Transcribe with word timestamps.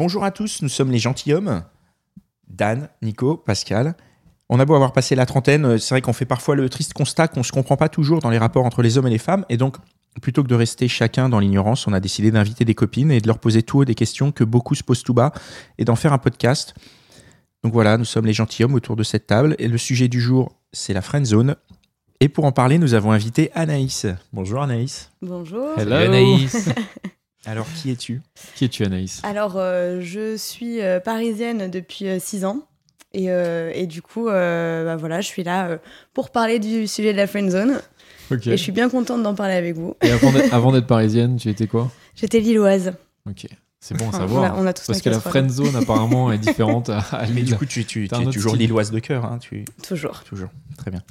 Bonjour 0.00 0.24
à 0.24 0.30
tous, 0.30 0.62
nous 0.62 0.70
sommes 0.70 0.90
les 0.90 0.98
gentilshommes. 0.98 1.62
Dan, 2.48 2.88
Nico, 3.02 3.36
Pascal. 3.36 3.94
On 4.48 4.58
a 4.58 4.64
beau 4.64 4.74
avoir 4.74 4.94
passé 4.94 5.14
la 5.14 5.26
trentaine, 5.26 5.66
euh, 5.66 5.76
c'est 5.76 5.92
vrai 5.92 6.00
qu'on 6.00 6.14
fait 6.14 6.24
parfois 6.24 6.56
le 6.56 6.70
triste 6.70 6.94
constat 6.94 7.28
qu'on 7.28 7.40
ne 7.40 7.44
se 7.44 7.52
comprend 7.52 7.76
pas 7.76 7.90
toujours 7.90 8.20
dans 8.20 8.30
les 8.30 8.38
rapports 8.38 8.64
entre 8.64 8.80
les 8.80 8.96
hommes 8.96 9.08
et 9.08 9.10
les 9.10 9.18
femmes. 9.18 9.44
Et 9.50 9.58
donc, 9.58 9.76
plutôt 10.22 10.42
que 10.42 10.48
de 10.48 10.54
rester 10.54 10.88
chacun 10.88 11.28
dans 11.28 11.38
l'ignorance, 11.38 11.86
on 11.86 11.92
a 11.92 12.00
décidé 12.00 12.30
d'inviter 12.30 12.64
des 12.64 12.74
copines 12.74 13.10
et 13.10 13.20
de 13.20 13.26
leur 13.26 13.38
poser 13.38 13.62
tout 13.62 13.80
haut 13.80 13.84
des 13.84 13.94
questions 13.94 14.32
que 14.32 14.42
beaucoup 14.42 14.74
se 14.74 14.82
posent 14.82 15.02
tout 15.02 15.12
bas 15.12 15.32
et 15.76 15.84
d'en 15.84 15.96
faire 15.96 16.14
un 16.14 16.18
podcast. 16.18 16.72
Donc 17.62 17.74
voilà, 17.74 17.98
nous 17.98 18.06
sommes 18.06 18.24
les 18.24 18.32
gentilshommes 18.32 18.72
autour 18.72 18.96
de 18.96 19.02
cette 19.02 19.26
table. 19.26 19.54
Et 19.58 19.68
le 19.68 19.76
sujet 19.76 20.08
du 20.08 20.22
jour, 20.22 20.56
c'est 20.72 20.94
la 20.94 21.02
friend 21.02 21.26
zone. 21.26 21.56
Et 22.20 22.30
pour 22.30 22.46
en 22.46 22.52
parler, 22.52 22.78
nous 22.78 22.94
avons 22.94 23.12
invité 23.12 23.50
Anaïs. 23.52 24.06
Bonjour 24.32 24.62
Anaïs. 24.62 25.10
Bonjour. 25.20 25.78
Hello. 25.78 25.96
Anaïs. 25.96 26.70
Alors, 27.46 27.66
qui 27.74 27.90
es-tu? 27.90 28.20
Qui 28.54 28.66
es-tu, 28.66 28.84
Anaïs? 28.84 29.20
Alors, 29.24 29.54
euh, 29.56 30.00
je 30.02 30.36
suis 30.36 30.80
euh, 30.82 31.00
parisienne 31.00 31.70
depuis 31.70 32.06
6 32.20 32.44
ans. 32.44 32.66
Et, 33.12 33.30
euh, 33.30 33.72
et 33.74 33.86
du 33.86 34.02
coup, 34.02 34.28
euh, 34.28 34.84
bah 34.84 34.96
voilà, 34.96 35.20
je 35.20 35.26
suis 35.26 35.42
là 35.42 35.66
euh, 35.68 35.78
pour 36.14 36.30
parler 36.30 36.58
du 36.60 36.86
sujet 36.86 37.12
de 37.12 37.16
la 37.16 37.26
friend 37.26 37.50
zone. 37.50 37.80
Et 38.30 38.38
je 38.52 38.54
suis 38.56 38.70
bien 38.70 38.88
contente 38.88 39.22
d'en 39.24 39.34
parler 39.34 39.54
avec 39.54 39.74
vous. 39.74 39.96
Et 40.02 40.10
avant 40.52 40.70
d'être- 40.70 40.86
parisienne, 40.86 41.36
tu 41.36 41.48
étais 41.48 41.66
quoi? 41.66 41.90
J'étais 42.14 42.38
lilloise. 42.38 42.92
Ok. 43.28 43.46
C'est 43.80 43.96
bon 43.96 44.04
à 44.04 44.08
Enfin, 44.08 44.18
savoir. 44.18 44.54
on 44.54 44.58
a- 44.58 44.62
on 44.62 44.66
a 44.66 44.72
tous 44.72 44.86
Parce 44.86 45.00
que 45.00 45.08
la 45.10 45.18
friend 45.18 45.50
zone, 45.50 45.74
apparemment, 45.74 46.30
est 46.30 46.38
différente 46.38 46.90
à, 46.90 46.98
à 46.98 47.26
Mais 47.28 47.42
du 47.42 47.56
coup, 47.56 47.64
tu, 47.66 47.80
es 47.80 47.84
toujours 48.08 48.52
style. 48.52 48.60
lilloise 48.60 48.92
de 48.92 49.00
cœur. 49.00 49.24
Hein, 49.24 49.38
tu... 49.40 49.64
Toujours. 49.82 50.22
Toujours. 50.22 50.50
Très 50.76 50.90
bien. 50.92 51.02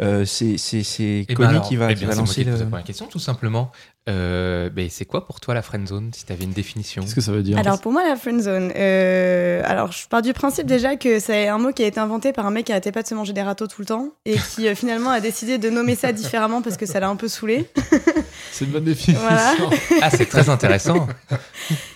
Euh, 0.00 0.24
c'est 0.24 0.54
Eh 1.00 1.24
ben 1.26 1.34
Connie 1.34 1.60
qui 1.62 1.74
va, 1.74 1.90
eh 1.90 1.94
qui 1.94 2.00
bien, 2.04 2.10
va 2.10 2.14
lancer 2.14 2.44
le... 2.44 2.52
la 2.52 2.58
première 2.66 2.84
question, 2.84 3.06
tout 3.06 3.18
simplement. 3.18 3.72
Euh, 4.08 4.70
ben, 4.70 4.88
c'est 4.90 5.04
quoi 5.04 5.26
pour 5.26 5.40
toi 5.40 5.52
la 5.54 5.60
friend 5.60 5.86
zone, 5.86 6.10
si 6.14 6.24
tu 6.24 6.32
avais 6.32 6.44
une 6.44 6.52
définition 6.52 7.02
Qu'est-ce 7.02 7.14
que 7.14 7.20
ça 7.20 7.32
veut 7.32 7.42
dire 7.42 7.58
Alors, 7.58 7.80
pour 7.80 7.92
moi, 7.92 8.02
la 8.08 8.16
friend 8.16 8.40
zone, 8.40 8.72
euh, 8.74 9.62
alors 9.66 9.92
je 9.92 10.08
pars 10.08 10.22
du 10.22 10.32
principe 10.32 10.66
déjà 10.66 10.96
que 10.96 11.18
c'est 11.18 11.48
un 11.48 11.58
mot 11.58 11.72
qui 11.72 11.82
a 11.82 11.86
été 11.86 12.00
inventé 12.00 12.32
par 12.32 12.46
un 12.46 12.50
mec 12.50 12.66
qui 12.66 12.72
arrêtait 12.72 12.92
pas 12.92 13.02
de 13.02 13.08
se 13.08 13.14
manger 13.14 13.34
des 13.34 13.42
râteaux 13.42 13.66
tout 13.66 13.82
le 13.82 13.86
temps 13.86 14.08
et 14.24 14.36
qui 14.54 14.66
euh, 14.66 14.74
finalement 14.74 15.10
a 15.10 15.20
décidé 15.20 15.58
de 15.58 15.68
nommer 15.68 15.94
ça 15.94 16.12
différemment 16.12 16.62
parce 16.62 16.76
que 16.76 16.86
ça 16.86 17.00
l'a 17.00 17.08
un 17.08 17.16
peu 17.16 17.28
saoulé. 17.28 17.68
C'est 18.52 18.64
une 18.64 18.70
bonne 18.70 18.84
définition. 18.84 19.22
Voilà. 19.22 19.54
Ah, 20.00 20.10
c'est 20.10 20.26
très 20.26 20.48
intéressant. 20.48 21.08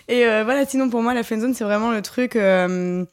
Et 0.08 0.26
euh, 0.26 0.42
voilà, 0.44 0.66
sinon 0.66 0.90
pour 0.90 1.02
moi, 1.02 1.14
la 1.14 1.22
friendzone, 1.22 1.54
c'est 1.54 1.64
vraiment 1.64 1.92
le 1.92 2.02
truc 2.02 2.36
euh, 2.36 3.04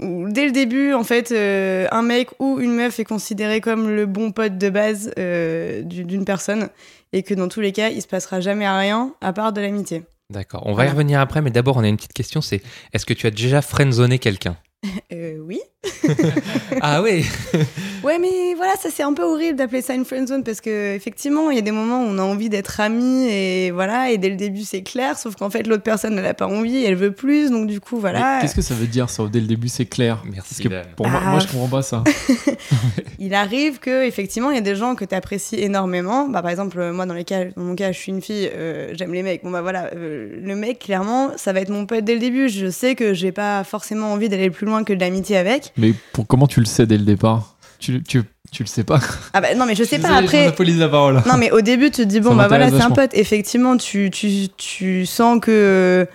dès 0.00 0.46
le 0.46 0.52
début, 0.52 0.92
en 0.92 1.04
fait, 1.04 1.30
euh, 1.32 1.86
un 1.90 2.02
mec 2.02 2.28
ou 2.38 2.58
une 2.60 2.74
meuf 2.74 2.98
est 2.98 3.04
considéré 3.04 3.60
comme 3.60 3.88
le 3.88 4.06
bon 4.06 4.32
pote 4.32 4.58
de 4.58 4.70
base 4.70 5.12
euh, 5.18 5.82
du- 5.82 6.04
d'une 6.04 6.24
personne 6.24 6.68
et 7.12 7.22
que 7.22 7.34
dans 7.34 7.48
tous 7.48 7.60
les 7.60 7.72
cas, 7.72 7.88
il 7.90 8.02
se 8.02 8.06
passera 8.08 8.40
jamais 8.40 8.68
rien 8.68 9.12
à 9.20 9.32
part 9.32 9.52
de 9.52 9.60
l'amitié. 9.60 10.02
D'accord, 10.30 10.62
on 10.66 10.72
va 10.72 10.86
y 10.86 10.88
revenir 10.88 11.20
après, 11.20 11.42
mais 11.42 11.50
d'abord, 11.50 11.76
on 11.76 11.84
a 11.84 11.88
une 11.88 11.96
petite 11.96 12.12
question, 12.14 12.40
c'est 12.40 12.62
est-ce 12.92 13.04
que 13.06 13.12
tu 13.14 13.26
as 13.26 13.30
déjà 13.30 13.62
friendzoné 13.62 14.18
quelqu'un? 14.18 14.56
Euh, 15.12 15.38
oui. 15.38 15.60
Ah 16.82 17.00
oui 17.02 17.24
Ouais, 18.04 18.18
mais 18.18 18.54
voilà, 18.54 18.74
ça 18.80 18.90
c'est 18.94 19.02
un 19.02 19.12
peu 19.14 19.22
horrible 19.22 19.56
d'appeler 19.56 19.82
ça 19.82 19.94
une 19.94 20.04
friendzone 20.04 20.44
parce 20.44 20.60
que 20.60 20.94
effectivement, 20.94 21.50
il 21.50 21.56
y 21.56 21.58
a 21.58 21.62
des 21.62 21.70
moments 21.70 22.02
où 22.02 22.06
on 22.06 22.18
a 22.18 22.22
envie 22.22 22.48
d'être 22.48 22.80
amis 22.80 23.26
et 23.28 23.70
voilà, 23.70 24.10
et 24.10 24.18
dès 24.18 24.28
le 24.28 24.36
début 24.36 24.62
c'est 24.62 24.82
clair, 24.82 25.18
sauf 25.18 25.36
qu'en 25.36 25.50
fait 25.50 25.66
l'autre 25.66 25.82
personne 25.82 26.18
elle 26.18 26.26
a 26.26 26.34
pas 26.34 26.46
envie, 26.46 26.84
elle 26.84 26.96
veut 26.96 27.12
plus, 27.12 27.50
donc 27.50 27.66
du 27.66 27.80
coup 27.80 27.96
Mais 27.96 28.00
voilà. 28.12 28.38
Qu'est-ce 28.40 28.54
que 28.54 28.62
ça 28.62 28.74
veut 28.74 28.86
dire, 28.86 29.08
ça 29.10 29.24
Dès 29.32 29.40
le 29.40 29.46
début, 29.46 29.68
c'est 29.68 29.86
clair? 29.86 30.22
Merci, 30.30 30.62
Parce 30.62 30.82
que 30.84 30.94
pour 30.96 31.08
moi, 31.08 31.20
Ah. 31.24 31.30
moi, 31.30 31.38
je 31.40 31.46
comprends 31.46 31.68
pas 31.68 31.82
ça. 31.82 32.04
il 33.18 33.34
arrive 33.34 33.78
que 33.78 34.04
effectivement 34.06 34.50
il 34.50 34.54
y 34.56 34.58
a 34.58 34.62
des 34.62 34.76
gens 34.76 34.94
que 34.94 35.04
tu 35.04 35.14
apprécies 35.14 35.56
énormément 35.60 36.28
bah 36.28 36.42
par 36.42 36.50
exemple 36.50 36.78
euh, 36.78 36.92
moi 36.92 37.06
dans 37.06 37.14
les 37.14 37.24
cas 37.24 37.44
dans 37.56 37.62
mon 37.62 37.74
cas 37.74 37.92
je 37.92 37.98
suis 37.98 38.12
une 38.12 38.20
fille 38.20 38.50
euh, 38.54 38.90
j'aime 38.94 39.12
les 39.12 39.22
mecs 39.22 39.42
bon 39.42 39.50
bah 39.50 39.62
voilà 39.62 39.90
euh, 39.94 40.28
le 40.42 40.56
mec 40.56 40.80
clairement 40.80 41.30
ça 41.36 41.52
va 41.52 41.60
être 41.60 41.70
mon 41.70 41.86
pote 41.86 42.04
dès 42.04 42.14
le 42.14 42.20
début 42.20 42.48
je 42.48 42.70
sais 42.70 42.94
que 42.94 43.14
j'ai 43.14 43.32
pas 43.32 43.64
forcément 43.64 44.12
envie 44.12 44.28
d'aller 44.28 44.50
plus 44.50 44.66
loin 44.66 44.84
que 44.84 44.92
de 44.92 45.00
l'amitié 45.00 45.36
avec 45.36 45.72
Mais 45.76 45.92
pour, 46.12 46.26
comment 46.26 46.46
tu 46.46 46.60
le 46.60 46.66
sais 46.66 46.86
dès 46.86 46.98
le 46.98 47.04
départ? 47.04 47.53
Tu, 47.84 48.02
tu, 48.02 48.22
tu 48.50 48.62
le 48.62 48.68
sais 48.68 48.84
pas 48.84 49.00
ah 49.32 49.40
bah 49.40 49.54
non 49.54 49.66
mais 49.66 49.74
je 49.74 49.84
sais 49.84 49.98
pas 49.98 50.08
après 50.16 50.46
la 50.46 50.88
parole. 50.88 51.22
non 51.26 51.36
mais 51.36 51.50
au 51.50 51.60
début 51.60 51.90
tu 51.90 52.02
te 52.02 52.08
dis 52.08 52.20
bon 52.20 52.30
Ça 52.30 52.36
bah 52.36 52.48
voilà 52.48 52.70
c'est 52.70 52.80
un 52.82 52.90
pote 52.90 53.10
effectivement 53.14 53.76
tu 53.76 54.10
tu 54.10 54.48
tu 54.56 55.06
sens 55.06 55.38
que 55.40 56.06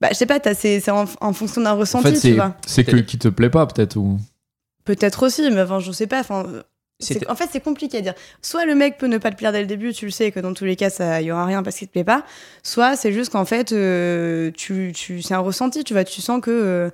bah 0.00 0.08
je 0.12 0.16
sais 0.16 0.26
pas 0.26 0.40
t'as- 0.40 0.54
c'est 0.54 0.80
c'est 0.80 0.90
en, 0.90 1.04
en 1.20 1.32
fonction 1.32 1.60
d'un 1.60 1.72
En 1.72 1.76
ressenti 1.78 2.12
fait, 2.14 2.20
tu 2.30 2.34
vois 2.34 2.54
c'est 2.66 2.84
que 2.84 2.96
qui 2.96 3.18
te 3.18 3.28
plaît 3.28 3.50
pas, 3.50 3.66
peut-être. 3.66 3.96
ou 3.96 4.18
peut-être 4.84 5.22
aussi 5.24 5.48
mais 5.50 5.62
enfin 5.62 5.80
je 5.80 5.92
sais 5.92 6.06
pas 6.06 6.20
enfin 6.20 6.44
En 7.28 7.34
fait, 7.34 7.48
c'est 7.50 7.60
compliqué 7.60 7.98
à 7.98 8.00
dire. 8.00 8.14
Soit 8.42 8.64
le 8.64 8.76
mec 8.76 8.96
peut 8.96 9.08
ne 9.08 9.18
pas 9.18 9.32
te 9.32 9.36
plaire 9.36 9.50
dès 9.50 9.60
le 9.60 9.66
début, 9.66 9.92
tu 9.92 10.04
le 10.04 10.12
sais 10.12 10.30
que 10.30 10.38
dans 10.38 10.54
tous 10.54 10.64
les 10.64 10.76
cas, 10.76 10.88
ça 10.88 11.20
y 11.20 11.32
aura 11.32 11.44
rien 11.46 11.64
parce 11.64 11.74
qu'il 11.76 11.88
te 11.88 11.92
plaît 11.92 12.04
pas. 12.04 12.22
Soit 12.62 12.94
c'est 12.94 13.12
juste 13.12 13.32
qu'en 13.32 13.44
fait, 13.44 13.72
euh, 13.72 14.52
tu, 14.56 14.92
tu, 14.94 15.20
c'est 15.20 15.34
un 15.34 15.40
ressenti, 15.40 15.82
tu 15.82 15.94
vois, 15.94 16.04
tu 16.04 16.20
sens 16.20 16.40
que, 16.40 16.50
euh, 16.52 16.90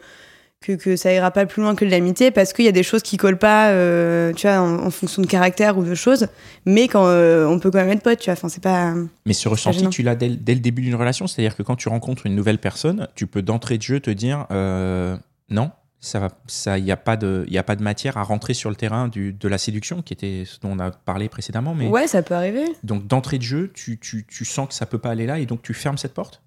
que, 0.60 0.72
que 0.72 0.96
ça 0.96 1.12
ira 1.12 1.30
pas 1.30 1.46
plus 1.46 1.62
loin 1.62 1.74
que 1.74 1.84
de 1.84 1.90
l'amitié 1.90 2.30
parce 2.30 2.52
qu'il 2.52 2.64
y 2.64 2.68
a 2.68 2.72
des 2.72 2.82
choses 2.82 3.02
qui 3.02 3.16
collent 3.16 3.38
pas, 3.38 3.68
euh, 3.70 4.32
tu 4.32 4.46
vois, 4.48 4.58
en, 4.58 4.86
en 4.86 4.90
fonction 4.90 5.22
de 5.22 5.26
caractère 5.28 5.78
ou 5.78 5.84
de 5.84 5.94
choses. 5.94 6.26
Mais 6.66 6.88
quand 6.88 7.06
euh, 7.06 7.46
on 7.46 7.58
peut 7.60 7.70
quand 7.70 7.78
même 7.78 7.90
être 7.90 8.02
pote, 8.02 8.18
tu 8.18 8.24
vois, 8.26 8.32
enfin, 8.32 8.48
c'est 8.48 8.62
pas. 8.62 8.94
Mais 9.24 9.32
ce 9.34 9.48
ressenti, 9.48 9.88
tu 9.88 10.02
l'as 10.02 10.16
dès, 10.16 10.30
dès 10.30 10.54
le 10.54 10.60
début 10.60 10.82
d'une 10.82 10.96
relation, 10.96 11.26
c'est-à-dire 11.26 11.56
que 11.56 11.62
quand 11.62 11.76
tu 11.76 11.88
rencontres 11.88 12.26
une 12.26 12.34
nouvelle 12.34 12.58
personne, 12.58 13.06
tu 13.14 13.26
peux 13.26 13.42
d'entrée 13.42 13.78
de 13.78 13.82
jeu 13.82 14.00
te 14.00 14.10
dire 14.10 14.46
euh, 14.50 15.16
non, 15.48 15.70
ça 16.00 16.28
ça, 16.48 16.76
il 16.78 16.84
n'y 16.84 16.92
a 16.92 16.96
pas 16.96 17.16
de, 17.16 17.44
il 17.46 17.52
y 17.52 17.58
a 17.58 17.62
pas 17.62 17.76
de 17.76 17.82
matière 17.84 18.16
à 18.16 18.24
rentrer 18.24 18.52
sur 18.54 18.68
le 18.68 18.76
terrain 18.76 19.06
du, 19.06 19.32
de 19.32 19.48
la 19.48 19.58
séduction, 19.58 20.02
qui 20.02 20.12
était 20.12 20.42
ce 20.44 20.58
dont 20.58 20.70
on 20.72 20.78
a 20.80 20.90
parlé 20.90 21.28
précédemment. 21.28 21.74
Mais 21.74 21.86
Ouais, 21.86 22.08
ça 22.08 22.22
peut 22.22 22.34
arriver. 22.34 22.64
donc 22.82 23.06
d'entrée 23.06 23.38
de 23.38 23.44
jeu, 23.44 23.70
tu, 23.74 23.98
tu, 24.00 24.26
tu 24.26 24.44
sens 24.44 24.66
que 24.68 24.74
ça 24.74 24.86
peut 24.86 24.98
pas 24.98 25.10
aller 25.10 25.26
là 25.26 25.38
et 25.38 25.46
donc 25.46 25.62
tu 25.62 25.72
fermes 25.72 25.98
cette 25.98 26.14
porte? 26.14 26.42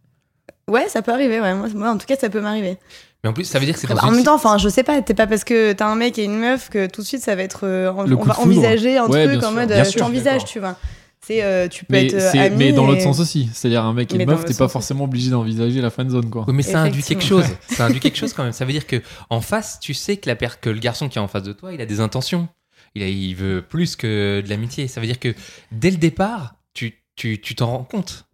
Ouais, 0.70 0.88
ça 0.90 1.02
peut 1.02 1.12
arriver, 1.12 1.42
ouais. 1.42 1.54
Moi, 1.54 1.68
moi, 1.76 1.90
en 1.92 1.98
tout 1.98 2.06
cas, 2.06 2.16
ça 2.16 2.30
peut 2.30 2.40
m'arriver. 2.40 2.78
Mais 3.24 3.30
en 3.30 3.34
plus, 3.34 3.46
ça 3.46 3.60
veut 3.60 3.66
dire 3.66 3.76
que 3.76 3.80
c'est 3.82 3.88
dans 3.88 3.96
Bah, 3.96 4.02
en 4.06 4.10
une 4.10 4.16
même 4.16 4.24
temps, 4.26 4.34
enfin, 4.36 4.58
je 4.58 4.68
sais 4.68 4.84
pas, 4.84 5.02
t'es 5.02 5.14
pas 5.14 5.28
parce 5.28 5.44
que 5.44 5.74
t'as 5.74 5.88
un 5.88 5.96
mec 5.96 6.18
et 6.18 6.24
une 6.24 6.38
meuf 6.40 6.70
que 6.70 6.88
tout 6.88 7.02
de 7.02 7.06
suite 7.08 7.22
ça 7.22 7.36
va 7.36 7.44
être. 7.44 7.62
euh, 7.68 7.92
on 7.96 8.04
va 8.24 8.40
envisager 8.40 8.98
un 8.98 9.06
Ouais, 9.08 9.28
truc 9.28 9.44
en 9.44 9.52
mode 9.52 9.72
euh, 9.72 9.84
sûr, 9.84 10.10
tu 10.46 10.60
vois. 10.60 10.76
C'est, 11.24 11.44
euh, 11.44 11.68
tu 11.68 11.86
peux 11.86 11.94
mais, 11.94 12.08
être 12.08 12.16
euh, 12.16 12.46
ami 12.48 12.56
mais 12.58 12.74
dans 12.74 12.88
l'autre 12.88 13.02
et- 13.02 13.04
sens 13.04 13.20
aussi. 13.20 13.48
C'est-à-dire 13.54 13.84
un 13.86 13.94
mec 13.94 14.12
et 14.12 14.16
une 14.18 14.26
meuf, 14.26 14.44
t'es 14.44 14.56
pas 14.56 14.68
forcément 14.68 15.04
obligé 15.04 15.30
d'envisager 15.30 15.80
la 15.80 15.92
friendzone, 15.92 16.32
quoi. 16.32 16.46
Oui, 16.48 16.54
mais 16.56 16.64
ça 16.64 16.80
induit 16.82 17.04
quelque 17.04 17.24
chose. 17.24 17.46
Ça 17.70 17.86
induit 17.86 18.00
quelque 18.00 18.18
chose 18.18 18.34
quand 18.34 18.44
même. 18.44 18.54
Ça 18.54 18.66
veut 18.66 18.72
dire 18.72 18.88
que 18.88 19.02
en 19.30 19.40
face, 19.40 19.80
tu 19.80 19.94
sais 19.94 20.18
que, 20.18 20.28
la 20.28 20.36
per- 20.36 20.60
que 20.60 20.72
le 20.72 20.80
garçon 20.80 21.10
qui 21.10 21.20
est 21.20 21.22
en 21.22 21.28
face 21.28 21.44
de 21.44 21.54
toi, 21.54 21.74
il 21.74 21.80
a 21.82 21.86
des 21.86 22.00
intentions. 22.00 22.48
Il, 22.96 23.04
a- 23.04 23.08
il 23.08 23.36
veut 23.36 23.62
plus 23.62 23.96
que 23.96 24.42
de 24.44 24.50
l'amitié. 24.50 24.88
Ça 24.88 25.00
veut 25.00 25.06
dire 25.06 25.20
que 25.20 25.36
dès 25.72 25.92
le 25.92 25.98
départ, 25.98 26.56
tu 26.74 26.96
tu 27.16 27.40
tu 27.40 27.54
t'en 27.54 27.68
rends 27.68 27.84
compte. 27.84 28.26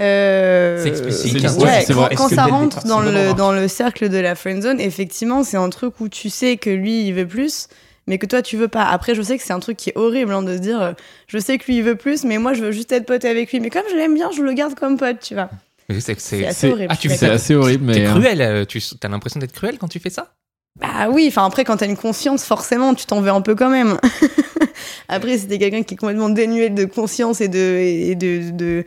Euh, 0.00 0.80
C'est 0.82 0.88
explicite. 0.90 1.34
Ouais, 1.60 1.82
c'est 1.84 1.92
quand, 1.94 2.26
vrai. 2.26 2.34
ça 2.34 2.44
rentre 2.44 2.84
dans 2.86 3.00
le, 3.00 3.34
dans 3.34 3.52
le 3.52 3.66
cercle 3.68 4.08
de 4.08 4.18
la 4.18 4.34
friendzone, 4.34 4.80
effectivement, 4.80 5.42
c'est 5.44 5.56
un 5.56 5.70
truc 5.70 6.00
où 6.00 6.08
tu 6.08 6.30
sais 6.30 6.56
que 6.56 6.70
lui, 6.70 7.06
il 7.06 7.12
veut 7.14 7.26
plus, 7.26 7.66
mais 8.06 8.18
que 8.18 8.26
toi, 8.26 8.40
tu 8.42 8.56
veux 8.56 8.68
pas. 8.68 8.84
Après, 8.84 9.14
je 9.14 9.22
sais 9.22 9.36
que 9.36 9.42
c'est 9.44 9.52
un 9.52 9.58
truc 9.60 9.76
qui 9.76 9.90
est 9.90 9.96
horrible 9.96 10.32
hein, 10.32 10.42
de 10.42 10.54
se 10.56 10.60
dire, 10.62 10.80
euh, 10.80 10.92
je 11.26 11.38
sais 11.38 11.58
que 11.58 11.64
lui, 11.66 11.78
il 11.78 11.82
veut 11.82 11.96
plus, 11.96 12.24
mais 12.24 12.38
moi, 12.38 12.54
je 12.54 12.62
veux 12.62 12.72
juste 12.72 12.92
être 12.92 13.06
pote 13.06 13.24
avec 13.24 13.52
lui. 13.52 13.60
Mais 13.60 13.70
comme 13.70 13.82
je 13.90 13.96
l'aime 13.96 14.14
bien, 14.14 14.30
je 14.30 14.42
le 14.42 14.52
garde 14.52 14.74
comme 14.74 14.96
pote, 14.96 15.18
tu 15.20 15.34
vois. 15.34 15.50
C'est- 15.98 16.44
assez 16.46 16.70
horrible. 16.70 16.88
Ah, 16.92 16.96
tu 16.96 17.08
C'est 17.08 17.28
assez 17.30 17.54
horrible, 17.54 17.84
mais. 17.86 17.94
T'es 17.94 18.06
euh, 18.06 18.10
cruel. 18.12 18.40
euh, 18.42 18.64
Tu 18.66 18.80
as 19.02 19.08
l'impression 19.08 19.40
d'être 19.40 19.52
cruel 19.52 19.78
quand 19.78 19.88
tu 19.88 19.98
fais 20.00 20.10
ça? 20.10 20.28
Bah 20.80 21.08
oui, 21.10 21.24
enfin 21.28 21.44
après 21.44 21.64
quand 21.64 21.78
t'as 21.78 21.86
une 21.86 21.96
conscience, 21.96 22.44
forcément 22.44 22.94
tu 22.94 23.04
t'en 23.04 23.20
veux 23.20 23.30
un 23.32 23.40
peu 23.40 23.56
quand 23.56 23.68
même. 23.70 23.98
après 25.08 25.38
si 25.38 25.48
t'es 25.48 25.58
quelqu'un 25.58 25.82
qui 25.82 25.94
est 25.94 25.96
complètement 25.96 26.28
dénué 26.28 26.68
de 26.70 26.84
conscience 26.84 27.40
et 27.40 27.48
de 27.48 27.58
et 27.58 28.14
de, 28.14 28.50
de, 28.52 28.56
de, 28.56 28.84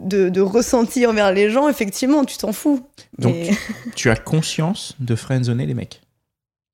de 0.00 0.40
ressenti 0.40 1.06
envers 1.06 1.32
les 1.32 1.50
gens, 1.50 1.68
effectivement 1.68 2.24
tu 2.24 2.36
t'en 2.36 2.52
fous. 2.52 2.86
Donc, 3.18 3.34
Mais 3.34 3.50
Tu 3.94 4.10
as 4.10 4.16
conscience 4.16 4.94
de 5.00 5.14
friendzoner 5.14 5.66
les 5.66 5.74
mecs 5.74 6.00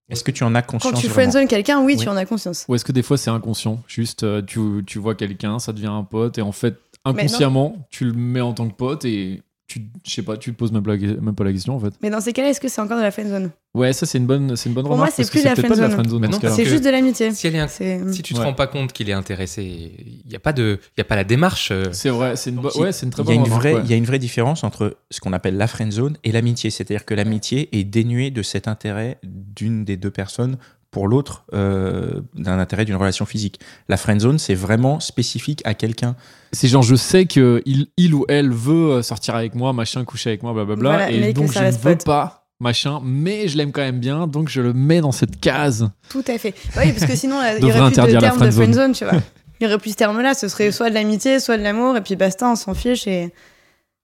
Est-ce 0.09 0.25
que 0.25 0.31
tu 0.31 0.43
en 0.45 0.55
as 0.55 0.63
conscience 0.63 0.93
quand 0.93 0.99
tu 0.99 1.07
vraiment 1.07 1.31
friendzone 1.31 1.47
quelqu'un, 1.49 1.81
oui, 1.81 1.95
Oui. 1.97 2.03
tu 2.03 2.09
en 2.09 2.17
as 2.17 2.27
conscience. 2.27 2.65
Ou 2.69 2.75
est-ce 2.75 2.85
que 2.85 2.93
des 2.93 3.03
fois 3.03 3.17
c'est 3.17 3.31
inconscient? 3.31 3.83
Juste, 3.87 4.23
euh, 4.23 4.43
tu, 4.43 4.61
tu 4.87 4.99
vois 4.99 5.15
quelqu'un, 5.15 5.59
ça 5.59 5.73
devient 5.73 5.87
un 5.89 6.03
pote, 6.05 6.39
et 6.39 6.43
en 6.43 6.53
fait, 6.53 6.77
inconsciemment, 7.05 7.77
tu 7.91 8.05
le 8.07 8.13
mets 8.13 8.41
en 8.41 8.53
tant 8.55 8.69
que 8.69 8.75
pote, 8.75 9.05
et 9.05 9.43
tu, 9.67 9.83
je 10.05 10.11
sais 10.11 10.23
pas, 10.23 10.37
tu 10.37 10.53
te 10.53 10.59
poses 10.59 10.73
même 10.73 10.83
pas, 10.83 10.97
la- 10.97 11.15
même 11.21 11.35
pas 11.35 11.45
la 11.45 11.53
question, 11.53 11.77
en 11.77 11.81
fait. 11.81 11.93
Mais 12.03 12.11
dans 12.11 12.21
ces 12.21 12.33
cas-là, 12.33 12.49
est-ce 12.51 12.61
que 12.61 12.69
c'est 12.69 12.81
encore 12.81 12.97
de 12.99 13.03
la 13.03 13.11
friendzone? 13.13 13.51
Ouais, 13.73 13.93
ça 13.93 14.05
c'est 14.05 14.19
une 14.19 14.27
bonne, 14.27 14.57
c'est 14.57 14.69
une 14.69 14.75
bonne 14.75 14.83
Pour 14.85 14.95
remarque. 14.95 15.17
moi, 15.17 15.25
c'est 15.25 15.31
plus 15.31 15.45
la 15.45 15.55
peut-être 15.55 15.69
pas 15.69 15.77
de 15.77 15.81
la 15.83 15.91
friendzone. 15.91 16.25
friendzone 16.25 16.53
C'est 16.57 16.65
juste 16.65 16.85
de 16.85 16.91
l'amitié. 16.91 17.31
Si, 17.31 17.47
elle 17.47 17.55
est 17.55 17.61
un- 17.61 17.69
C'est- 17.69 18.01
si 18.13 18.21
tu 18.23 18.35
te 18.35 18.39
Ouais. 18.41 18.45
rends 18.47 18.53
pas 18.53 18.67
compte 18.67 18.93
qu'il 18.93 19.09
est 19.09 19.13
intéressé, 19.13 19.63
il 19.65 20.29
n'y 20.29 20.35
a 20.35 20.41
pas 20.41 20.53
de, 20.53 20.81
il 20.97 20.99
y 20.99 21.03
a 21.03 21.05
pas 21.05 21.15
la 21.15 21.23
démarche. 21.23 21.71
euh, 21.71 21.85
C'est 21.93 22.09
vrai, 22.11 22.35
c'est 22.35 22.51
une, 22.51 22.57
bo- 22.57 22.71
ouais, 22.81 22.91
c'est 22.91 23.07
une 23.07 23.13
très 23.13 23.23
il 23.23 23.29
y, 23.29 23.31
a 23.31 23.35
bonne 23.35 23.37
une 23.37 23.43
remarque. 23.45 23.63
vraie, 23.63 23.75
ouais. 23.75 23.81
il 23.85 23.91
y 23.91 23.95
a 23.95 23.97
une 23.97 24.05
vraie 24.07 24.19
différence 24.19 24.65
entre 24.65 24.97
ce 25.13 25.21
qu'on 25.21 25.33
appelle 25.33 25.57
la 25.57 25.69
friend 25.69 25.93
zone 25.93 26.17
et 26.25 26.33
l'amitié. 26.33 26.71
C'est-à-dire 26.71 27.05
que 27.05 27.15
l'amitié 27.15 27.69
est 27.79 27.85
dénuée 27.85 28.33
de 28.33 28.43
cet 28.43 28.67
intérêt 28.67 29.19
d'une 29.23 29.85
des 29.85 29.97
deux 29.97 30.11
personnes 30.11 30.57
pour 30.91 31.07
l'autre, 31.07 31.45
euh, 31.55 32.23
d'un 32.35 32.59
intérêt 32.59 32.85
d'une 32.85 32.97
relation 32.97 33.25
physique. 33.25 33.61
La 33.89 33.97
friend 33.97 34.21
zone, 34.21 34.41
c'est 34.41 34.57
vraiment 34.57 34.99
spécifique 34.99 35.63
à 35.65 35.75
quelqu'un. 35.75 36.17
C'est 36.51 36.67
genre, 36.67 36.83
je 36.83 36.97
sais 36.97 37.27
que 37.27 37.63
il, 37.67 37.87
il 37.97 38.13
ou 38.15 38.25
elle 38.29 38.51
veut 38.51 38.95
euh, 38.95 39.03
sortir 39.03 39.37
avec 39.37 39.55
moi, 39.55 39.73
machin, 39.73 40.05
coucher 40.05 40.31
avec 40.31 40.43
moi, 40.43 40.53
blablabla, 40.53 40.89
Voilà, 40.91 41.11
et 41.13 41.33
donc 41.33 41.53
ça 41.53 41.71
je 41.71 41.77
ne 41.77 41.81
veux 41.81 41.97
pas, 41.99 42.40
machin, 42.61 43.01
mais 43.03 43.49
je 43.49 43.57
l'aime 43.57 43.73
quand 43.73 43.81
même 43.81 43.99
bien, 43.99 44.27
donc 44.27 44.49
je 44.49 44.61
le 44.61 44.73
mets 44.73 45.01
dans 45.01 45.13
cette 45.13 45.41
case. 45.41 45.91
Tout 46.11 46.25
à 46.29 46.39
fait. 46.39 46.55
Oui, 46.77 46.93
parce 46.93 47.07
que 47.11 47.17
sinon, 47.17 47.41
là, 47.41 47.55
il 47.59 47.65
y 47.65 47.67
Devrait 47.67 47.81
aurait 47.81 47.91
plus 47.91 48.13
de 48.15 48.21
terme 48.21 48.41
de 48.47 48.51
friendzone. 48.51 48.93
tu 48.93 49.05
vois. 49.05 49.15
Il 49.61 49.65
y 49.65 49.67
aurait 49.67 49.79
plus 49.79 49.91
ce 49.91 49.97
terme-là. 49.97 50.35
Ce 50.35 50.49
serait 50.49 50.71
soit 50.71 50.89
de 50.91 50.95
l'amitié, 50.95 51.39
soit 51.41 51.59
de 51.59 51.63
l'amour, 51.63 51.97
et 51.97 52.01
puis 52.01 52.17
basta, 52.17 52.49
on 52.49 52.55
s'en 52.57 52.75
fiche. 52.75 53.07
Et 53.07 53.31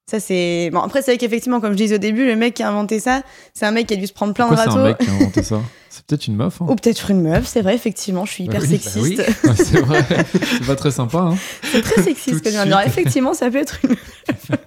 ça, 0.08 0.20
c'est. 0.20 0.70
Bon, 0.72 0.80
après, 0.80 1.02
c'est 1.02 1.10
vrai 1.12 1.18
qu'effectivement, 1.18 1.60
comme 1.60 1.72
je 1.72 1.76
disais 1.78 1.96
au 1.96 1.98
début, 1.98 2.26
le 2.26 2.36
mec 2.36 2.54
qui 2.54 2.62
a 2.62 2.68
inventé 2.68 3.00
ça, 3.00 3.22
c'est 3.54 3.66
un 3.66 3.72
mec 3.72 3.88
qui 3.88 3.94
a 3.94 3.96
dû 3.96 4.06
se 4.06 4.12
prendre 4.12 4.32
plein 4.34 4.44
de 4.48 4.54
Pourquoi 4.54 4.64
c'est 4.72 4.78
un 4.78 4.82
râteaux. 4.82 4.88
mec 4.88 4.98
qui 4.98 5.08
a 5.10 5.12
inventé 5.14 5.42
ça? 5.42 5.60
C'est 5.90 6.04
peut-être 6.06 6.26
une 6.28 6.36
meuf. 6.36 6.60
hein. 6.62 6.66
Ou 6.68 6.74
peut-être 6.76 7.10
une 7.10 7.22
meuf, 7.22 7.46
c'est 7.46 7.62
vrai, 7.62 7.74
effectivement, 7.74 8.24
je 8.24 8.32
suis 8.32 8.44
hyper 8.44 8.60
Bah 8.60 8.66
oui, 8.70 8.76
bah 8.84 8.90
sexiste. 8.90 9.22
oui. 9.44 9.48
Ouais, 9.50 9.54
c'est 9.56 9.80
vrai, 9.80 10.04
c'est 10.32 10.66
pas 10.66 10.76
très 10.76 10.90
sympa. 10.92 11.18
Hein. 11.18 11.36
C'est 11.72 11.82
très 11.82 12.02
sexiste 12.02 12.40
que 12.42 12.50
je 12.50 12.54
viens 12.54 12.64
de 12.66 12.70
dire. 12.70 12.80
Effectivement, 12.86 13.34
ça 13.34 13.50
peut 13.50 13.58
être 13.58 13.78
une 13.82 13.90
meuf. 14.38 14.60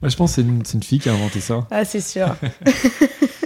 Moi, 0.00 0.10
je 0.10 0.16
pense 0.16 0.30
que 0.30 0.34
c'est 0.36 0.42
une, 0.48 0.64
c'est 0.64 0.74
une 0.74 0.82
fille 0.82 1.00
qui 1.00 1.08
a 1.08 1.12
inventé 1.14 1.40
ça. 1.40 1.66
Ah, 1.70 1.84
c'est 1.84 2.00
sûr. 2.00 2.36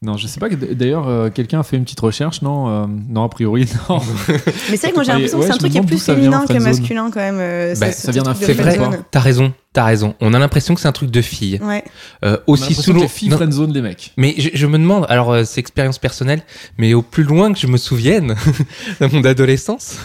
Non, 0.00 0.16
je 0.16 0.28
sais 0.28 0.38
pas. 0.38 0.48
que 0.48 0.54
D'ailleurs, 0.54 1.08
euh, 1.08 1.28
quelqu'un 1.28 1.58
a 1.58 1.62
fait 1.64 1.76
une 1.76 1.82
petite 1.82 1.98
recherche, 1.98 2.40
non 2.42 2.68
euh, 2.68 2.86
Non, 3.08 3.24
a 3.24 3.28
priori, 3.28 3.66
non. 3.88 3.98
Mais 4.28 4.36
c'est 4.76 4.76
vrai 4.76 4.90
que 4.90 4.94
moi 4.94 5.02
j'ai 5.02 5.10
Ouais, 5.12 5.18
l'impression 5.18 5.38
que 5.40 5.44
c'est 5.46 5.52
un 5.52 5.56
truc 5.56 5.72
qui 5.72 5.78
est 5.78 5.82
plus 5.82 6.02
féminin 6.02 6.44
que 6.46 6.52
masculin 6.62 7.10
quand 7.10 7.18
même. 7.20 7.38
euh, 7.40 7.74
Bah, 7.80 7.90
ça 7.90 8.12
vient 8.12 8.22
d'un 8.22 8.34
C'est 8.34 8.54
fait, 8.54 8.62
vrai, 8.62 8.78
t'as 9.10 9.18
raison, 9.20 9.52
t'as 9.72 9.84
raison. 9.84 10.14
On 10.20 10.34
a 10.34 10.38
l'impression 10.38 10.74
que 10.76 10.80
c'est 10.80 10.86
un 10.88 10.92
truc 10.92 11.10
de 11.10 11.20
fille. 11.20 11.58
Ouais. 11.62 11.82
Euh, 12.24 12.36
On 12.46 12.52
a 12.52 12.54
aussi 12.54 12.62
l'impression 12.62 12.80
que 12.80 12.84
souvent. 12.84 13.00
les 13.02 13.08
filles 13.08 13.28
Non, 13.30 13.36
friendzone 13.38 13.72
les 13.72 13.82
mecs. 13.82 14.12
mais 14.16 14.34
je, 14.38 14.50
je 14.54 14.66
me 14.68 14.78
demande, 14.78 15.04
alors 15.08 15.32
euh, 15.32 15.42
c'est 15.44 15.58
expérience 15.58 15.98
personnelle, 15.98 16.42
mais 16.78 16.94
au 16.94 17.02
plus 17.02 17.24
loin 17.24 17.52
que 17.52 17.58
je 17.58 17.66
me 17.66 17.76
souvienne 17.76 18.36
de 19.00 19.06
mon 19.06 19.24
adolescence, 19.24 19.96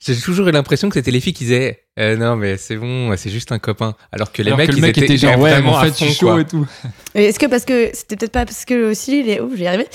j'ai 0.00 0.16
toujours 0.16 0.46
eu 0.48 0.52
l'impression 0.52 0.88
que 0.88 0.94
c'était 0.94 1.10
les 1.10 1.20
filles 1.20 1.32
qui 1.32 1.44
disaient 1.44 1.80
euh, 1.98 2.16
non 2.16 2.36
mais 2.36 2.56
c'est 2.56 2.76
bon, 2.76 3.12
c'est 3.16 3.30
juste 3.30 3.50
un 3.50 3.58
copain, 3.58 3.94
alors 4.12 4.30
que 4.30 4.40
les 4.42 4.48
Alors 4.50 4.58
mecs 4.58 4.68
que 4.68 4.72
le 4.72 4.78
ils 4.78 4.82
mec 4.82 4.96
étaient, 4.96 5.06
était 5.06 5.16
genre, 5.16 5.36
ouais, 5.38 5.50
mais 5.50 5.56
vraiment 5.56 5.72
en 5.72 5.78
à 5.78 5.84
fait, 5.86 5.90
fond, 5.90 6.04
je 6.04 6.04
suis 6.04 6.14
chaud 6.14 6.26
quoi. 6.28 6.40
et 6.40 6.44
tout. 6.44 6.66
Et 7.16 7.24
Est-ce 7.24 7.38
que 7.40 7.46
parce 7.46 7.64
que 7.64 7.90
c'était 7.92 8.16
peut-être 8.16 8.30
pas 8.32 8.44
parce 8.44 8.64
que 8.64 8.90
aussi 8.90 9.22
les 9.24 9.40
oh 9.40 9.50
j'y 9.56 9.66
arrivé. 9.66 9.86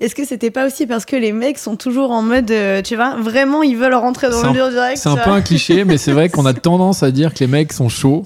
Est-ce 0.00 0.14
que 0.14 0.26
c'était 0.26 0.50
pas 0.50 0.66
aussi 0.66 0.86
parce 0.86 1.06
que 1.06 1.16
les 1.16 1.32
mecs 1.32 1.56
sont 1.58 1.76
toujours 1.76 2.10
en 2.10 2.20
mode 2.20 2.50
euh, 2.50 2.82
tu 2.82 2.96
vois 2.96 3.16
vraiment 3.16 3.62
ils 3.62 3.76
veulent 3.76 3.94
rentrer 3.94 4.28
dans 4.28 4.42
le 4.42 4.48
un- 4.48 4.52
dur 4.52 4.68
direct. 4.68 4.98
C'est 4.98 5.08
un 5.08 5.16
peu 5.16 5.30
un 5.30 5.40
cliché, 5.40 5.84
mais 5.84 5.96
c'est 5.96 6.12
vrai 6.12 6.28
qu'on 6.28 6.44
a 6.44 6.52
tendance 6.52 7.02
à 7.02 7.10
dire 7.10 7.32
que 7.32 7.38
les 7.40 7.46
mecs 7.46 7.72
sont 7.72 7.88
chauds 7.88 8.24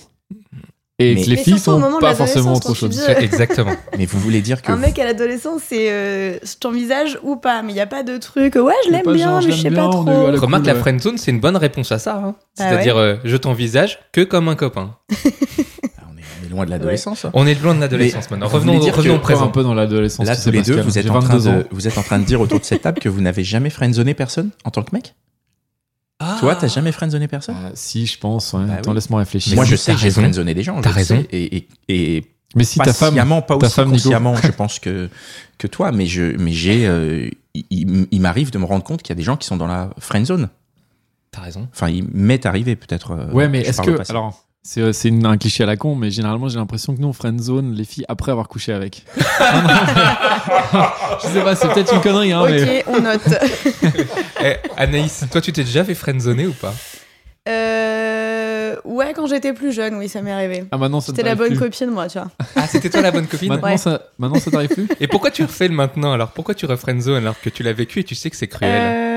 et 1.01 1.15
Mais- 1.15 1.23
que 1.25 1.31
les 1.31 1.37
Mais 1.37 1.43
filles 1.43 1.59
sont 1.59 1.81
pas 2.01 2.15
forcément 2.15 2.53
dis- 2.59 2.97
C'est- 2.97 3.23
Exactement. 3.23 3.73
Mais 3.99 4.07
vous 4.07 4.21
voulez 4.21 4.41
dire 4.43 4.63
que 4.63 4.71
Un 4.71 4.77
mec 4.77 4.99
à 4.99 5.05
l'adolescence 5.05 5.63
c'est 5.69 5.91
euh, 5.91 6.39
je 6.43 6.57
t'envisage 6.61 7.19
ou 7.23 7.37
pas 7.37 7.63
mais 7.63 7.73
il 7.73 7.77
y 7.77 7.81
a 7.81 7.87
pas 7.87 8.03
de 8.03 8.17
truc 8.19 8.55
ouais 8.57 8.75
je 8.87 8.91
l'aime 8.93 9.03
bien 9.13 9.27
genre, 9.31 9.41
je 9.41 9.49
mais 9.49 9.53
je 9.55 9.63
sais 9.63 9.71
pas 9.71 9.89
trop. 9.89 10.05
la- 10.05 10.39
Remarque, 10.41 10.65
cool, 10.65 10.73
la 10.73 10.79
friendzone, 10.79 11.19
c'est 11.19 11.31
une 11.31 11.41
bonne 11.41 11.57
réponse 11.57 11.91
à 11.93 11.99
ça. 11.99 12.17
hein. 12.17 12.35
Ah 12.59 12.69
C'est-à-dire, 12.69 12.97
euh, 12.97 13.17
je 13.25 13.37
t'envisage 13.37 13.99
que 14.13 14.21
comme 14.23 14.49
un 14.49 14.55
copain. 14.57 14.97
Ah, 15.99 16.03
on, 16.13 16.47
est, 16.47 16.51
loin 16.51 16.65
de 16.65 16.71
l'adolescence. 16.71 17.25
hein. 17.25 17.31
On 17.35 17.47
est 17.47 17.61
loin 17.63 17.75
de 17.75 17.81
l'adolescence 17.81 18.31
maintenant. 18.31 18.49
Revenons, 18.49 18.79
dire 18.79 18.95
revenons 18.97 19.15
que- 19.15 19.19
au 19.19 19.23
Encore 19.23 19.31
un 19.31 19.37
présent. 19.37 19.49
peu 19.49 19.63
dans 19.63 19.75
l'adolescence. 19.75 20.27
Là, 20.27 20.37
tous 20.37 20.51
les 20.51 20.63
deux, 20.63 20.81
vous 20.81 20.99
êtes, 20.99 21.11
en 21.11 21.19
train 21.21 21.37
22 21.37 21.51
de, 21.51 21.67
vous 21.71 21.87
êtes 21.89 21.99
en 21.99 22.03
train 22.03 22.19
de 22.19 22.25
dire 22.25 22.41
autour 22.41 22.61
de 22.61 22.65
cette 22.65 22.83
table 22.83 22.99
que 23.01 23.09
vous 23.09 23.21
n'avez 23.21 23.45
jamais 23.45 23.71
friendzoné 23.71 24.15
personne 24.15 24.51
en 24.65 24.71
tant 24.71 24.83
que 24.83 24.95
mec? 24.95 25.15
Ah. 26.23 26.37
Toi, 26.39 26.55
t'as 26.55 26.69
jamais 26.69 26.93
friendzoné 26.93 27.27
personne? 27.29 27.57
Ah, 27.59 27.71
si, 27.75 28.05
je 28.07 28.19
pense. 28.19 28.53
ouais. 28.53 28.65
Bah 28.67 28.75
Attends, 28.75 28.91
oui. 28.91 28.95
laisse-moi 28.97 29.21
réfléchir. 29.21 29.55
Moi, 29.57 29.65
je 29.65 29.75
sais 29.75 29.93
que 29.93 29.99
j'ai 29.99 30.05
raison. 30.09 30.21
friendzoné 30.21 30.53
des 30.55 30.63
gens. 30.63 30.77
je 30.77 30.83
T'as 30.83 30.91
le 30.91 30.95
raison. 30.95 31.17
sais, 31.17 31.29
Et, 31.33 31.57
et, 31.57 31.69
et 32.17 32.25
Mais 32.55 32.65
si 32.65 32.79
ta 32.79 32.93
femme, 32.93 33.15
sciemment, 33.15 33.41
pas 33.43 33.57
ta 33.57 33.67
aussi 33.67 33.75
femme, 33.77 33.89
Nico. 33.91 34.03
consciemment, 34.05 34.37
je 34.37 34.49
pense 34.53 34.79
que 34.79 35.09
que 35.59 35.67
toi, 35.67 35.93
mais 35.93 36.07
je, 36.07 36.37
mais 36.39 36.53
j'ai, 36.53 36.87
euh, 36.87 37.29
il- 37.55 37.65
il, 37.71 38.07
il 38.11 38.21
m'arrive 38.21 38.51
de 38.51 38.59
me 38.59 38.65
rendre 38.65 38.85
compte 38.85 39.03
qu'il 39.03 39.11
y 39.11 39.13
a 39.13 39.17
des 39.17 39.23
gens 39.23 39.37
qui 39.37 39.47
sont 39.47 39.57
dans 39.57 39.67
la 39.67 39.91
friendzone. 39.99 40.49
T'as 41.33 41.41
raison. 41.43 41.69
Enfin, 41.73 41.89
il 41.89 42.05
m'est 42.13 42.45
arrivé 42.45 42.77
peut-être. 42.77 43.13
euh, 43.13 43.31
Ouais, 43.33 43.49
mais 43.49 43.63
je 43.65 43.69
est-ce 43.71 43.77
parle 43.79 43.89
au 43.91 43.93
que 43.93 43.99
passé. 43.99 44.11
alors 44.13 44.45
c'est 44.63 44.81
euh, 44.83 44.93
un 45.25 45.39
cliché 45.39 45.63
à 45.63 45.67
la 45.67 45.77
con, 45.77 45.95
mais 45.95 46.11
généralement 46.11 46.49
j'ai 46.49 46.59
l'impression 46.59 46.95
que 46.95 47.01
nous 47.01 47.09
on 47.09 47.13
friendzone 47.13 47.73
les 47.75 47.85
filles 47.85 48.05
après 48.09 48.31
avoir 48.33 48.49
couché 48.49 48.73
avec. 48.73 49.05
je 49.17 49.23
sais 51.29 51.43
pas, 51.43 51.55
c'est 51.57 51.69
peut-être 51.69 51.95
une 51.95 52.01
connerie, 52.01 52.33
hein, 52.33 52.43
mais 52.47 52.81
Ok 52.81 52.85
on 52.89 53.01
note. 53.01 53.21
Eh, 54.43 54.57
Anaïs, 54.79 55.25
toi, 55.31 55.41
tu 55.43 55.53
t'es 55.53 55.65
déjà 55.65 55.85
fait 55.85 55.95
friendzoner 55.95 56.47
ou 56.47 56.53
pas? 56.53 56.75
Euh, 57.49 58.77
ouais 58.85 59.13
quand 59.15 59.27
j'étais 59.27 59.53
plus 59.55 59.73
jeune 59.73 59.95
oui 59.95 60.09
ça 60.11 60.21
m'est 60.21 60.31
arrivé. 60.31 60.65
ah 60.71 60.77
maintenant 60.77 61.01
ça 61.01 61.07
C'était 61.07 61.23
la 61.23 61.35
bonne 61.35 61.49
plus. 61.49 61.59
copine 61.59 61.91
moi 61.91 62.07
tu 62.07 62.19
vois. 62.19 62.31
Ah, 62.55 62.67
c'était 62.67 62.91
toi 62.91 63.01
la 63.01 63.11
bonne 63.11 63.27
copine? 63.27 63.49
Maintenant 63.49 63.69
Ouais. 63.69 63.77
ça, 63.79 64.03
maintenant 64.19 64.39
ça 64.39 64.51
t'arrive 64.51 64.69
plus? 64.69 64.87
Et 65.01 65.09
pourquoi 65.09 65.31
tu 65.31 65.43
refais 65.43 65.69
le 65.69 65.75
maintenant 65.75 66.13
alors? 66.13 66.31
Pourquoi 66.33 66.55
tu 66.55 66.67
refriendzone 66.67 67.17
alors 67.17 67.41
que 67.41 67.49
tu 67.49 67.63
l'as 67.63 67.73
vécu 67.73 68.01
et 68.01 68.05
tu 68.05 68.15
sais 68.15 68.29
que 68.31 68.37
c'est 68.37 68.47
cruel? 68.49 68.71
Euh, 68.75 69.10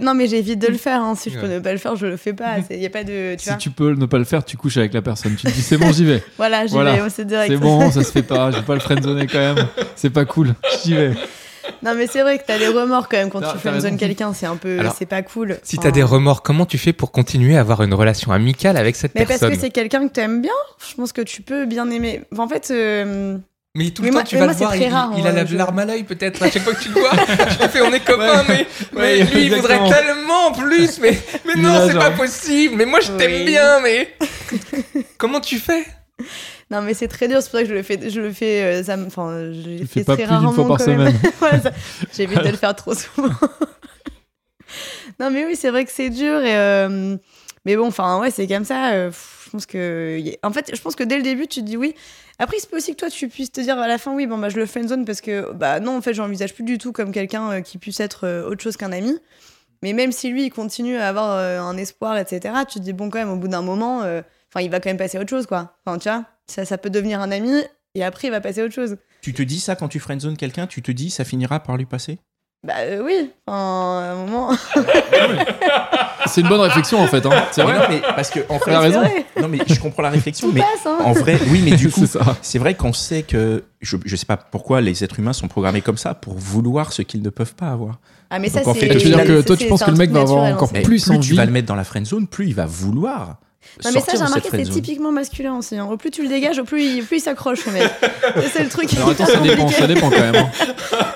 non 0.00 0.14
mais 0.14 0.26
j'évite 0.26 0.58
de 0.58 0.66
le 0.68 0.76
faire 0.78 1.00
hein. 1.02 1.14
si 1.16 1.30
je 1.30 1.38
peux 1.38 1.46
Ouais. 1.46 1.54
ne 1.54 1.58
pas 1.60 1.72
le 1.72 1.78
faire 1.78 1.96
je 1.96 2.06
le 2.06 2.16
fais 2.16 2.32
pas 2.32 2.56
il 2.70 2.78
y 2.80 2.86
a 2.86 2.90
pas 2.90 3.04
de 3.04 3.34
tu 3.36 3.44
si 3.44 3.48
vois. 3.50 3.58
tu 3.58 3.70
peux 3.70 3.92
ne 3.94 4.06
pas 4.06 4.18
le 4.18 4.24
faire, 4.24 4.44
tu 4.44 4.56
couches 4.56 4.76
avec 4.76 4.92
la 4.94 5.02
personne. 5.02 5.34
Tu 5.36 5.46
te 5.46 5.52
dis 5.52 5.62
c'est 5.62 5.76
bon, 5.76 5.92
j'y 5.92 6.04
vais. 6.04 6.22
Voilà 6.36 6.66
j'y 6.66 6.72
Voilà. 6.72 6.96
vais 6.96 7.10
c'est 7.10 7.24
direct. 7.26 7.52
C'est 7.52 7.58
bon, 7.58 7.90
ça 7.90 8.02
se 8.02 8.12
fait 8.12 8.22
pas. 8.22 8.50
Je 8.50 8.56
vais 8.58 8.62
pas 8.64 8.74
le 8.74 8.80
friendzoner 8.80 9.26
quand 9.26 9.38
même. 9.38 9.66
C'est 9.96 10.10
pas 10.10 10.24
cool. 10.24 10.54
J'y 10.84 10.94
vais. 10.94 11.12
Non 11.82 11.94
mais 11.96 12.06
c'est 12.06 12.22
vrai 12.22 12.38
que 12.38 12.44
t'as 12.46 12.58
des 12.58 12.68
remords 12.68 13.08
quand 13.08 13.16
même 13.16 13.28
quand 13.28 13.40
T'as- 13.40 13.48
tu 13.48 13.52
t'as 13.54 13.58
friendzone 13.58 13.84
raison. 13.92 13.96
quelqu'un, 13.98 14.32
c'est 14.32 14.46
un 14.46 14.56
peu, 14.56 14.78
c'est 14.96 15.04
pas 15.06 15.22
cool. 15.22 15.58
Si 15.64 15.76
Enfin, 15.78 15.88
t'as 15.88 15.92
des 15.92 16.02
remords, 16.04 16.42
comment 16.42 16.64
tu 16.64 16.78
fais 16.78 16.92
pour 16.92 17.10
continuer 17.12 17.56
à 17.56 17.60
avoir 17.60 17.82
une 17.82 17.92
relation 17.92 18.30
amicale 18.32 18.76
avec 18.76 18.94
cette 18.96 19.14
Mais 19.14 19.22
parce 19.26 19.40
personne? 19.40 19.52
que 19.56 19.60
c'est 19.60 19.70
quelqu'un 19.70 20.06
que 20.06 20.12
t'aimes 20.12 20.40
bien, 20.42 20.52
je 20.88 20.94
pense 20.94 21.12
que 21.12 21.22
tu 21.22 21.42
peux 21.42 21.66
bien 21.66 21.90
aimer. 21.90 22.22
Enfin, 22.32 22.44
en 22.44 22.48
fait, 22.48 22.68
euh, 22.70 23.36
Mais 23.76 23.90
tout 23.90 24.02
Mais 24.02 24.08
le 24.08 24.14
temps, 24.14 24.20
moi- 24.20 24.24
tu 24.24 24.34
mais 24.36 24.40
vas 24.40 24.46
moi, 24.46 24.52
le 24.54 24.58
c'est 24.58 24.64
voir, 24.64 24.74
très 24.76 24.86
il, 24.86 24.92
rare, 24.92 25.12
il 25.18 25.26
a 25.26 25.32
la 25.32 25.44
je- 25.46 25.56
larme 25.56 25.78
à 25.78 25.84
l'œil 25.84 26.04
peut-être. 26.04 26.42
À 26.42 26.50
chaque 26.50 26.62
fois 26.62 26.72
que 26.74 26.82
tu 26.82 26.88
le 26.88 26.94
vois, 27.00 27.10
tu 27.60 27.68
fais 27.68 27.80
on 27.82 27.92
est 27.92 28.00
copains, 28.00 28.42
mais, 28.48 28.66
mais 28.94 29.00
Ouais, 29.00 29.22
lui, 29.24 29.44
il 29.46 29.54
voudrait 29.54 29.80
tellement 29.90 30.52
plus. 30.52 30.98
Mais, 31.00 31.16
mais 31.44 31.54
non, 31.60 31.86
c'est 31.86 31.98
pas 31.98 32.10
possible. 32.12 32.74
Mais 32.76 32.86
moi, 32.86 33.00
je 33.00 33.12
t'aime 33.12 33.44
bien, 33.44 33.80
mais. 33.80 34.14
Comment 35.18 35.40
tu 35.40 35.58
fais? 35.58 35.84
Non 36.70 36.80
mais 36.82 36.94
c'est 36.94 37.06
très 37.08 37.28
dur, 37.28 37.42
c'est 37.42 37.50
pour 37.50 37.58
ça 37.60 37.62
que 37.64 37.68
je 37.68 37.74
le 37.74 37.82
fais, 37.84 38.10
je 38.10 38.20
le 38.20 38.32
fais, 38.32 38.62
euh, 38.62 38.82
ça 38.82 38.96
me- 38.96 39.06
enfin, 39.06 39.52
je 39.52 39.68
le 39.70 39.78
Tu 39.80 39.86
fais 39.86 40.04
très 40.04 40.24
rarement 40.24 40.52
fois 40.52 40.66
par 40.66 40.78
quand 40.78 40.86
même. 40.88 40.98
semaine. 40.98 41.20
Voilà, 41.38 41.60
ça. 41.60 41.70
J'évite 42.16 42.42
de 42.42 42.48
le 42.48 42.56
faire 42.56 42.74
trop 42.74 42.92
souvent. 42.94 43.28
non 45.20 45.30
mais 45.30 45.44
oui, 45.46 45.54
c'est 45.56 45.70
vrai 45.70 45.84
que 45.84 45.92
c'est 45.92 46.10
dur 46.10 46.40
et 46.40 46.56
euh, 46.56 47.16
mais 47.64 47.76
bon, 47.76 47.86
enfin 47.88 48.18
ouais, 48.18 48.30
c'est 48.30 48.46
comme 48.48 48.64
ça. 48.64 48.90
euh, 48.92 49.10
que, 49.64 50.20
en 50.42 50.52
fait, 50.52 50.76
je 50.76 50.82
pense 50.82 50.94
que 50.94 51.04
dès 51.04 51.16
le 51.16 51.22
début, 51.22 51.46
tu 51.46 51.60
te 51.60 51.64
dis 51.64 51.78
oui. 51.78 51.94
Après, 52.38 52.58
il 52.58 52.60
se 52.60 52.66
peut 52.66 52.76
aussi 52.76 52.92
que 52.92 52.98
toi, 52.98 53.08
tu 53.08 53.28
puisses 53.28 53.52
te 53.52 53.62
dire 53.62 53.78
à 53.78 53.88
la 53.88 53.96
fin, 53.96 54.14
oui, 54.14 54.26
bon 54.26 54.36
bah 54.36 54.50
je 54.50 54.58
le 54.58 54.66
friendzone 54.66 55.06
parce 55.06 55.22
que 55.22 55.52
bah 55.54 55.80
non, 55.80 55.96
en 55.96 56.02
fait, 56.02 56.12
j'envisage 56.12 56.52
plus 56.52 56.64
du 56.64 56.76
tout 56.76 56.92
comme 56.92 57.12
quelqu'un 57.12 57.50
euh, 57.50 57.60
qui 57.62 57.78
puisse 57.78 58.00
être 58.00 58.26
euh, 58.26 58.46
autre 58.46 58.62
chose 58.62 58.76
qu'un 58.76 58.92
ami. 58.92 59.18
Mais 59.82 59.94
même 59.94 60.12
si 60.12 60.28
lui, 60.28 60.44
il 60.44 60.50
continue 60.50 60.96
à 60.96 61.08
avoir 61.08 61.32
euh, 61.32 61.60
un 61.60 61.76
espoir, 61.78 62.18
etc., 62.18 62.54
tu 62.68 62.80
te 62.80 62.84
dis, 62.84 62.92
bon, 62.92 63.08
quand 63.08 63.18
même, 63.18 63.30
au 63.30 63.36
bout 63.36 63.48
d'un 63.48 63.62
moment, 63.62 64.00
enfin, 64.00 64.60
il 64.60 64.70
va 64.70 64.80
quand 64.80 64.90
même 64.90 64.96
passer 64.98 65.18
autre 65.18 65.30
chose, 65.30 65.46
quoi. 65.46 65.76
Enfin, 65.86 65.98
tu 65.98 66.08
vois, 66.08 66.24
ça, 66.46 66.64
ça 66.64 66.76
peut 66.76 66.90
devenir 66.90 67.20
un 67.20 67.30
ami, 67.30 67.62
et 67.94 68.04
après, 68.04 68.28
il 68.28 68.30
va 68.30 68.40
passer 68.40 68.62
autre 68.62 68.74
chose. 68.74 68.96
Tu 69.22 69.32
te 69.32 69.42
dis 69.42 69.60
ça 69.60 69.76
quand 69.76 69.88
tu 69.88 70.00
friendzone 70.00 70.36
quelqu'un, 70.36 70.66
tu 70.66 70.82
te 70.82 70.90
dis 70.92 71.10
ça 71.10 71.24
finira 71.24 71.62
par 71.62 71.76
lui 71.76 71.86
passer? 71.86 72.18
Bah 72.66 72.72
euh, 72.80 73.00
oui, 73.04 73.30
enfin, 73.46 73.56
à 73.56 74.12
un 74.12 74.14
moment. 74.26 74.50
C'est 76.26 76.40
une 76.40 76.48
bonne 76.48 76.60
réflexion 76.60 76.98
en 77.00 77.06
fait. 77.06 77.24
Hein. 77.24 77.30
C'est 77.52 77.62
vrai. 77.62 77.74
non, 77.78 77.84
mais 77.88 78.00
parce 78.00 78.30
que 78.30 78.40
en 78.48 78.58
fait, 78.58 78.76
raison. 78.76 79.02
Non 79.40 79.46
mais 79.48 79.58
je 79.66 79.78
comprends 79.78 80.02
la 80.02 80.10
réflexion, 80.10 80.48
tout 80.48 80.54
mais 80.54 80.60
passe, 80.62 80.84
hein. 80.86 80.98
en 81.04 81.12
vrai, 81.12 81.38
oui, 81.50 81.62
mais 81.64 81.76
du 81.76 81.88
coup, 81.90 82.00
C'est 82.00 82.18
ça. 82.18 82.36
c'est 82.42 82.58
vrai 82.58 82.74
qu'on 82.74 82.92
sait 82.92 83.22
que 83.22 83.62
je, 83.80 83.96
je 84.04 84.16
sais 84.16 84.26
pas 84.26 84.36
pourquoi 84.36 84.80
les 84.80 85.04
êtres 85.04 85.20
humains 85.20 85.32
sont 85.32 85.46
programmés 85.46 85.80
comme 85.82 85.96
ça 85.98 86.14
pour 86.14 86.34
vouloir 86.34 86.92
ce 86.92 87.02
qu'ils 87.02 87.22
ne 87.22 87.30
peuvent 87.30 87.54
pas 87.54 87.68
avoir. 87.68 88.00
Ah, 88.30 88.40
mais 88.40 88.48
ça, 88.48 88.62
Donc, 88.64 88.76
c'est. 88.80 88.88
tu 88.88 88.94
veux 89.08 89.14
dire 89.14 89.24
que 89.24 89.40
toi, 89.42 89.56
tu 89.56 89.68
penses 89.68 89.84
que 89.84 89.90
le 89.92 89.96
mec 89.96 90.10
va 90.10 90.22
avoir 90.22 90.42
encore 90.44 90.68
hein. 90.70 90.72
Mais 90.74 90.82
plus 90.82 91.04
plus 91.04 91.12
tu 91.12 91.16
envie. 91.18 91.36
vas 91.36 91.44
le 91.44 91.52
mettre 91.52 91.68
dans 91.68 91.76
la 91.76 91.84
friendzone, 91.84 92.26
plus 92.26 92.48
il 92.48 92.54
va 92.54 92.66
vouloir. 92.66 93.36
Non, 93.84 93.90
mais 93.94 94.00
ça, 94.00 94.12
j'ai 94.12 94.24
remarqué, 94.24 94.48
c'est 94.50 94.62
typiquement 94.64 95.12
masculin 95.12 95.56
aussi. 95.56 95.76
hein. 95.76 95.86
Au 95.90 95.96
plus 95.96 96.10
tu 96.10 96.22
le 96.22 96.28
dégages, 96.28 96.58
au 96.58 96.64
plus 96.64 96.82
il, 96.84 97.04
plus 97.04 97.18
il 97.18 97.20
s'accroche, 97.20 97.66
mec. 97.66 97.82
C'est 98.52 98.62
le 98.62 98.68
truc. 98.68 98.92
Alors 98.94 99.10
attends, 99.10 99.26
ça 99.26 99.38
dépend, 99.40 99.68
ça 99.68 99.86
dépend 99.86 100.10
quand 100.10 100.18
même. 100.20 100.36
hein. 100.36 100.50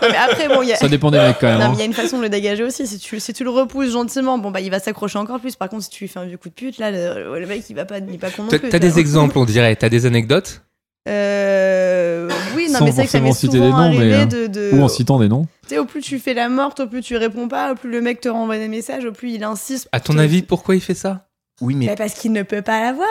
Mais 0.02 0.16
après, 0.16 0.48
bon, 0.48 0.62
il 0.62 0.68
y 0.68 0.72
a. 0.72 0.76
Ça 0.76 0.88
dépend 0.88 1.10
des 1.10 1.18
mecs 1.18 1.36
quand 1.40 1.46
même. 1.48 1.58
Non, 1.58 1.64
hein. 1.64 1.68
mais 1.70 1.76
il 1.76 1.80
y 1.80 1.82
a 1.82 1.86
une 1.86 1.94
façon 1.94 2.18
de 2.18 2.22
le 2.22 2.28
dégager 2.28 2.62
aussi. 2.64 2.86
Si 2.86 2.98
tu, 2.98 3.18
si 3.20 3.32
tu 3.32 3.44
le 3.44 3.50
repousses 3.50 3.90
gentiment, 3.92 4.38
bon, 4.38 4.50
bah, 4.50 4.60
il 4.60 4.70
va 4.70 4.78
s'accrocher 4.80 5.18
encore 5.18 5.40
plus. 5.40 5.56
Par 5.56 5.68
contre, 5.68 5.84
si 5.84 5.90
tu 5.90 6.04
lui 6.04 6.08
fais 6.08 6.18
un 6.20 6.24
vieux 6.26 6.36
coup 6.38 6.48
de 6.48 6.54
pute, 6.54 6.78
là, 6.78 6.90
le, 6.90 7.38
le 7.38 7.46
mec, 7.46 7.64
il 7.70 7.76
va 7.76 7.84
pas, 7.84 7.98
il 7.98 8.18
pas 8.18 8.30
con 8.30 8.42
non 8.44 8.48
T'as 8.50 8.58
plus. 8.58 8.78
des 8.78 8.98
exemples, 8.98 9.38
on 9.38 9.44
dirait. 9.44 9.74
T'as 9.76 9.88
des 9.88 10.06
anecdotes? 10.06 10.62
Euh, 11.08 12.28
oui, 12.56 12.68
non, 12.70 12.78
Sans 12.78 12.84
mais 12.84 12.90
c'est 12.90 12.96
vrai 12.96 13.04
que 13.06 13.10
ça 13.10 13.20
m'est 13.20 13.26
forcément 13.28 13.32
citer 13.32 13.56
souvent 13.58 13.64
des 13.66 13.70
noms, 13.72 13.76
arrivé 14.00 14.08
mais, 14.08 14.14
euh, 14.36 14.48
de. 14.48 14.70
de- 14.72 14.76
Ou 14.76 14.82
en 14.82 14.88
citant 14.88 15.18
des 15.18 15.28
noms. 15.28 15.46
Tu 15.62 15.70
sais, 15.70 15.78
au 15.78 15.84
plus 15.86 16.00
tu 16.02 16.18
fais 16.18 16.34
la 16.34 16.48
morte, 16.48 16.80
au 16.80 16.86
plus 16.86 17.00
tu 17.00 17.16
réponds 17.16 17.48
pas, 17.48 17.72
au 17.72 17.74
plus 17.74 17.90
le 17.90 18.00
mec 18.00 18.20
te 18.20 18.28
renvoie 18.28 18.58
des 18.58 18.68
messages, 18.68 19.04
au 19.04 19.12
plus 19.12 19.32
il 19.32 19.42
insiste. 19.44 19.88
À 19.92 20.00
ton 20.00 20.14
te- 20.14 20.18
avis, 20.18 20.42
pourquoi 20.42 20.74
il 20.74 20.80
fait 20.80 20.94
ça? 20.94 21.26
Oui, 21.60 21.74
mais 21.74 21.86
Bah, 21.88 21.94
parce 21.96 22.14
qu'il 22.14 22.32
ne 22.32 22.42
peut 22.42 22.62
pas 22.62 22.80
l'avoir. 22.80 23.08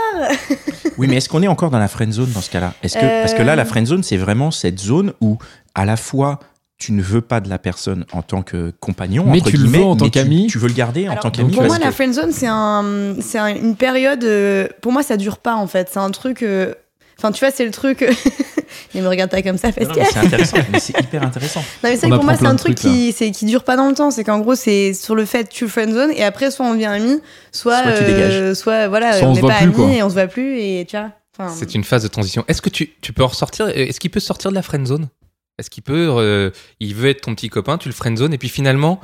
Oui, 0.97 1.07
mais 1.07 1.15
est-ce 1.17 1.29
qu'on 1.29 1.41
est 1.41 1.47
encore 1.47 1.69
dans 1.69 1.79
la 1.79 1.87
friend 1.87 2.11
zone 2.11 2.29
dans 2.33 2.41
ce 2.41 2.49
cas-là? 2.49 2.73
Est-ce 2.83 2.95
que 2.97 3.21
parce 3.21 3.33
que 3.33 3.41
là, 3.41 3.55
la 3.55 3.63
friend 3.63 3.87
zone, 3.87 4.03
c'est 4.03 4.17
vraiment 4.17 4.51
cette 4.51 4.79
zone 4.79 5.13
où 5.21 5.37
à 5.75 5.85
la 5.85 5.95
fois 5.95 6.39
tu 6.77 6.91
ne 6.93 7.01
veux 7.01 7.21
pas 7.21 7.39
de 7.41 7.49
la 7.49 7.57
personne 7.59 8.05
en 8.13 8.21
tant 8.21 8.41
que 8.41 8.73
compagnon, 8.79 9.25
Mais 9.27 9.39
entre 9.41 9.51
tu 9.51 9.57
le 9.57 9.67
veux 9.67 9.83
en 9.83 9.95
tant 9.95 10.05
mais 10.05 10.11
tu- 10.11 10.19
qu'ami. 10.19 10.47
Tu, 10.47 10.57
veux 10.59 10.67
le 10.67 10.73
garder 10.73 11.07
en 11.09 11.15
tant 11.15 11.29
qu'ami 11.31 11.53
Pour 11.53 11.63
moi, 11.63 11.77
la 11.77 11.87
que- 11.87 11.91
friendzone, 11.93 12.31
c'est 12.31 12.47
un, 12.49 13.15
c'est 13.21 13.37
un- 13.37 13.53
une 13.55 13.75
période. 13.75 14.23
euh, 14.23 14.67
pour 14.81 14.91
moi, 14.91 15.03
ça 15.03 15.15
dure 15.17 15.37
pas 15.37 15.55
en 15.55 15.67
fait. 15.67 15.89
C'est 15.91 15.99
un 15.99 16.11
truc. 16.11 16.41
euh, 16.43 16.73
Enfin, 17.19 17.33
tu 17.33 17.43
vois, 17.43 17.51
c'est 17.51 17.65
le 17.65 17.71
truc. 17.71 18.05
Il 18.95 19.01
me 19.01 19.09
regarde 19.09 19.29
pas 19.29 19.41
comme 19.41 19.57
ça 19.57 19.73
parce 19.73 19.89
que. 19.89 19.99
c'est 20.05 20.19
intéressant, 20.19 20.57
mais 20.71 20.79
c'est 20.79 20.97
hyper 20.97 21.21
intéressant. 21.21 21.59
Non, 21.83 21.89
mais 21.89 21.97
c'est 21.97 22.07
pour 22.07 22.23
moi, 22.23 22.37
c'est 22.37 22.45
un 22.45 22.55
truc 22.55 22.75
qui, 22.75 23.11
c'est, 23.11 23.31
qui 23.31 23.43
dure 23.45 23.65
pas 23.65 23.75
dans 23.75 23.89
le 23.89 23.93
temps. 23.93 24.09
C'est 24.09 24.23
qu'en 24.23 24.39
gros, 24.39 24.55
c'est 24.55 24.93
sur 24.93 25.15
le 25.15 25.25
fait 25.25 25.49
tu 25.49 25.67
friendzone 25.67 26.11
et 26.11 26.23
après, 26.23 26.49
soit 26.49 26.65
on 26.65 26.73
devient 26.73 26.85
amis, 26.85 27.19
soit, 27.51 27.83
Soit 27.83 27.91
tu 27.91 28.03
euh, 28.03 28.55
soit 28.55 28.87
voilà, 28.87 29.17
Soit 29.17 29.27
on 29.27 29.33
n'est 29.33 29.41
voit 29.41 29.51
pas 29.51 29.57
plus, 29.57 29.83
amis 29.83 29.97
et 29.97 30.03
on 30.03 30.09
se 30.09 30.13
voit 30.13 30.27
plus 30.27 30.59
et 30.59 30.85
tu 30.89 30.95
vois. 30.95 31.11
Enfin, 31.37 31.53
C'est 31.53 31.75
une 31.75 31.83
phase 31.83 32.03
de 32.03 32.07
transition. 32.07 32.45
Est-ce 32.47 32.61
que 32.61 32.69
tu, 32.69 32.91
tu 33.01 33.11
peux 33.11 33.23
en 33.23 33.27
ressortir 33.27 33.65
euh, 33.65 33.73
Est-ce 33.73 33.99
qu'il 33.99 34.11
peut 34.11 34.21
sortir 34.21 34.49
de 34.49 34.55
la 34.55 34.61
friend 34.61 34.87
zone 34.87 35.09
Est-ce 35.57 35.69
qu'il 35.69 35.83
peut 35.83 36.07
euh, 36.17 36.51
Il 36.79 36.95
veut 36.95 37.09
être 37.09 37.21
ton 37.21 37.35
petit 37.35 37.49
copain, 37.49 37.77
tu 37.77 37.89
le 37.89 37.93
friend 37.93 38.17
zone 38.17 38.33
et 38.33 38.37
puis 38.37 38.49
finalement, 38.49 39.01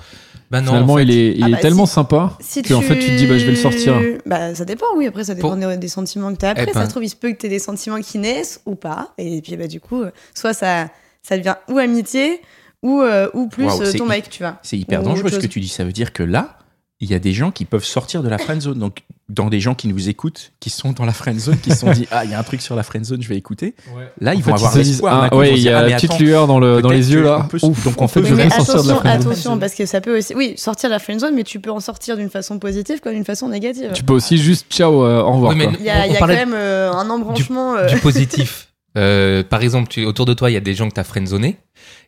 bah 0.51 0.61
non. 0.61 0.67
Finalement, 0.71 0.93
en 0.93 0.97
fait, 0.97 1.03
il 1.03 1.11
est, 1.11 1.31
il 1.37 1.43
Ah 1.43 1.47
est 1.47 1.51
bah, 1.51 1.57
tellement 1.57 1.85
si- 1.85 1.93
sympa 1.93 2.37
si 2.39 2.61
qu'en 2.61 2.81
fait, 2.81 2.99
tu 2.99 3.07
te 3.07 3.15
dis, 3.17 3.25
bah, 3.27 3.37
je 3.37 3.45
vais 3.45 3.51
le 3.51 3.57
sortir. 3.57 3.99
Bah, 4.25 4.53
ça 4.55 4.65
dépend, 4.65 4.85
oui. 4.95 5.07
Après, 5.07 5.23
ça 5.23 5.33
dépend 5.35 5.49
Pour- 5.57 5.57
des, 5.57 5.77
des 5.77 5.87
sentiments 5.87 6.33
que 6.33 6.39
tu 6.39 6.45
as. 6.45 6.49
Après, 6.49 6.65
Eh 6.69 6.73
ça 6.73 6.79
ben. 6.81 6.85
se 6.85 6.89
trouve, 6.91 7.03
il 7.03 7.09
se 7.09 7.15
peut 7.15 7.31
que 7.31 7.37
tu 7.37 7.45
aies 7.47 7.49
des 7.49 7.59
sentiments 7.59 7.99
qui 8.01 8.17
naissent 8.19 8.61
ou 8.65 8.75
pas. 8.75 9.13
Et 9.17 9.41
puis, 9.41 9.57
bah, 9.57 9.67
du 9.67 9.79
coup, 9.79 10.01
euh, 10.03 10.11
soit 10.33 10.53
ça, 10.53 10.87
ça 11.23 11.37
devient 11.37 11.55
ou 11.69 11.77
amitié 11.79 12.41
ou, 12.83 13.01
euh, 13.01 13.27
ou 13.33 13.47
plus 13.47 13.65
Waouh, 13.65 13.81
euh, 13.81 13.93
ton 13.93 14.05
mec, 14.05 14.29
tu 14.29 14.43
vois. 14.43 14.57
C'est 14.61 14.77
hyper 14.77 15.01
dangereux 15.01 15.29
ce 15.29 15.39
que 15.39 15.47
tu 15.47 15.59
dis. 15.59 15.67
Ça 15.67 15.83
veut 15.83 15.91
dire 15.91 16.13
que 16.13 16.21
là, 16.23 16.57
il 17.01 17.09
y 17.09 17.13
a 17.13 17.19
des 17.19 17.33
gens 17.33 17.51
qui 17.51 17.65
peuvent 17.65 17.83
sortir 17.83 18.23
de 18.23 18.29
la 18.29 18.37
friend 18.37 18.61
zone. 18.61 18.79
Donc, 18.79 18.99
dans 19.27 19.49
des 19.49 19.59
gens 19.59 19.75
qui 19.75 19.87
nous 19.87 20.07
écoutent, 20.07 20.53
qui 20.59 20.69
sont 20.69 20.91
dans 20.93 21.03
la 21.03 21.11
friend 21.11 21.37
zone, 21.39 21.57
qui 21.59 21.71
se 21.71 21.77
sont 21.79 21.91
dit 21.91 22.07
Ah, 22.11 22.23
il 22.23 22.31
y 22.31 22.33
a 22.33 22.39
un 22.39 22.43
truc 22.43 22.61
sur 22.61 22.75
la 22.75 22.83
friend 22.83 23.03
zone, 23.05 23.21
je 23.21 23.27
vais 23.27 23.35
écouter. 23.35 23.75
Là, 24.21 24.33
ils 24.33 24.37
En 24.37 24.39
vont 24.39 24.45
fait, 24.45 24.51
avoir 24.53 24.77
l'espoir. 24.77 25.29
ah, 25.31 25.35
ouais, 25.35 25.51
il 25.53 25.59
y 25.59 25.69
a 25.69 25.79
Ah, 25.79 25.81
la 25.81 25.87
mais 25.89 25.95
petite 25.95 26.11
attends, 26.11 26.23
lueur 26.23 26.47
dans, 26.47 26.59
le, 26.59 26.81
dans 26.81 26.89
les 26.89 27.11
yeux 27.11 27.23
là. 27.23 27.39
on 27.43 27.47
peut 27.47 27.57
Ouf, 27.63 27.83
donc, 27.83 27.99
on 28.01 28.05
en 28.05 28.07
fait, 28.07 28.21
peut 28.21 28.27
je 28.27 28.31
Oui, 28.33 28.37
vais 28.37 28.43
mais 28.45 28.49
sortir 28.51 28.75
de 28.83 28.87
la 28.87 28.93
attention, 28.93 28.99
friend 28.99 29.21
zone. 29.23 29.31
attention, 29.31 29.59
parce 29.59 29.73
que 29.75 29.85
ça 29.85 29.99
peut 29.99 30.17
aussi. 30.17 30.35
Oui, 30.35 30.53
sortir 30.57 30.89
de 30.89 30.93
la 30.93 30.99
friendzone, 30.99 31.35
mais 31.35 31.43
tu 31.43 31.59
peux 31.59 31.71
en 31.71 31.79
sortir 31.81 32.15
d'une 32.17 32.29
façon 32.29 32.59
positive 32.59 32.99
comme 33.01 33.13
d'une 33.13 33.25
façon 33.25 33.49
négative. 33.49 33.91
Tu 33.93 34.03
peux 34.03 34.13
aussi 34.13 34.37
juste 34.37 34.67
ciao, 34.71 35.03
euh, 35.03 35.21
au 35.21 35.33
revoir. 35.33 35.53
Oui. 35.55 35.67
Il 35.79 35.85
y 35.85 35.89
a, 35.89 36.01
On- 36.01 36.05
il 36.05 36.11
y 36.11 36.11
on 36.13 36.15
a 36.15 36.19
quand 36.19 36.27
même 36.27 36.53
euh, 36.53 36.91
un 36.93 37.09
embranchement. 37.09 37.75
euh, 37.75 37.87
du 37.87 37.97
positif. 37.99 38.69
Euh, 38.97 39.43
par 39.43 39.61
exemple, 39.61 39.89
tu- 39.89 40.05
autour 40.05 40.25
de 40.25 40.33
toi, 40.33 40.49
il 40.49 40.53
y 40.53 40.55
a 40.55 40.61
des 40.61 40.73
gens 40.73 40.87
que 40.87 40.93
tu 40.93 41.01
as 41.01 41.03
friendzoné. 41.03 41.57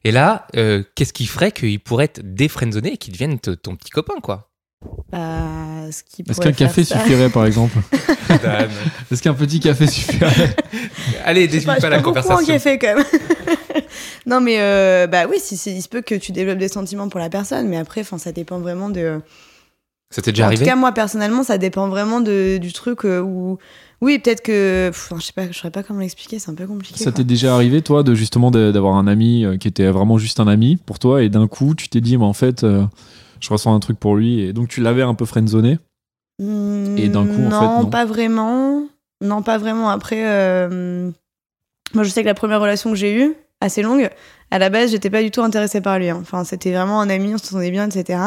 Et 0.06 0.12
là, 0.12 0.48
euh, 0.56 0.84
qu'est-ce 0.96 1.12
qui 1.12 1.25
ferait 1.25 1.51
qu'ils 1.51 1.82
pourraient 1.82 2.06
être 2.06 2.22
défriendzonés 2.24 2.94
et 2.94 2.98
qu'ils 2.98 3.12
deviennent 3.12 3.39
ton 3.39 3.75
petit 3.75 3.89
copain, 3.89 4.13
quoi? 4.24 4.50
Bah, 5.12 5.91
ce 5.91 6.03
qui 6.03 6.24
Est-ce 6.27 6.39
qu'un 6.41 6.51
café 6.51 6.84
ça- 6.84 7.00
suffirait 7.00 7.29
par 7.29 7.46
exemple 7.46 7.77
Est-ce 9.12 9.22
qu'un 9.22 9.34
petit 9.34 9.60
café 9.60 9.88
suffirait? 9.88 10.55
Allez, 11.25 11.46
Je 11.46 11.51
désuis 11.51 11.65
pas, 11.65 11.75
pas, 11.75 11.79
je 11.81 11.88
la 11.88 12.00
en 12.00 12.01
conversation. 12.03 12.46
café 12.53 12.77
quand 12.77 12.96
même. 12.96 13.05
non 14.25 14.41
mais 14.41 14.60
euh, 14.60 15.07
bah 15.07 15.25
oui, 15.29 15.38
si, 15.39 15.57
si, 15.57 15.75
il 15.75 15.81
se 15.81 15.89
peut 15.89 16.01
que 16.01 16.15
tu 16.15 16.31
développes 16.31 16.57
des 16.60 16.67
sentiments 16.67 17.10
pour 17.10 17.19
la 17.19 17.29
personne, 17.29 17.67
mais 17.67 17.77
après, 17.77 18.01
enfin, 18.01 18.17
ça 18.17 18.31
dépend 18.31 18.60
vraiment 18.60 18.89
de. 18.89 19.19
Ça 20.10 20.22
t'est 20.22 20.31
déjà 20.31 20.43
en 20.43 20.48
arrivé? 20.48 20.63
tout 20.65 20.69
cas, 20.69 20.75
moi 20.75 20.91
personnellement, 20.93 21.43
ça 21.43 21.57
dépend 21.57 21.89
vraiment 21.89 22.22
de, 22.22 22.57
du 22.57 22.72
truc 22.74 23.03
euh, 23.05 23.19
où. 23.22 23.57
Oui, 24.01 24.19
peut-être 24.19 24.41
que. 24.41 24.89
pff, 24.89 25.12
je 25.17 25.22
sais 25.25 25.34
pas, 25.34 25.48
je 25.51 25.57
saurais 25.57 25.72
pas 25.72 25.84
comment 25.84 26.01
l'expliquer, 26.01 26.38
c'est 26.39 26.51
un 26.51 26.55
peu 26.55 26.67
compliqué. 26.67 27.03
Ça 27.03 27.12
t'est 27.12 27.24
déjà 27.24 27.55
arrivé, 27.55 27.81
toi, 27.81 28.03
de 28.03 28.13
justement 28.13 28.51
d'avoir 28.51 28.96
un 28.96 29.07
ami 29.07 29.43
euh, 29.43 29.57
qui 29.57 29.67
était 29.67 29.88
vraiment 29.88 30.17
juste 30.17 30.39
un 30.39 30.48
ami 30.48 30.75
pour 30.77 31.00
toi 31.00 31.24
et 31.24 31.29
d'un 31.29 31.48
coup, 31.48 31.74
tu 31.75 31.89
t'es 31.89 32.00
dit, 32.01 32.17
mais 32.17 32.25
en 32.25 32.34
fait, 32.34 32.63
euh, 32.63 32.84
je 33.39 33.50
ressens 33.50 33.74
un 33.74 33.79
truc 33.79 34.00
pour 34.00 34.15
lui 34.15 34.41
et 34.41 34.53
donc 34.53 34.67
tu 34.67 34.82
l'avais 34.82 35.01
un 35.03 35.13
peu 35.15 35.25
friendzoné 35.25 35.79
Et 36.39 37.10
d'un 37.10 37.25
coup, 37.25 37.41
en 37.46 37.50
non, 37.50 37.60
fait, 37.77 37.84
non. 37.84 37.89
pas 37.89 38.06
vraiment. 38.06 38.84
Non, 39.22 39.41
pas 39.41 39.58
vraiment. 39.58 39.89
Après, 39.89 40.22
euh, 40.27 41.10
moi, 41.94 42.03
je 42.03 42.10
sais 42.10 42.22
que 42.22 42.27
la 42.27 42.34
première 42.36 42.62
relation 42.62 42.91
que 42.91 42.96
j'ai 42.96 43.15
eue, 43.15 43.34
assez 43.62 43.82
longue, 43.82 44.10
à 44.51 44.60
la 44.60 44.70
base, 44.70 44.91
j'étais 44.91 45.10
pas 45.10 45.24
du 45.24 45.32
tout 45.32 45.41
intéressée 45.41 45.82
par 45.82 45.98
lui. 45.98 46.10
hein. 46.10 46.20
Enfin, 46.22 46.44
c'était 46.44 46.72
vraiment 46.72 47.01
un 47.01 47.10
ami, 47.10 47.34
on 47.34 47.38
s'entendait 47.39 47.72
bien, 47.72 47.89
etc. 47.89 48.20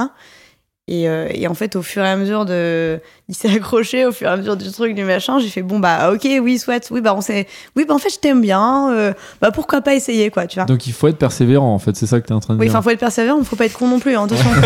Et, 0.92 1.08
euh, 1.08 1.28
et 1.32 1.46
en 1.46 1.54
fait, 1.54 1.76
au 1.76 1.82
fur 1.82 2.02
et 2.02 2.08
à 2.08 2.16
mesure 2.16 2.44
de. 2.44 2.98
Il 3.28 3.34
s'est 3.36 3.48
accroché 3.48 4.04
au 4.06 4.10
fur 4.10 4.26
et 4.28 4.32
à 4.32 4.36
mesure 4.36 4.56
du 4.56 4.72
truc, 4.72 4.92
du 4.96 5.04
machin. 5.04 5.38
J'ai 5.38 5.48
fait, 5.48 5.62
bon, 5.62 5.78
bah, 5.78 6.10
ok, 6.12 6.26
oui, 6.42 6.58
soit. 6.58 6.90
Oui, 6.90 7.00
bah, 7.00 7.14
on 7.14 7.20
s'est. 7.20 7.46
Oui, 7.76 7.84
bah, 7.86 7.94
en 7.94 7.98
fait, 7.98 8.10
je 8.12 8.18
t'aime 8.18 8.40
bien. 8.40 8.90
euh, 8.92 9.12
bah, 9.40 9.52
pourquoi 9.52 9.82
pas 9.82 9.94
essayer, 9.94 10.30
quoi, 10.30 10.48
tu 10.48 10.56
vois. 10.56 10.64
Donc 10.64 10.88
il 10.88 10.92
faut 10.92 11.06
être 11.06 11.16
persévérant 11.18 11.72
en 11.72 11.78
fait, 11.78 11.94
c'est 11.94 12.06
ça 12.06 12.20
que 12.20 12.26
t'es 12.26 12.32
en 12.34 12.40
train 12.40 12.54
de 12.54 12.58
Oui, 12.58 12.66
dire. 12.66 12.74
enfin, 12.74 12.82
faut 12.82 12.90
être 12.90 12.98
persévérant, 12.98 13.40
faut 13.44 13.54
pas 13.54 13.66
être 13.66 13.78
con 13.78 13.86
non 13.86 14.00
plus, 14.00 14.16
hein, 14.16 14.24
attention. 14.24 14.50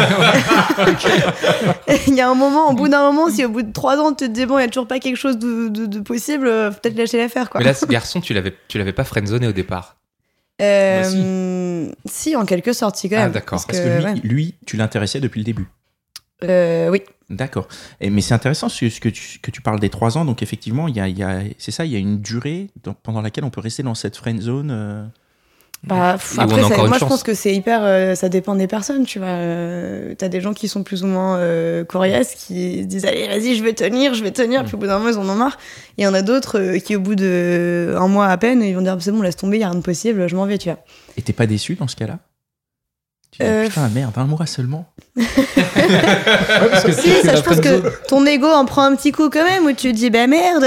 il 2.07 2.14
y 2.14 2.21
a 2.23 2.28
un 2.31 2.35
moment, 2.35 2.71
au 2.71 2.73
bout 2.75 2.88
d'un 2.88 3.02
moment, 3.12 3.28
si 3.28 3.45
au 3.45 3.50
bout 3.50 3.62
de 3.62 3.73
trois 3.73 3.99
ans, 3.99 4.14
tu 4.14 4.26
te 4.26 4.31
dis, 4.33 4.47
bon, 4.47 4.59
il 4.59 4.62
y 4.62 4.64
a 4.64 4.69
toujours 4.69 4.87
pas 4.88 4.99
quelque 5.00 5.16
chose 5.16 5.38
de, 5.38 5.69
de- 5.69 5.87
de 5.87 6.00
possible, 6.00 6.47
euh, 6.47 6.71
faut 6.73 6.78
peut-être 6.83 6.97
lâcher 6.97 7.19
l'affaire, 7.19 7.50
quoi. 7.50 7.61
Mais 7.61 7.66
là, 7.66 7.75
ce 7.75 7.85
garçon, 7.87 8.21
tu 8.23 8.33
l'avais, 8.35 8.54
tu 8.69 8.78
l'avais 8.78 8.93
pas 8.93 9.04
friendzoné 9.04 9.47
au 9.47 9.52
départ. 9.52 9.97
Euh, 10.62 11.88
si. 12.07 12.37
en 12.37 12.45
quelque 12.47 12.73
sorte, 12.73 12.97
si, 12.97 13.11
quand 13.11 13.16
Ah, 13.19 13.28
d'accord. 13.28 13.62
Parce 13.66 13.78
que 13.78 13.87
lui, 13.99 14.04
ouais. 14.04 14.14
lui, 14.23 14.54
tu 14.66 14.76
l'intéressais 14.76 15.21
depuis 15.21 15.40
le 15.40 15.45
début. 15.45 15.66
Euh, 16.50 16.90
oui. 16.90 17.02
D'accord. 17.30 17.66
Mais 18.00 18.20
c'est 18.20 18.34
intéressant 18.34 18.68
ce 18.68 18.84
que 19.00 19.08
tu, 19.08 19.38
que 19.40 19.50
tu 19.50 19.60
parles 19.62 19.80
des 19.80 19.88
trois 19.90 20.18
ans. 20.18 20.24
Donc, 20.24 20.42
effectivement, 20.42 20.88
il 20.88 20.96
y 20.96 21.00
a, 21.00 21.08
il 21.08 21.18
y 21.18 21.22
a- 21.22 21.40
c'est 21.58 21.70
ça, 21.70 21.84
il 21.86 21.92
y 21.92 21.96
a 21.96 21.98
une 21.98 22.20
durée 22.20 22.68
dans- 22.82 22.92
pendant 22.94 23.22
laquelle 23.22 23.44
on 23.44 23.50
peut 23.50 23.62
rester 23.62 23.82
dans 23.82 23.94
cette 23.94 24.16
friend 24.16 24.40
zone. 24.40 24.70
euh, 24.70 25.04
Bah, 25.86 26.14
pff, 26.14 26.38
après, 26.38 26.62
ça- 26.62 26.76
moi, 26.86 26.96
je 26.98 27.04
pense 27.04 27.22
que 27.22 27.34
c'est 27.34 27.54
hyper. 27.54 27.80
euh, 27.82 28.14
ça 28.14 28.30
dépend 28.30 28.54
des 28.54 28.66
personnes, 28.66 29.04
tu 29.04 29.18
vois. 29.18 29.28
Euh, 29.28 30.14
T'as 30.16 30.28
des 30.28 30.40
gens 30.40 30.54
qui 30.54 30.66
sont 30.68 30.82
plus 30.82 31.02
ou 31.02 31.06
moins 31.06 31.36
euh, 31.38 31.84
coriaces, 31.84 32.34
qui 32.36 32.80
se 32.82 32.86
disent 32.86 33.04
Allez, 33.04 33.26
vas-y, 33.28 33.54
je 33.54 33.62
vais 33.62 33.74
tenir, 33.74 34.14
je 34.14 34.22
vais 34.22 34.30
tenir. 34.30 34.62
Mm. 34.62 34.66
Puis 34.66 34.74
au 34.76 34.78
bout 34.78 34.86
d'un 34.86 34.98
moment, 34.98 35.10
ils 35.10 35.18
en 35.18 35.28
ont 35.28 35.34
marre. 35.34 35.58
Et 35.98 36.02
il 36.02 36.04
y 36.04 36.06
en 36.06 36.14
a 36.14 36.22
d'autres 36.22 36.58
euh, 36.58 36.78
qui, 36.78 36.96
au 36.96 37.00
bout 37.00 37.14
de 37.16 37.94
un 37.98 38.08
mois 38.08 38.28
à 38.28 38.36
peine, 38.38 38.62
ils 38.62 38.74
vont 38.74 38.80
dire 38.82 38.96
C'est 39.00 39.12
bon, 39.12 39.20
laisse 39.22 39.36
tomber, 39.36 39.56
il 39.56 39.60
n'y 39.60 39.64
a 39.64 39.70
rien 39.70 39.78
de 39.78 39.84
possible, 39.84 40.26
je 40.26 40.36
m'en 40.36 40.46
vais, 40.46 40.56
tu 40.58 40.68
vois. 40.70 40.78
Et 41.18 41.22
t'es 41.22 41.32
pas 41.34 41.46
déçu 41.46 41.74
dans 41.74 41.88
ce 41.88 41.96
cas-là? 41.96 42.18
Euh, 43.40 43.66
putain, 43.66 43.88
merde, 43.88 44.12
un 44.16 44.24
mois 44.26 44.46
seulement. 44.46 44.88
parce 45.16 46.84
que 46.84 46.92
Si, 46.92 47.10
ça, 47.22 47.34
je 47.36 47.42
pense 47.42 47.60
que 47.60 48.06
ton 48.06 48.24
ego 48.26 48.46
en 48.46 48.64
prend 48.64 48.82
un 48.82 48.94
petit 48.96 49.12
coup 49.12 49.28
quand 49.30 49.44
même, 49.44 49.64
où 49.66 49.72
tu 49.72 49.92
te 49.92 49.96
dis, 49.96 50.10
bah 50.10 50.26
merde. 50.26 50.64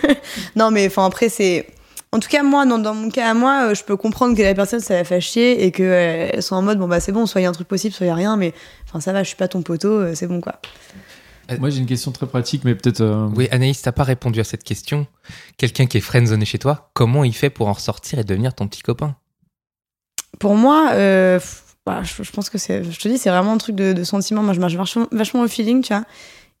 non, 0.56 0.70
mais 0.70 0.86
enfin, 0.86 1.06
après, 1.06 1.28
c'est. 1.28 1.66
En 2.12 2.18
tout 2.18 2.28
cas, 2.28 2.42
moi, 2.42 2.66
dans, 2.66 2.78
dans 2.78 2.94
mon 2.94 3.08
cas 3.08 3.30
à 3.30 3.34
moi, 3.34 3.68
euh, 3.68 3.74
je 3.74 3.84
peux 3.84 3.96
comprendre 3.96 4.36
que 4.36 4.42
la 4.42 4.54
personne, 4.54 4.80
ça 4.80 4.94
la 4.94 5.04
fait 5.04 5.20
chier 5.20 5.64
et 5.64 5.70
qu'elle 5.70 6.42
soit 6.42 6.56
en 6.56 6.62
mode, 6.62 6.78
bon, 6.78 6.88
bah 6.88 6.98
c'est 6.98 7.12
bon, 7.12 7.24
soit 7.26 7.40
il 7.40 7.44
y 7.44 7.46
a 7.46 7.50
un 7.50 7.52
truc 7.52 7.68
possible, 7.68 7.94
soit 7.94 8.06
il 8.06 8.08
y 8.08 8.12
a 8.12 8.16
rien, 8.16 8.36
mais 8.36 8.52
enfin, 8.88 8.98
ça 9.00 9.12
va, 9.12 9.22
je 9.22 9.28
suis 9.28 9.36
pas 9.36 9.46
ton 9.46 9.62
poteau, 9.62 9.92
euh, 9.92 10.12
c'est 10.16 10.26
bon, 10.26 10.40
quoi. 10.40 10.56
Moi 11.58 11.68
j'ai 11.70 11.78
une 11.80 11.86
question 11.86 12.12
très 12.12 12.26
pratique, 12.26 12.62
mais 12.64 12.76
peut-être. 12.76 13.00
euh, 13.00 13.28
Oui, 13.34 13.48
Anaïs, 13.50 13.82
t'as 13.82 13.90
pas 13.90 14.04
répondu 14.04 14.38
à 14.38 14.44
cette 14.44 14.62
question. 14.62 15.08
Quelqu'un 15.56 15.86
qui 15.86 15.96
est 15.98 16.00
friendzoné 16.00 16.44
chez 16.44 16.58
toi, 16.60 16.90
comment 16.94 17.24
il 17.24 17.34
fait 17.34 17.50
pour 17.50 17.66
en 17.66 17.72
ressortir 17.72 18.20
et 18.20 18.24
devenir 18.24 18.54
ton 18.54 18.68
petit 18.68 18.82
copain? 18.82 19.16
Pour 20.38 20.54
moi, 20.54 20.90
euh, 20.92 21.40
bah, 21.86 22.02
je, 22.02 22.30
pense 22.30 22.50
que 22.50 22.58
c'est. 22.58 22.84
Je 22.84 22.98
te 22.98 23.08
dis, 23.08 23.18
c'est 23.18 23.30
vraiment 23.30 23.52
un 23.52 23.58
truc 23.58 23.74
de, 23.74 24.04
sentiment. 24.04 24.42
Moi, 24.42 24.54
je 24.54 24.60
marche 24.60 24.76
vachement, 24.76 25.42
au 25.42 25.48
feeling, 25.48 25.82
tu 25.82 25.92
vois. 25.92 26.04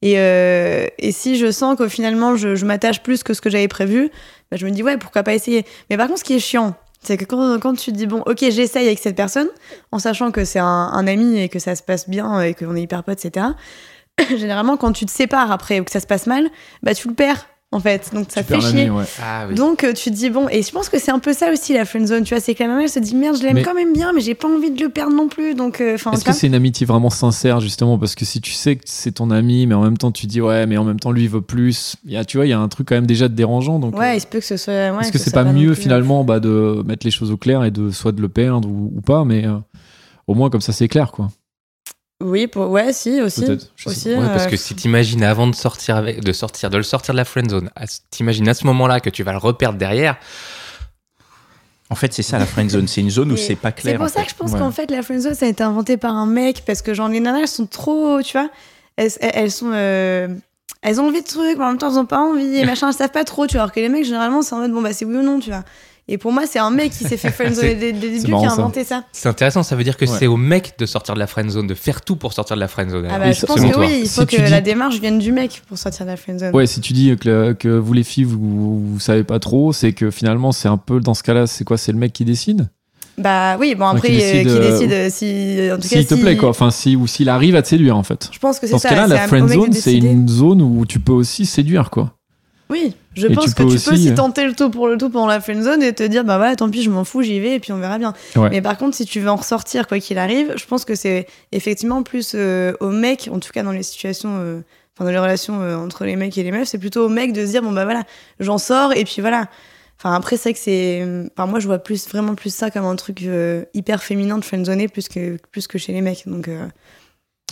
Et, 0.02 0.18
euh, 0.18 0.86
et 0.98 1.12
si 1.12 1.36
je 1.36 1.50
sens 1.50 1.76
que 1.76 1.86
finalement 1.86 2.34
je, 2.34 2.64
m'attache 2.64 3.02
plus 3.02 3.22
que 3.22 3.34
ce 3.34 3.42
que 3.42 3.50
j'avais 3.50 3.68
prévu, 3.68 4.10
bah, 4.50 4.56
je 4.56 4.64
me 4.64 4.70
dis 4.70 4.82
ouais, 4.82 4.96
pourquoi 4.96 5.22
pas 5.22 5.34
essayer. 5.34 5.66
Mais 5.90 5.98
par 5.98 6.06
contre, 6.06 6.20
ce 6.20 6.24
qui 6.24 6.34
est 6.34 6.40
chiant, 6.40 6.74
c'est 7.02 7.18
que 7.18 7.26
quand, 7.26 7.58
quand 7.60 7.74
tu 7.74 7.92
te 7.92 7.96
dis 7.96 8.06
bon, 8.06 8.22
ok, 8.24 8.38
j'essaye 8.38 8.86
avec 8.86 8.98
cette 8.98 9.16
personne, 9.16 9.48
en 9.92 9.98
sachant 9.98 10.30
que 10.30 10.46
c'est 10.46 10.58
un, 10.58 10.64
un 10.66 11.06
ami 11.06 11.38
et 11.38 11.50
que 11.50 11.58
ça 11.58 11.74
se 11.74 11.82
passe 11.82 12.08
bien 12.08 12.40
et 12.40 12.54
qu'on 12.54 12.74
est 12.76 12.82
hyper 12.82 13.04
potes, 13.04 13.24
etc. 13.24 13.48
Généralement, 14.36 14.78
quand 14.78 14.92
tu 14.92 15.04
te 15.04 15.10
sépares 15.10 15.52
après 15.52 15.80
ou 15.80 15.84
que 15.84 15.90
ça 15.90 16.00
se 16.00 16.06
passe 16.06 16.26
mal, 16.26 16.48
bah 16.82 16.94
tu 16.94 17.08
le 17.08 17.14
perds 17.14 17.46
en 17.72 17.78
fait. 17.80 18.10
Donc 18.12 18.26
ça 18.30 18.42
tu 18.42 18.52
fait 18.52 18.60
chier. 18.60 18.90
ouais. 18.90 19.04
Ah 19.22 19.46
oui. 19.48 19.54
Donc 19.54 19.84
euh, 19.84 19.92
tu 19.92 20.10
te 20.10 20.16
dis 20.16 20.28
bon 20.28 20.48
et 20.48 20.62
je 20.62 20.72
pense 20.72 20.88
que 20.88 20.98
c'est 20.98 21.12
un 21.12 21.20
peu 21.20 21.32
ça 21.32 21.52
aussi 21.52 21.72
la 21.72 21.84
friendzone 21.84 22.24
tu 22.24 22.34
vois 22.34 22.40
c'est 22.40 22.54
que 22.54 22.62
la 22.62 22.68
maman 22.68 22.80
elle 22.80 22.88
se 22.88 22.98
dit 22.98 23.14
merde 23.14 23.36
je 23.36 23.42
l'aime 23.42 23.54
Mais- 23.54 23.62
quand 23.62 23.74
même 23.74 23.92
bien 23.92 24.12
mais 24.12 24.20
j'ai 24.20 24.34
pas 24.34 24.48
envie 24.48 24.70
de 24.72 24.82
le 24.82 24.88
perdre 24.88 25.14
non 25.14 25.28
plus 25.28 25.54
donc 25.54 25.80
euh, 25.80 25.96
Est-ce 25.96 26.24
que 26.24 26.32
c'est 26.32 26.48
une 26.48 26.54
amitié 26.54 26.84
vraiment 26.86 27.10
sincère 27.10 27.60
justement? 27.60 27.96
Parce 27.98 28.14
que 28.16 28.24
si 28.24 28.40
tu 28.40 28.52
sais 28.52 28.74
que 28.76 28.82
c'est 28.86 29.12
ton 29.12 29.30
ami, 29.30 29.66
mais 29.68 29.74
en 29.74 29.82
même 29.82 29.98
temps 29.98 30.10
tu 30.10 30.26
dis 30.26 30.40
ouais, 30.40 30.66
mais 30.66 30.76
en 30.78 30.84
même 30.84 30.98
temps 30.98 31.12
lui 31.12 31.22
il 31.22 31.28
veut 31.30 31.42
plus, 31.42 31.96
il 32.04 32.12
y 32.12 32.16
a, 32.16 32.24
tu 32.24 32.38
vois, 32.38 32.46
il 32.46 32.50
y 32.50 32.52
a 32.52 32.58
un 32.58 32.68
truc 32.68 32.88
quand 32.88 32.96
même 32.96 33.06
déjà 33.06 33.28
de 33.28 33.34
dérangeant. 33.34 33.78
Donc, 33.78 33.96
ouais 33.96 34.10
euh, 34.10 34.14
il 34.14 34.20
se 34.20 34.26
peut 34.26 34.40
que 34.40 34.44
ce 34.44 34.56
soit 34.56 34.72
ouais, 34.74 34.92
est-ce 35.02 35.12
que 35.12 35.18
ce 35.18 35.24
c'est 35.24 35.30
pas 35.32 35.44
mieux 35.44 35.74
finalement 35.74 36.24
bah, 36.24 36.40
de 36.40 36.82
mettre 36.86 37.06
les 37.06 37.10
choses 37.12 37.30
au 37.30 37.36
clair 37.36 37.62
et 37.64 37.70
de 37.70 37.90
soit 37.90 38.12
de 38.12 38.20
le 38.20 38.28
perdre 38.28 38.68
ou, 38.68 38.92
ou 38.96 39.00
pas, 39.00 39.24
mais 39.24 39.46
euh, 39.46 39.54
au 40.26 40.34
moins 40.34 40.50
comme 40.50 40.60
ça 40.60 40.72
c'est 40.72 40.88
clair 40.88 41.12
quoi. 41.12 41.30
Oui 42.20 42.46
pour... 42.46 42.68
ouais 42.70 42.92
si 42.92 43.20
aussi 43.20 43.44
Ouais, 43.44 43.56
parce 43.86 44.44
euh, 44.46 44.48
que 44.50 44.56
si 44.56 44.74
t'imagines 44.74 45.22
avant 45.24 45.46
de 45.46 45.54
sortir 45.54 45.96
avec, 45.96 46.20
de 46.22 46.32
sortir, 46.32 46.70
de 46.70 46.76
le 46.76 46.82
sortir 46.82 47.14
de 47.14 47.16
la 47.18 47.24
friendzone, 47.24 47.70
à 47.76 47.86
ce- 47.86 48.00
t'imagines 48.10 48.48
à 48.48 48.54
ce 48.54 48.66
moment-là 48.66 49.00
que 49.00 49.10
tu 49.10 49.22
vas 49.22 49.32
le 49.32 49.38
reperdre 49.38 49.78
derrière. 49.78 50.16
En 51.92 51.96
fait, 51.96 52.12
c'est 52.12 52.22
ça 52.22 52.38
la 52.38 52.46
friend 52.46 52.70
zone. 52.70 52.86
C'est 52.86 53.00
une 53.00 53.10
zone 53.10 53.32
où 53.32 53.36
c'est 53.48 53.56
pas 53.56 53.72
clair. 53.72 53.94
c'est 53.94 53.98
pour 53.98 54.08
ça 54.08 54.20
fait. 54.20 54.26
que 54.26 54.30
je 54.30 54.36
pense 54.36 54.52
Ouais. 54.52 54.58
qu'en 54.58 54.70
fait 54.70 54.90
la 54.90 55.02
friendzone 55.02 55.34
ça 55.34 55.46
a 55.46 55.48
été 55.48 55.62
inventé 55.62 55.96
par 55.96 56.14
un 56.14 56.26
mec 56.26 56.62
parce 56.66 56.82
que 56.82 56.94
genre 56.94 57.08
les 57.08 57.20
nanas 57.20 57.40
elles 57.40 57.48
sont 57.48 57.66
trop 57.66 58.22
tu 58.22 58.32
vois 58.38 58.48
elles 58.96 59.50
sont 59.50 59.70
euh, 59.72 60.28
elles 60.82 61.00
ont 61.00 61.08
envie 61.08 61.22
de 61.22 61.26
trucs 61.26 61.56
mais 61.58 61.64
en 61.64 61.68
même 61.68 61.78
temps 61.78 61.90
elles 61.90 61.98
ont 61.98 62.06
pas 62.06 62.18
envie 62.20 62.56
et 62.58 62.64
machin 62.66 62.88
elles 62.88 62.94
savent 62.94 63.10
pas 63.10 63.24
trop 63.24 63.46
tu 63.46 63.54
vois 63.54 63.62
alors 63.62 63.72
que 63.72 63.80
les 63.80 63.88
mecs 63.88 64.04
généralement 64.04 64.42
c'est 64.42 64.54
en 64.54 64.58
mode 64.58 64.72
bon 64.72 64.82
bah 64.82 64.92
c'est 64.92 65.04
oui 65.04 65.16
ou 65.16 65.22
non 65.22 65.40
tu 65.40 65.50
vois 65.50 65.64
et 66.12 66.18
pour 66.18 66.32
moi 66.32 66.42
c'est 66.46 66.58
un 66.58 66.70
mec 66.70 66.92
qui 66.92 67.04
s'est 67.04 67.16
fait 67.16 67.30
friendzone 67.32 67.78
dès, 67.78 67.92
le 67.92 67.98
début 67.98 68.20
qui 68.24 68.32
a 68.32 68.52
inventé 68.52 68.84
ça 68.84 69.04
C'est 69.12 69.28
intéressant, 69.28 69.62
ça 69.62 69.76
veut 69.76 69.84
dire 69.84 69.96
que 69.96 70.04
Ouais. 70.04 70.16
c'est 70.18 70.26
au 70.26 70.36
mec 70.36 70.74
de 70.78 70.84
sortir 70.86 71.14
de 71.14 71.18
la 71.20 71.26
friendzone, 71.26 71.66
de 71.66 71.74
faire 71.74 72.02
tout 72.02 72.16
pour 72.16 72.32
sortir 72.32 72.56
de 72.56 72.60
la 72.60 72.68
friendzone. 72.68 73.06
Ah 73.08 73.14
alors. 73.14 73.28
bah, 73.28 73.32
je 73.32 73.46
pense 73.46 73.60
que 73.60 73.72
toi. 73.72 73.84
oui, 73.86 74.00
il 74.02 74.08
faut 74.08 74.26
que 74.26 74.36
dis- 74.42 74.50
la 74.50 74.60
démarche 74.60 75.00
vienne 75.00 75.18
du 75.18 75.32
mec 75.32 75.62
pour 75.68 75.78
sortir 75.78 76.04
de 76.06 76.10
la 76.10 76.16
friendzone. 76.16 76.54
Ouais, 76.54 76.66
si 76.66 76.80
tu 76.80 76.92
dis 76.92 77.16
que, 77.16 77.52
que 77.52 77.68
vous 77.68 77.92
les 77.92 78.02
filles 78.04 78.24
vous, 78.24 78.80
vous 78.92 79.00
savez 79.00 79.24
pas 79.24 79.38
trop, 79.38 79.72
c'est 79.72 79.92
que 79.92 80.10
finalement 80.10 80.52
c'est 80.52 80.68
un 80.68 80.76
peu 80.76 81.00
dans 81.00 81.14
ce 81.14 81.22
cas-là, 81.22 81.46
c'est 81.46 81.64
quoi 81.64 81.78
C'est 81.78 81.92
le 81.92 81.98
mec 81.98 82.12
qui 82.12 82.24
décide? 82.24 82.68
Bah 83.18 83.58
oui, 83.58 83.74
bon 83.74 83.84
après, 83.84 84.08
euh, 84.08 84.42
qui 84.42 84.48
euh, 84.48 84.70
décide 84.70 84.92
euh, 84.92 85.08
si. 85.10 85.70
En 85.72 85.76
tout 85.76 85.82
cas, 85.82 85.88
S'il 85.88 86.06
te 86.06 86.14
si- 86.14 86.20
plaît, 86.22 86.36
quoi. 86.38 86.48
Enfin, 86.48 86.70
si, 86.70 86.96
ou 86.96 87.06
s'il 87.06 87.28
arrive 87.28 87.54
à 87.54 87.60
te 87.60 87.68
séduire, 87.68 87.96
en 87.98 88.02
fait. 88.02 88.30
Je 88.32 88.38
pense 88.38 88.58
que 88.58 88.66
c'est 88.66 88.72
Dans 88.72 88.78
ça. 88.78 88.88
ce 88.88 88.94
cas-là, 88.94 89.06
la 89.08 89.22
à- 89.22 89.24
au 89.26 89.28
friend 89.28 89.46
mec 89.48 89.58
de 89.58 89.62
zone, 89.64 89.72
c'est 89.74 89.94
une 89.98 90.26
zone 90.26 90.62
où 90.62 90.86
tu 90.86 91.00
peux 91.00 91.12
aussi 91.12 91.44
séduire, 91.44 91.90
quoi. 91.90 92.14
Oui, 92.70 92.94
je 93.14 93.26
Et 93.26 93.34
pense 93.34 93.46
tu 93.46 93.50
que 93.54 93.62
tu 93.62 93.74
aussi, 93.74 93.88
peux 93.88 93.94
aussi 93.94 94.10
euh, 94.10 94.14
tenter 94.14 94.46
le 94.46 94.54
tout 94.54 94.70
pour 94.70 94.86
le 94.86 94.96
tout 94.96 95.10
pendant 95.10 95.26
la 95.26 95.40
friend 95.40 95.62
zone 95.62 95.82
et 95.82 95.92
te 95.92 96.04
dire 96.04 96.24
bah 96.24 96.38
voilà 96.38 96.54
tant 96.54 96.70
pis 96.70 96.82
je 96.82 96.90
m'en 96.90 97.02
fous 97.04 97.20
j'y 97.22 97.40
vais 97.40 97.56
et 97.56 97.60
puis 97.60 97.72
on 97.72 97.78
verra 97.78 97.98
bien. 97.98 98.14
Ouais. 98.36 98.48
Mais 98.50 98.62
par 98.62 98.78
contre 98.78 98.96
si 98.96 99.04
tu 99.04 99.18
veux 99.18 99.28
en 99.28 99.36
ressortir 99.36 99.88
quoi 99.88 99.98
qu'il 99.98 100.18
arrive, 100.18 100.52
je 100.56 100.64
pense 100.66 100.84
que 100.84 100.94
c'est 100.94 101.26
effectivement 101.50 102.04
plus 102.04 102.32
euh, 102.34 102.72
au 102.78 102.90
mec 102.90 103.28
en 103.32 103.40
tout 103.40 103.50
cas 103.52 103.64
dans 103.64 103.72
les 103.72 103.82
situations 103.82 104.36
euh, 104.38 104.60
enfin 104.94 105.04
dans 105.04 105.10
les 105.10 105.18
relations 105.18 105.60
euh, 105.60 105.76
entre 105.76 106.04
les 106.04 106.14
mecs 106.14 106.38
et 106.38 106.44
les 106.44 106.52
meufs, 106.52 106.68
c'est 106.68 106.78
plutôt 106.78 107.04
au 107.04 107.08
mec 107.08 107.32
de 107.32 107.44
se 107.44 107.50
dire 107.50 107.62
bon 107.62 107.72
bah 107.72 107.84
voilà, 107.84 108.04
j'en 108.38 108.58
sors 108.58 108.92
et 108.92 109.04
puis 109.04 109.20
voilà. 109.20 109.48
Enfin 109.98 110.14
après 110.14 110.36
c'est 110.36 110.52
que 110.52 110.58
c'est 110.60 111.04
enfin 111.36 111.46
moi 111.46 111.58
je 111.58 111.66
vois 111.66 111.80
plus 111.80 112.08
vraiment 112.08 112.36
plus 112.36 112.54
ça 112.54 112.70
comme 112.70 112.84
un 112.84 112.96
truc 112.96 113.26
hyper 113.74 114.02
féminin 114.02 114.38
de 114.38 114.44
friendzoner 114.44 114.86
plus 114.86 115.08
que 115.08 115.36
plus 115.50 115.66
que 115.66 115.76
chez 115.76 115.92
les 115.92 116.02
mecs. 116.02 116.22
Donc 116.26 116.48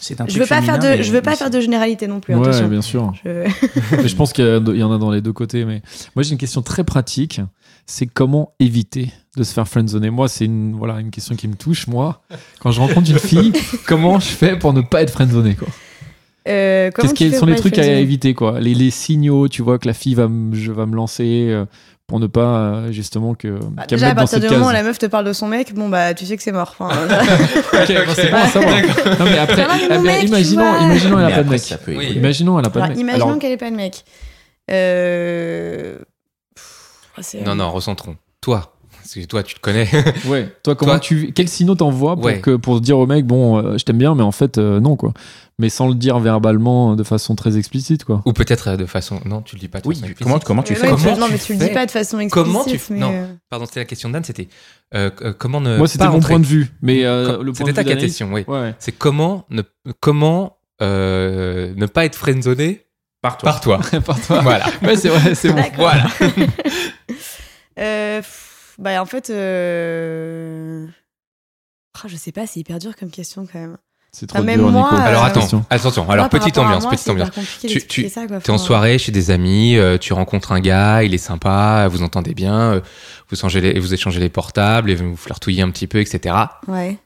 C'est 0.00 0.20
un 0.20 0.26
je 0.28 0.38
veux 0.38 0.46
pas 0.46 0.62
faire 0.62 0.78
de 0.78 1.02
je 1.02 1.12
veux 1.12 1.22
pas 1.22 1.36
faire 1.36 1.50
de 1.50 1.60
généralité 1.60 2.06
non 2.06 2.20
plus 2.20 2.34
Ouais, 2.34 2.48
attention. 2.48 2.68
bien 2.68 2.82
sûr. 2.82 3.12
Je- 3.24 3.48
Mais 3.96 4.08
je 4.08 4.16
pense 4.16 4.32
qu'il 4.32 4.44
y, 4.44 4.82
en 4.82 4.92
a 4.92 4.98
dans 4.98 5.10
les 5.10 5.20
deux 5.20 5.32
côtés. 5.32 5.64
Mais 5.64 5.82
moi, 6.14 6.22
j'ai 6.22 6.32
une 6.32 6.38
question 6.38 6.62
très 6.62 6.84
pratique. 6.84 7.40
C'est 7.86 8.06
comment 8.06 8.52
éviter 8.60 9.12
de 9.36 9.42
se 9.44 9.52
faire 9.54 9.66
friendzoner? 9.66 10.10
Moi, 10.10 10.28
c'est 10.28 10.44
une, 10.44 10.74
voilà, 10.74 11.00
une 11.00 11.10
question 11.10 11.34
qui 11.36 11.48
me 11.48 11.54
touche. 11.54 11.86
Moi, 11.86 12.20
quand 12.60 12.70
je 12.70 12.80
rencontre 12.80 13.10
une 13.10 13.18
fille, 13.18 13.52
comment 13.86 14.18
je 14.20 14.28
fais 14.28 14.58
pour 14.58 14.72
ne 14.72 14.82
pas 14.82 15.02
être 15.02 15.10
friendzoné 15.10 15.54
quoi? 15.54 15.68
Euh, 16.46 16.90
Qu'est-ce 17.14 17.38
sont 17.38 17.46
les 17.46 17.56
trucs 17.56 17.78
à 17.78 17.84
éviter 17.98 18.34
quoi? 18.34 18.60
Les, 18.60 18.74
les 18.74 18.90
signaux, 18.90 19.48
tu 19.48 19.62
vois, 19.62 19.78
que 19.78 19.86
la 19.86 19.94
fille 19.94 20.14
va 20.14 20.28
me, 20.28 20.54
je 20.54 20.72
va 20.72 20.86
me 20.86 20.96
lancer 20.96 21.48
euh, 21.50 21.66
pour 22.08 22.18
ne 22.20 22.26
pas 22.26 22.40
euh, 22.40 22.90
justement 22.92 23.34
que 23.34 23.48
Bah, 23.48 23.82
me 23.82 23.86
déjà, 23.86 24.08
à 24.08 24.14
partir 24.14 24.38
cette 24.40 24.48
du 24.48 24.54
moment 24.54 24.68
où 24.68 24.72
la 24.72 24.82
meuf 24.82 24.98
te 24.98 25.04
parle 25.06 25.26
de 25.26 25.32
son 25.34 25.46
mec, 25.46 25.74
bon 25.74 25.90
bah 25.90 26.14
tu 26.14 26.24
sais 26.24 26.36
que 26.38 26.42
c'est 26.42 26.52
mort. 26.52 26.74
Enfin, 26.78 26.88
Ok, 27.06 28.06
bon, 28.06 28.12
c'est 28.14 28.30
bon 28.30 28.36
à 28.38 28.48
savoir. 28.48 28.74
Non 29.18 29.24
mais 29.26 29.38
après, 29.38 29.62
Non, 29.62 29.74
mais 29.78 29.88
mon 29.98 30.04
eh 30.04 30.06
mec, 30.06 30.22
imaginons, 30.24 30.80
imaginons 30.80 31.18
elle 31.20 31.32
a 31.32 31.36
pas 31.36 31.42
de 31.44 31.50
mec. 31.50 31.60
ça 31.60 31.76
peut 31.76 31.90
Oui. 31.94 32.04
évoluer. 32.06 32.18
Imaginons 32.18 32.58
elle 32.58 32.66
a 32.66 32.70
pas 32.70 32.80
de 32.80 32.88
mec. 32.88 32.98
imaginons 32.98 33.26
Alors, 33.26 33.38
qu'elle 33.38 33.52
ait 33.52 33.56
pas 33.58 33.70
de 33.70 33.76
mec. 33.76 34.04
Euh... 34.70 35.98
pff, 36.54 37.34
Non, 37.44 37.54
non, 37.54 37.70
recentrons. 37.70 38.16
Toi, 38.40 38.72
parce 39.14 39.24
que 39.24 39.30
toi, 39.30 39.42
tu 39.42 39.54
te 39.54 39.60
connais. 39.60 39.88
Ouais. 40.26 40.52
Toi, 40.62 40.74
comment 40.74 40.92
Toi- 40.92 41.00
tu, 41.00 41.32
quel 41.34 41.48
signaux 41.48 41.74
t'envoies 41.74 42.16
pour 42.16 42.24
Ouais. 42.26 42.40
que 42.40 42.56
pour 42.56 42.80
dire 42.80 42.98
au 42.98 43.06
mec, 43.06 43.24
bon, 43.26 43.58
euh, 43.58 43.78
je 43.78 43.84
t'aime 43.84 43.98
bien, 43.98 44.14
mais 44.14 44.22
en 44.22 44.32
fait, 44.32 44.58
euh, 44.58 44.80
non, 44.80 44.96
quoi. 44.96 45.12
Mais 45.60 45.68
sans 45.70 45.88
le 45.88 45.94
dire 45.94 46.18
verbalement, 46.20 46.94
de 46.94 47.02
façon 47.02 47.34
très 47.34 47.56
explicite, 47.58 48.04
quoi. 48.04 48.22
Ou 48.26 48.32
peut-être 48.32 48.68
euh, 48.68 48.76
de 48.76 48.86
façon. 48.86 49.18
Non, 49.24 49.42
tu 49.42 49.56
le 49.56 49.60
dis 49.60 49.68
pas. 49.68 49.80
de 49.80 49.88
Oui, 49.88 49.94
façon 49.96 50.06
explicite. 50.06 50.44
comment 50.44 50.62
tu 50.62 50.74
fais 50.76 50.82
ouais, 50.82 50.88
Comment 50.96 51.14
tu- 51.14 51.20
non, 51.20 51.26
tu 51.26 51.32
mais 51.32 51.38
tu 51.38 51.52
le 51.54 51.58
dis 51.58 51.70
pas 51.74 51.86
de 51.86 51.90
façon 51.90 52.20
explicite. 52.20 52.52
Comment 52.52 52.64
tu- 52.64 52.80
mais, 52.90 52.98
non. 53.00 53.10
euh, 53.12 53.26
Pardon, 53.50 53.66
c'était 53.66 53.80
la 53.80 53.86
question 53.86 54.08
d'Anne. 54.10 54.22
C'était 54.24 54.48
euh, 54.94 55.10
euh, 55.22 55.32
comment 55.36 55.60
ne. 55.60 55.76
Moi, 55.78 55.88
c'était 55.88 56.04
mon 56.06 56.12
rentrer- 56.12 56.34
point 56.34 56.40
de 56.40 56.46
vue. 56.46 56.68
Mais 56.82 57.04
euh, 57.04 57.36
Com- 57.38 57.44
le 57.46 57.52
point 57.52 57.66
C'était 57.66 57.82
de 57.82 57.88
ta 57.90 57.96
question, 57.96 58.30
oui. 58.32 58.44
Ouais, 58.46 58.60
ouais. 58.60 58.74
C'est 58.78 58.92
comment 58.92 59.46
ne 59.50 59.62
comment 60.00 60.58
euh, 60.80 61.72
ne 61.76 61.86
pas 61.86 62.04
être 62.04 62.14
friendzoné 62.14 62.84
par 63.20 63.36
toi 63.36 63.50
par 63.50 63.60
toi. 63.60 63.80
Par 64.06 64.20
toi. 64.20 64.40
voilà. 64.42 64.66
Ouais, 64.84 64.94
c'est 64.96 65.08
vrai, 65.08 65.34
c'est 65.34 65.52
bon. 65.52 65.64
Voilà. 65.76 66.04
euh, 67.80 68.22
bah 68.78 69.02
en 69.02 69.06
fait, 69.06 69.30
euh... 69.30 70.86
ah, 72.02 72.06
je 72.08 72.16
sais 72.16 72.32
pas, 72.32 72.46
c'est 72.46 72.60
hyper 72.60 72.78
dur 72.78 72.94
comme 72.96 73.10
question 73.10 73.46
quand 73.50 73.58
même. 73.58 73.76
C'est 74.10 74.26
trop 74.26 74.38
Ah, 74.38 74.42
même 74.42 74.60
dur, 74.60 74.70
moi, 74.70 74.90
Nico. 74.90 75.02
Alors 75.02 75.24
attends, 75.24 75.64
attention. 75.68 76.08
Alors 76.10 76.28
petite 76.30 76.56
ambiance, 76.56 76.84
moi, 76.84 76.92
petite 76.92 77.08
ambiance. 77.10 77.30
Tu- 77.60 77.86
tu- 77.86 78.08
ça, 78.08 78.26
quoi. 78.26 78.40
T'es 78.40 78.50
en 78.50 78.56
soirée 78.58 78.98
chez 78.98 79.12
des 79.12 79.30
amis, 79.30 79.76
euh, 79.76 79.98
tu 79.98 80.14
rencontres 80.14 80.52
un 80.52 80.60
gars, 80.60 81.02
il 81.02 81.12
est 81.12 81.18
sympa, 81.18 81.86
vous 81.88 82.02
entendez 82.02 82.32
bien, 82.34 82.72
euh, 82.72 82.80
vous, 83.28 83.36
changez 83.36 83.60
les, 83.60 83.78
vous 83.78 83.92
échangez 83.92 84.18
les 84.20 84.30
portables 84.30 84.90
et 84.90 84.94
vous 84.94 85.14
flirtouillez 85.14 85.60
un 85.62 85.70
petit 85.70 85.86
peu, 85.86 86.00
etc. 86.00 86.34
Ouais. 86.68 86.96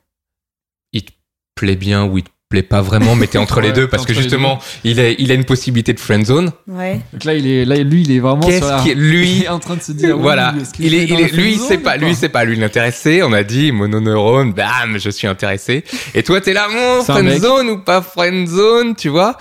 Il 0.93 1.05
te 1.05 1.11
plaît 1.57 1.75
bien 1.77 2.05
ou 2.05 2.19
il 2.19 2.25
te 2.25 2.31
plaît 2.53 2.63
pas 2.63 2.83
vraiment, 2.83 3.15
mais 3.17 3.27
t'es 3.27 3.39
entre 3.39 3.61
les 3.61 3.73
deux 3.79 3.89
parce 3.89 4.05
que 4.05 4.13
justement, 4.15 4.59
il 4.85 5.01
a, 5.01 5.11
il 5.11 5.31
a 5.31 5.35
une 5.35 5.45
possibilité 5.45 5.93
de 5.95 6.01
friendzone. 6.01 6.53
Ouais. 6.69 7.01
Donc 7.13 7.25
là, 7.25 7.35
il 7.35 7.47
est, 7.47 7.65
là, 7.65 7.77
lui, 7.77 8.03
il 8.03 8.13
est 8.13 8.19
vraiment 8.19 8.47
Qu'est-ce 8.47 8.69
la... 8.69 8.81
qui 8.83 8.95
lui 8.95 9.31
il 9.39 9.45
est 9.45 9.49
en 9.49 9.59
train 9.59 9.77
de 9.77 9.83
se 9.83 9.93
dire, 9.93 10.17
voilà, 10.19 10.55
oui, 10.57 10.63
il 10.79 10.95
est, 10.95 11.05
il 11.05 11.13
est, 11.21 11.33
lui, 11.33 11.55
friendzone 11.55 11.69
c'est 11.69 11.79
pas, 11.79 11.97
lui, 11.97 12.15
c'est 12.15 12.29
pas 12.29 12.45
lui 12.45 12.57
l'intéressé. 12.57 13.23
On 13.23 13.33
a 13.33 13.43
dit 13.43 13.73
mononeurone, 13.73 14.53
bam, 14.53 14.99
je 14.99 15.11
suis 15.11 15.27
intéressé. 15.27 15.85
Et 16.15 16.23
toi, 16.23 16.41
t'es 16.41 16.53
là, 16.53 16.69
mon 16.69 16.99
mec. 16.99 17.07
friendzone 17.07 17.71
ou 17.71 17.79
pas 17.79 18.03
friendzone, 18.03 18.95
tu 18.95 19.09
vois? 19.09 19.37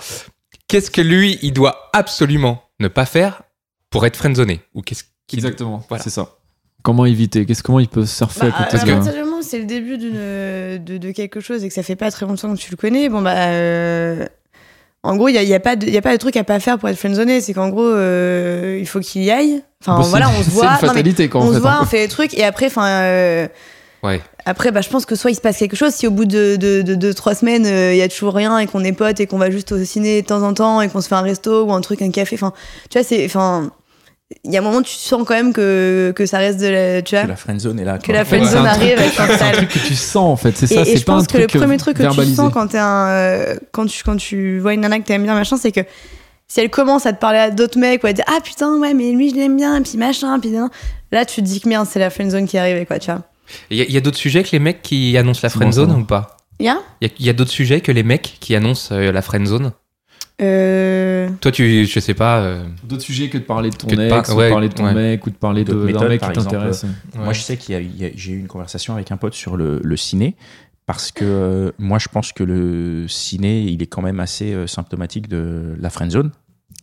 Qu'est-ce 0.68 0.90
que 0.90 1.02
lui, 1.02 1.38
il 1.42 1.52
doit 1.52 1.90
absolument 1.92 2.62
ne 2.80 2.88
pas 2.88 3.04
faire 3.04 3.42
pour 3.90 4.06
être 4.06 4.16
friendzoné? 4.16 4.60
Ou 4.74 4.80
qu'est-ce 4.82 5.04
qu'il 5.26 5.38
Exactement, 5.38 5.84
Voilà. 5.88 6.02
c'est 6.02 6.10
ça. 6.10 6.36
Comment 6.82 7.04
éviter? 7.04 7.46
Qu'est-ce 7.46 7.62
comment 7.62 7.78
il 7.80 7.88
peut 7.88 8.06
surfer 8.06 8.48
Bah, 8.48 8.56
à 8.58 8.64
côté 8.64 8.90
à 8.90 9.12
c'est 9.42 9.58
le 9.58 9.64
début 9.64 9.98
de, 9.98 10.78
de 10.78 11.10
quelque 11.12 11.40
chose 11.40 11.62
et 11.64 11.68
que 11.68 11.74
ça 11.74 11.82
fait 11.82 11.96
pas 11.96 12.10
très 12.10 12.26
longtemps 12.26 12.54
que 12.54 12.58
tu 12.60 12.70
le 12.70 12.76
connais, 12.76 13.08
bon 13.08 13.22
bah 13.22 13.34
euh, 13.36 14.26
en 15.02 15.16
gros 15.16 15.28
il 15.28 15.34
y 15.34 15.38
a, 15.38 15.42
y 15.42 15.54
a 15.54 15.60
pas 15.60 15.76
de 15.76 15.86
il 15.86 15.92
y 15.92 15.96
a 15.98 16.02
pas 16.02 16.12
de 16.12 16.18
truc 16.18 16.36
à 16.36 16.44
pas 16.44 16.60
faire 16.60 16.78
pour 16.78 16.88
être 16.88 16.96
friendzoné, 16.98 17.40
c'est 17.40 17.52
qu'en 17.54 17.68
gros 17.68 17.82
euh, 17.84 18.78
il 18.80 18.86
faut 18.86 19.00
qu'il 19.00 19.22
y 19.24 19.30
aille. 19.30 19.62
Enfin 19.82 19.98
Bah, 19.98 20.06
voilà, 20.08 20.28
on 20.38 20.42
se 20.42 20.50
voit, 20.50 20.76
C'est 20.78 20.86
une 20.86 20.88
fatalité, 20.92 21.30
on 21.34 21.48
fait. 21.48 21.54
se 21.54 21.58
voit, 21.60 21.70
hein. 21.72 21.78
on 21.82 21.86
fait 21.86 22.02
des 22.02 22.08
trucs 22.08 22.34
et 22.38 22.44
après 22.44 22.66
enfin 22.66 22.86
euh, 22.86 23.48
Ouais. 24.04 24.20
après 24.46 24.72
bah 24.72 24.80
je 24.80 24.88
pense 24.88 25.06
que 25.06 25.14
soit 25.14 25.30
il 25.30 25.36
se 25.36 25.40
passe 25.40 25.58
quelque 25.58 25.76
chose 25.76 25.92
si 25.94 26.08
au 26.08 26.10
bout 26.10 26.24
de 26.24 26.56
de, 26.56 26.82
de, 26.82 26.96
de 26.96 27.12
trois 27.12 27.36
semaines 27.36 27.66
euh, 27.66 27.92
il 27.94 27.98
y 27.98 28.02
a 28.02 28.08
toujours 28.08 28.34
rien 28.34 28.58
et 28.58 28.66
qu'on 28.66 28.82
est 28.82 28.92
potes 28.92 29.20
et 29.20 29.26
qu'on 29.26 29.38
va 29.38 29.48
juste 29.50 29.70
au 29.70 29.84
ciné 29.84 30.22
de 30.22 30.26
temps 30.26 30.42
en 30.42 30.54
temps 30.54 30.80
et 30.82 30.88
qu'on 30.88 31.00
se 31.00 31.06
fait 31.06 31.14
un 31.14 31.20
resto 31.22 31.64
ou 31.64 31.72
un 31.72 31.80
truc 31.80 32.02
un 32.02 32.10
café, 32.10 32.34
enfin 32.34 32.52
tu 32.90 32.98
vois 32.98 33.06
c'est 33.06 33.24
enfin 33.24 33.70
il 34.44 34.52
y 34.52 34.56
a 34.56 34.60
un 34.60 34.62
moment 34.62 34.82
tu 34.82 34.94
sens 34.94 35.22
quand 35.26 35.34
même 35.34 35.52
que 35.52 36.12
que 36.14 36.26
ça 36.26 36.38
reste 36.38 36.60
de 36.60 36.68
la 36.68 37.02
tu 37.02 37.14
vois 37.14 37.24
Que 37.24 37.28
la 37.28 37.36
friendzone 37.36 37.78
est 37.80 37.84
là. 37.84 37.98
que 37.98 38.12
la 38.12 38.20
Ouais, 38.20 38.24
friendzone 38.24 38.66
un 38.66 38.70
arrive, 38.70 38.98
C'est 39.14 39.42
un 39.42 39.52
truc 39.52 39.68
que 39.68 39.78
tu 39.78 39.94
sens, 39.94 40.32
en 40.32 40.36
fait. 40.36 40.56
C'est 40.56 40.66
ça, 40.66 40.84
c'est 40.84 40.96
je 40.96 41.04
pas 41.04 41.12
un 41.12 41.16
pense 41.16 41.26
que 41.26 41.38
le 41.38 41.46
truc 41.46 41.60
premier 41.60 41.76
truc 41.76 41.96
que 41.96 42.02
tu 42.02 42.34
sens 42.34 42.52
quand, 42.52 42.68
t'es 42.68 42.78
un, 42.78 43.06
euh, 43.08 43.56
quand, 43.72 43.86
tu, 43.86 44.02
quand 44.04 44.16
tu 44.16 44.58
vois 44.58 44.74
une 44.74 44.80
nana 44.80 44.98
que 44.98 45.04
t'aimes 45.04 45.24
bien, 45.24 45.34
machin, 45.34 45.56
c'est 45.56 45.72
que 45.72 45.80
si 46.48 46.60
elle 46.60 46.70
commence 46.70 47.06
à 47.06 47.12
te 47.12 47.18
parler 47.18 47.38
à 47.38 47.50
d'autres 47.50 47.78
mecs 47.78 48.02
ou 48.04 48.06
à 48.06 48.10
te 48.10 48.16
dire 48.16 48.24
Ah 48.28 48.40
putain, 48.42 48.76
ouais, 48.78 48.94
mais 48.94 49.12
lui 49.12 49.30
je 49.30 49.36
l'aime 49.36 49.56
bien, 49.56 49.76
et 49.76 49.80
puis 49.80 49.96
machin, 49.96 50.38
puis 50.38 50.52
là 51.10 51.24
tu 51.24 51.36
te 51.36 51.46
dis 51.46 51.60
que 51.60 51.68
merde, 51.68 51.86
c'est 51.90 51.98
la 51.98 52.10
friendzone 52.10 52.46
qui 52.46 52.56
est 52.56 52.60
arrivée, 52.60 52.86
quoi, 52.86 52.98
tu 52.98 53.10
vois. 53.10 53.22
Il 53.70 53.78
y 53.78 53.96
a, 53.96 54.00
d'autres 54.00 54.16
sujets 54.16 54.42
que 54.42 54.50
les 54.52 54.58
mecs 54.58 54.82
qui 54.82 55.16
annoncent 55.18 55.40
la 55.42 55.48
bon, 55.48 55.56
friendzone 55.56 55.90
va. 55.92 55.98
ou 55.98 56.04
pas? 56.04 56.36
Il 56.58 56.66
y 56.66 56.68
a? 56.68 56.78
Il 57.00 57.08
y 57.08 57.10
a, 57.10 57.26
y 57.26 57.30
a 57.30 57.32
d'autres 57.32 57.50
sujets 57.50 57.80
que 57.80 57.92
les 57.92 58.02
mecs 58.02 58.36
qui 58.40 58.54
annoncent 58.54 58.94
euh, 58.94 59.12
la 59.12 59.20
friendzone 59.22 59.72
euh... 60.42 61.28
Toi, 61.40 61.52
tu, 61.52 61.84
je 61.86 62.00
sais 62.00 62.14
pas. 62.14 62.40
euh, 62.40 62.64
D'autres 62.84 63.02
sujets 63.02 63.28
que 63.28 63.38
de 63.38 63.42
parler 63.44 63.70
de 63.70 63.76
ton 63.76 63.88
ex, 63.88 64.08
par- 64.10 64.36
ou 64.36 64.38
ouais, 64.38 64.46
de 64.46 64.50
parler 64.52 64.68
de 64.68 64.74
ton 64.74 64.84
ouais. 64.84 64.94
mec, 64.94 65.26
ou 65.26 65.30
de 65.30 65.36
parler 65.36 65.64
d'un 65.64 65.74
méthodes, 65.74 66.08
mec 66.08 66.20
par 66.20 66.32
qui 66.32 66.38
t'intéresse. 66.40 66.84
Moi, 67.14 67.28
ouais. 67.28 67.34
je 67.34 67.40
sais 67.40 67.56
qu'il 67.56 67.74
y 67.74 67.78
a- 67.78 67.80
il 67.80 67.96
y 67.96 68.04
a- 68.04 68.10
j'ai 68.14 68.32
eu 68.32 68.38
une 68.38 68.48
conversation 68.48 68.94
avec 68.94 69.10
un 69.12 69.16
pote 69.16 69.34
sur 69.34 69.56
le, 69.56 69.80
le 69.82 69.96
ciné. 69.96 70.36
Parce 70.84 71.12
que 71.12 71.24
euh, 71.24 71.70
moi, 71.78 71.98
je 72.00 72.08
pense 72.08 72.32
que 72.32 72.42
le 72.42 73.06
ciné, 73.08 73.62
il 73.62 73.82
est 73.82 73.86
quand 73.86 74.02
même 74.02 74.18
assez 74.18 74.52
euh, 74.52 74.66
symptomatique 74.66 75.28
de 75.28 75.76
la 75.78 75.90
friendzone. 75.90 76.32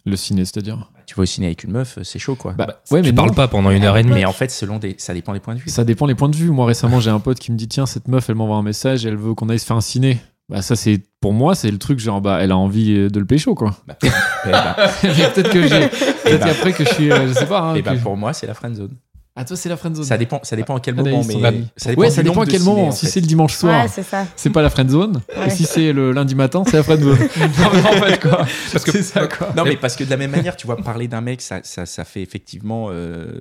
Le 0.06 0.16
ciné, 0.16 0.46
c'est-à-dire? 0.46 0.90
Tu 1.06 1.16
vas 1.16 1.24
au 1.24 1.26
ciné 1.26 1.48
avec 1.48 1.66
une 1.66 1.72
meuf, 1.72 1.98
euh, 1.98 2.04
c'est 2.04 2.18
chaud, 2.18 2.36
quoi. 2.36 2.54
Bah, 2.54 2.80
ouais, 2.92 3.02
tu 3.02 3.10
mais 3.10 3.14
parles 3.14 3.30
non. 3.30 3.34
pas 3.36 3.50
pendant 3.50 3.72
une 3.72 3.84
heure 3.84 3.98
et 3.98 4.04
demie. 4.04 4.14
mais 4.16 4.26
en 4.26 4.32
fait, 4.32 4.50
selon 4.52 4.78
des, 4.78 4.96
ça 4.98 5.14
dépend 5.14 5.34
des 5.34 5.42
points 5.42 5.54
de 5.56 5.60
vue. 5.60 5.70
Ça 5.70 5.84
dépend 5.84 6.06
les 6.06 6.16
points 6.16 6.30
de 6.30 6.36
vue. 6.36 6.50
Moi, 6.50 6.66
récemment, 6.66 7.02
j'ai 7.02 7.10
un 7.10 7.20
pote 7.20 7.40
qui 7.40 7.52
me 7.52 7.58
dit 7.58 7.68
Tiens, 7.68 7.86
cette 7.86 8.08
meuf, 8.08 8.30
elle 8.30 8.36
m'envoie 8.36 8.56
un 8.56 8.64
message, 8.64 9.06
elle 9.06 9.18
veut 9.18 9.34
qu'on 9.34 9.50
aille 9.50 9.60
se 9.60 9.66
faire 9.66 9.76
un 9.78 9.82
ciné. 9.82 10.18
Bah, 10.50 10.62
ça, 10.64 10.76
c'est 10.76 11.00
pour 11.22 11.32
moi, 11.34 11.54
c'est 11.56 11.70
le 11.70 11.78
truc 11.78 12.00
genre, 12.00 12.22
bah, 12.22 12.40
elle 12.42 12.52
a 12.52 12.58
envie 12.58 13.10
de 13.10 13.20
le 13.20 13.26
pécho, 13.26 13.54
quoi. 13.56 13.76
Bah, 13.88 13.98
eh 14.02 14.10
bah, 14.52 14.76
Mais 15.04 15.30
peut-être 15.34 15.52
que 15.52 15.62
j'ai. 15.68 15.88
Peut-être 15.90 16.40
bah. 16.40 16.46
qu'après 16.48 16.74
que 16.74 16.84
je 16.86 16.90
suis. 16.94 17.12
euh, 17.12 17.28
je 17.28 17.34
sais 17.34 17.46
pas. 17.46 17.60
hein, 17.62 17.74
eh 17.76 17.82
bah, 17.84 17.96
que- 17.96 18.02
pour 18.02 18.18
moi, 18.18 18.34
c'est 18.34 18.48
la 18.48 18.54
friendzone. 18.56 18.96
Ah, 19.36 19.46
toi, 19.46 19.56
c'est 19.56 19.70
la 19.70 19.78
friendzone. 19.78 20.04
Ça 20.04 20.18
dépend, 20.18 20.40
ça 20.44 20.56
dépend 20.58 20.76
à 20.76 20.80
quel 20.82 21.00
Anaïs, 21.00 21.16
moment, 21.16 21.32
ton 21.34 21.40
mais 21.40 21.48
avis. 21.48 21.66
ça 21.78 21.92
dépend 21.92 22.02
ouais, 22.02 22.10
ça 22.10 22.24
dépend 22.24 22.42
à 22.42 22.46
quel 22.46 22.60
ciné, 22.60 22.74
moment. 22.74 22.88
en 22.88 22.92
Si 22.92 23.06
fait. 23.06 23.12
c'est 23.14 23.22
le 23.22 23.28
dimanche 23.28 23.54
soir, 23.54 23.86
Ouais, 23.86 24.04
c'est 24.36 24.50
pas 24.50 24.62
la 24.62 24.70
friendzone. 24.70 25.22
Ouais. 25.38 25.48
Et 25.48 25.50
si 25.52 25.64
c'est 25.66 25.94
le 25.94 26.12
lundi 26.12 26.36
matin, 26.36 26.64
c'est 26.66 26.76
la 26.78 26.84
friendzone. 26.84 27.18
non, 27.38 27.70
mais 27.74 27.84
en 27.88 28.02
fait, 28.06 28.20
quoi. 28.20 28.38
Parce 28.74 28.84
que- 28.84 28.92
c'est 28.92 29.04
ça, 29.04 29.28
quoi. 29.28 29.54
Non, 29.56 29.64
mais 29.64 29.78
parce 29.78 29.96
que 29.96 30.04
de 30.04 30.10
la 30.10 30.18
même 30.18 30.32
manière, 30.32 30.58
tu 30.58 30.66
vois, 30.66 30.76
parler 30.78 31.08
d'un 31.08 31.22
mec, 31.22 31.42
ça, 31.42 31.60
ça, 31.64 31.86
ça 31.86 32.04
fait 32.06 32.22
effectivement. 32.24 32.88
euh, 32.90 33.40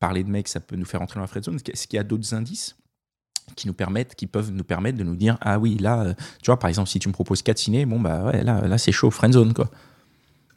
parler 0.00 0.24
de 0.24 0.30
mec, 0.30 0.48
ça 0.48 0.58
peut 0.60 0.74
nous 0.76 0.84
faire 0.84 1.00
entrer 1.02 1.16
dans 1.16 1.22
la 1.22 1.26
friendzone. 1.28 1.58
Est-ce 1.72 1.86
qu'il 1.86 1.96
y 1.96 2.00
a 2.00 2.02
d'autres 2.04 2.34
indices 2.34 2.76
qui 3.54 3.66
nous 3.66 3.72
permettent, 3.74 4.14
qui 4.14 4.26
peuvent 4.26 4.50
nous 4.52 4.64
permettre 4.64 4.98
de 4.98 5.04
nous 5.04 5.14
dire 5.16 5.38
ah 5.40 5.58
oui 5.58 5.76
là, 5.80 6.00
euh, 6.00 6.14
tu 6.42 6.46
vois 6.46 6.58
par 6.58 6.68
exemple 6.68 6.88
si 6.88 6.98
tu 6.98 7.08
me 7.08 7.12
proposes 7.12 7.42
4 7.42 7.58
ciné, 7.58 7.86
bon 7.86 8.00
bah 8.00 8.22
ouais 8.26 8.42
là 8.42 8.62
là 8.66 8.78
c'est 8.78 8.92
chaud 8.92 9.10
friendzone 9.10 9.52
quoi. 9.54 9.68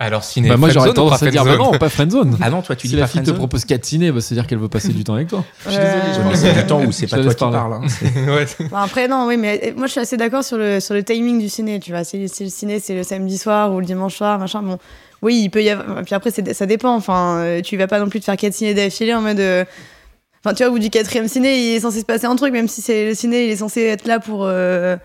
Alors, 0.02 0.24
ciné, 0.24 0.48
Bah, 0.48 0.56
moi, 0.56 0.70
j'aurais 0.70 0.94
tendance 0.94 1.20
pas 1.20 1.26
à 1.28 1.30
dire 1.30 1.44
bah 1.44 1.58
non, 1.58 1.72
pas 1.78 1.90
friendzone. 1.90 2.38
Ah 2.42 2.50
non 2.50 2.62
toi 2.62 2.74
tu 2.78 2.88
si 2.88 2.94
dis 2.94 2.96
la 2.96 3.02
pas 3.04 3.08
fille 3.10 3.22
te 3.22 3.32
propose 3.32 3.66
4 3.66 3.84
ciné, 3.84 4.14
bah, 4.14 4.22
c'est-à-dire 4.22 4.48
qu'elle 4.48 4.58
veut 4.58 4.70
passer 4.70 4.94
du 4.94 5.04
temps 5.04 5.16
avec 5.16 5.28
toi. 5.28 5.44
Je 5.66 5.72
suis 5.72 5.80
désolé, 5.82 6.02
je 6.32 6.38
c'est 6.38 6.54
du 6.54 6.66
temps 6.68 6.82
où 6.86 6.92
c'est 6.94 7.08
pas 7.08 7.22
toi 7.22 7.34
qui 7.34 7.40
parles. 7.44 7.74
hein. 7.74 7.82
Ouais. 8.28 8.46
Bon, 8.70 8.78
après, 8.78 9.10
non, 9.10 9.28
oui, 9.28 9.36
mais 9.36 9.74
moi 9.76 9.88
je 9.88 9.92
suis 9.92 10.00
assez 10.00 10.16
d'accord 10.16 10.46
sur 10.46 10.58
le, 10.58 10.80
sur 10.80 10.94
le 10.94 11.04
timing 11.04 11.38
du 11.42 11.50
ciné, 11.50 11.82
tu 11.82 11.92
vois. 11.92 12.06
Si, 12.06 12.30
si 12.30 12.46
le 12.46 12.50
ciné 12.50 12.80
c'est 12.80 12.96
le 12.96 13.04
samedi 13.04 13.38
soir 13.38 13.74
ou 13.74 13.82
le 13.82 13.86
dimanche 13.86 14.16
soir, 14.16 14.40
machin, 14.40 14.62
bon, 14.62 14.78
oui, 15.22 15.42
il 15.44 15.50
peut 15.50 15.62
y 15.64 15.70
avoir. 15.70 16.02
Puis 16.06 16.16
après, 16.16 16.32
c'est- 16.32 16.54
ça 16.54 16.66
dépend, 16.66 16.96
enfin, 16.96 17.40
euh, 17.40 17.62
tu 17.62 17.76
vas 17.76 17.88
pas 17.88 18.00
non 18.00 18.08
plus 18.08 18.22
te 18.22 18.26
faire 18.26 18.38
quatre 18.38 18.54
ciné 18.54 18.74
d'affilée 18.74 19.14
en 19.14 19.22
mode. 19.22 19.42
euh, 19.42 19.66
Enfin, 20.44 20.54
tu 20.56 20.64
vois, 20.64 20.70
au 20.70 20.74
bout 20.74 20.80
du 20.80 20.90
quatrième 20.90 21.28
ciné, 21.28 21.58
il 21.72 21.76
est 21.76 21.80
censé 21.82 22.00
se 22.00 22.06
passer 22.06 22.26
un 22.26 22.36
truc, 22.36 22.54
même 22.54 22.68
si 22.68 22.82
c'est 22.82 23.06
le 23.06 23.14
ciné, 23.16 23.46
il 23.46 23.52
est 23.52 23.58
censé 23.58 23.82
être 23.82 24.06
là 24.06 24.20
pour 24.20 24.46
euh, 24.46 24.96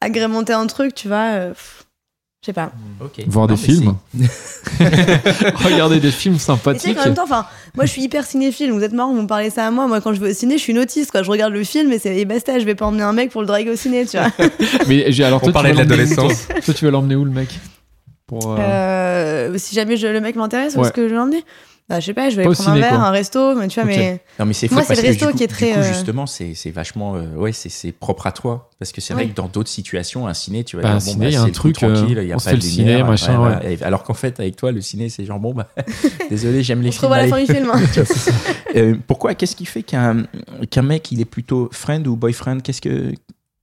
agrémenter 0.00 0.52
un 0.52 0.66
truc, 0.66 0.94
tu 0.94 1.08
vois. 1.08 1.30
euh. 1.32 1.52
Je 2.42 2.46
sais 2.46 2.52
pas. 2.52 2.70
Ok. 3.00 3.24
Voir 3.26 3.48
Non, 3.48 3.54
des 3.54 3.60
films. 3.60 3.96
Regarder 5.64 5.98
des 6.00 6.12
films 6.12 6.38
sympathiques. 6.38 6.94
qu'en 6.96 7.04
même 7.06 7.14
temps, 7.14 7.24
enfin, 7.24 7.46
moi 7.74 7.84
je 7.84 7.90
suis 7.90 8.02
hyper 8.02 8.24
cinéphile, 8.24 8.70
vous 8.72 8.82
êtes 8.84 8.92
marrant, 8.92 9.12
vous 9.12 9.22
me 9.22 9.26
parlez 9.26 9.50
ça 9.50 9.66
à 9.66 9.70
moi. 9.70 9.86
Moi 9.88 10.00
quand 10.00 10.12
je 10.14 10.20
vais 10.20 10.30
au 10.30 10.34
ciné, 10.34 10.56
je 10.56 10.62
suis 10.62 10.72
une 10.72 10.78
autiste, 10.78 11.10
quoi. 11.10 11.22
Je 11.24 11.30
regarde 11.30 11.52
le 11.52 11.64
film 11.64 11.92
et 11.92 11.98
c'est 11.98 12.16
et 12.16 12.24
basta, 12.24 12.58
je 12.60 12.64
vais 12.64 12.74
pas 12.76 12.86
emmener 12.86 13.02
un 13.02 13.12
mec 13.12 13.30
pour 13.32 13.40
le 13.40 13.46
draguer 13.46 13.70
au 13.70 13.76
ciné, 13.76 14.06
tu 14.06 14.16
vois. 14.18 14.30
Mais 14.88 15.10
j'ai 15.10 15.24
alors 15.24 15.40
On 15.42 15.46
toi, 15.46 15.52
parlait 15.52 15.70
de 15.70 15.74
où, 15.76 15.78
l'adolescence. 15.78 16.46
Toi, 16.46 16.60
Toi, 16.60 16.74
tu 16.74 16.84
vas 16.84 16.90
l'emmener 16.92 17.16
où 17.16 17.24
le 17.24 17.30
mec? 17.32 17.48
Pour, 18.26 18.52
euh, 18.52 18.56
Euh, 18.60 19.54
si 19.58 19.74
jamais 19.74 19.96
je- 19.96 20.06
le 20.06 20.20
mec 20.20 20.36
m'intéresse, 20.36 20.74
où 20.76 20.78
Ouais. 20.80 20.84
est-ce 20.86 20.92
que 20.92 21.02
je 21.04 21.08
vais 21.14 21.16
l'emmener? 21.16 21.44
Bah, 21.88 22.00
je 22.00 22.04
sais 22.06 22.12
pas, 22.12 22.28
je 22.28 22.36
vais 22.36 22.42
Pas 22.42 22.48
aller 22.50 22.50
au 22.50 22.52
prendre 22.54 22.68
un 22.68 22.72
ciné, 22.74 22.80
verre, 22.86 22.98
quoi. 22.98 23.06
un 23.06 23.10
resto, 23.10 23.54
mais 23.54 23.66
tu 23.68 23.80
vois, 23.80 23.84
mais. 23.88 24.20
Non, 24.38 24.44
mais 24.44 24.52
c'est 24.52 24.68
fou 24.68 24.74
Moi, 24.74 24.82
c'est 24.82 24.88
parce 24.88 24.98
le 24.98 25.02
que 25.04 25.08
resto 25.08 25.24
du 25.26 25.32
coup, 25.32 25.38
qui 25.38 25.44
est 25.44 25.46
du 25.46 25.54
très, 25.54 25.72
coup, 25.72 25.78
euh, 25.78 25.82
justement, 25.88 26.26
c'est 26.26 26.52
c'est 26.54 26.70
vachement. 26.70 27.14
euh, 27.16 27.34
ouais, 27.36 27.52
c'est- 27.52 27.70
c'est 27.70 27.92
propre 27.92 28.26
à 28.26 28.32
toi. 28.32 28.68
Parce 28.78 28.92
que 28.92 29.00
c'est 29.00 29.14
vrai 29.14 29.22
Oui. 29.24 29.30
que 29.30 29.34
dans 29.34 29.48
d'autres 29.48 29.70
situations, 29.70 30.26
un 30.28 30.34
ciné, 30.34 30.64
tu 30.64 30.76
vas 30.76 30.82
Bah, 30.82 30.88
dire, 30.88 30.96
un 30.96 30.98
bon, 30.98 31.12
ciné, 31.12 31.24
bah, 31.24 31.30
il 31.30 31.32
y 31.32 31.36
a 31.36 31.40
c'est 31.40 31.46
un 31.46 31.50
truc, 31.50 31.82
euh, 31.82 31.94
tranquille, 31.94 32.18
il 32.22 32.28
y 32.28 32.32
a 32.32 32.36
on 32.36 32.38
pas 32.38 32.50
de 32.50 32.56
le 32.56 32.60
ciné, 32.60 32.84
lumière, 32.90 33.06
machin, 33.06 33.38
voilà. 33.38 33.64
Et 33.70 33.82
Alors 33.82 34.02
qu'en 34.02 34.12
fait, 34.12 34.38
avec 34.38 34.56
toi, 34.56 34.70
le 34.70 34.82
ciné, 34.82 35.08
c'est 35.08 35.24
genre, 35.24 35.40
bon, 35.40 35.54
bah, 35.54 35.68
désolé, 36.28 36.62
j'aime 36.62 36.82
les 36.82 36.90
On 36.90 36.92
se 36.92 36.98
films. 36.98 37.10
revoit 37.10 37.16
à 37.16 37.26
la 37.26 37.28
fin 37.28 37.40
du 37.40 37.46
film. 37.46 37.70
hein. 37.72 37.80
Euh, 38.76 38.94
pourquoi 39.06 39.34
Qu'est-ce 39.34 39.56
qui 39.56 39.64
fait 39.64 39.82
qu'un 39.82 40.24
qu'un 40.70 40.82
mec, 40.82 41.10
il 41.10 41.22
est 41.22 41.24
plutôt 41.24 41.70
friend 41.72 42.06
ou 42.06 42.16
boyfriend? 42.16 42.58
Qu'est-ce 42.60 42.82
que 42.82 43.14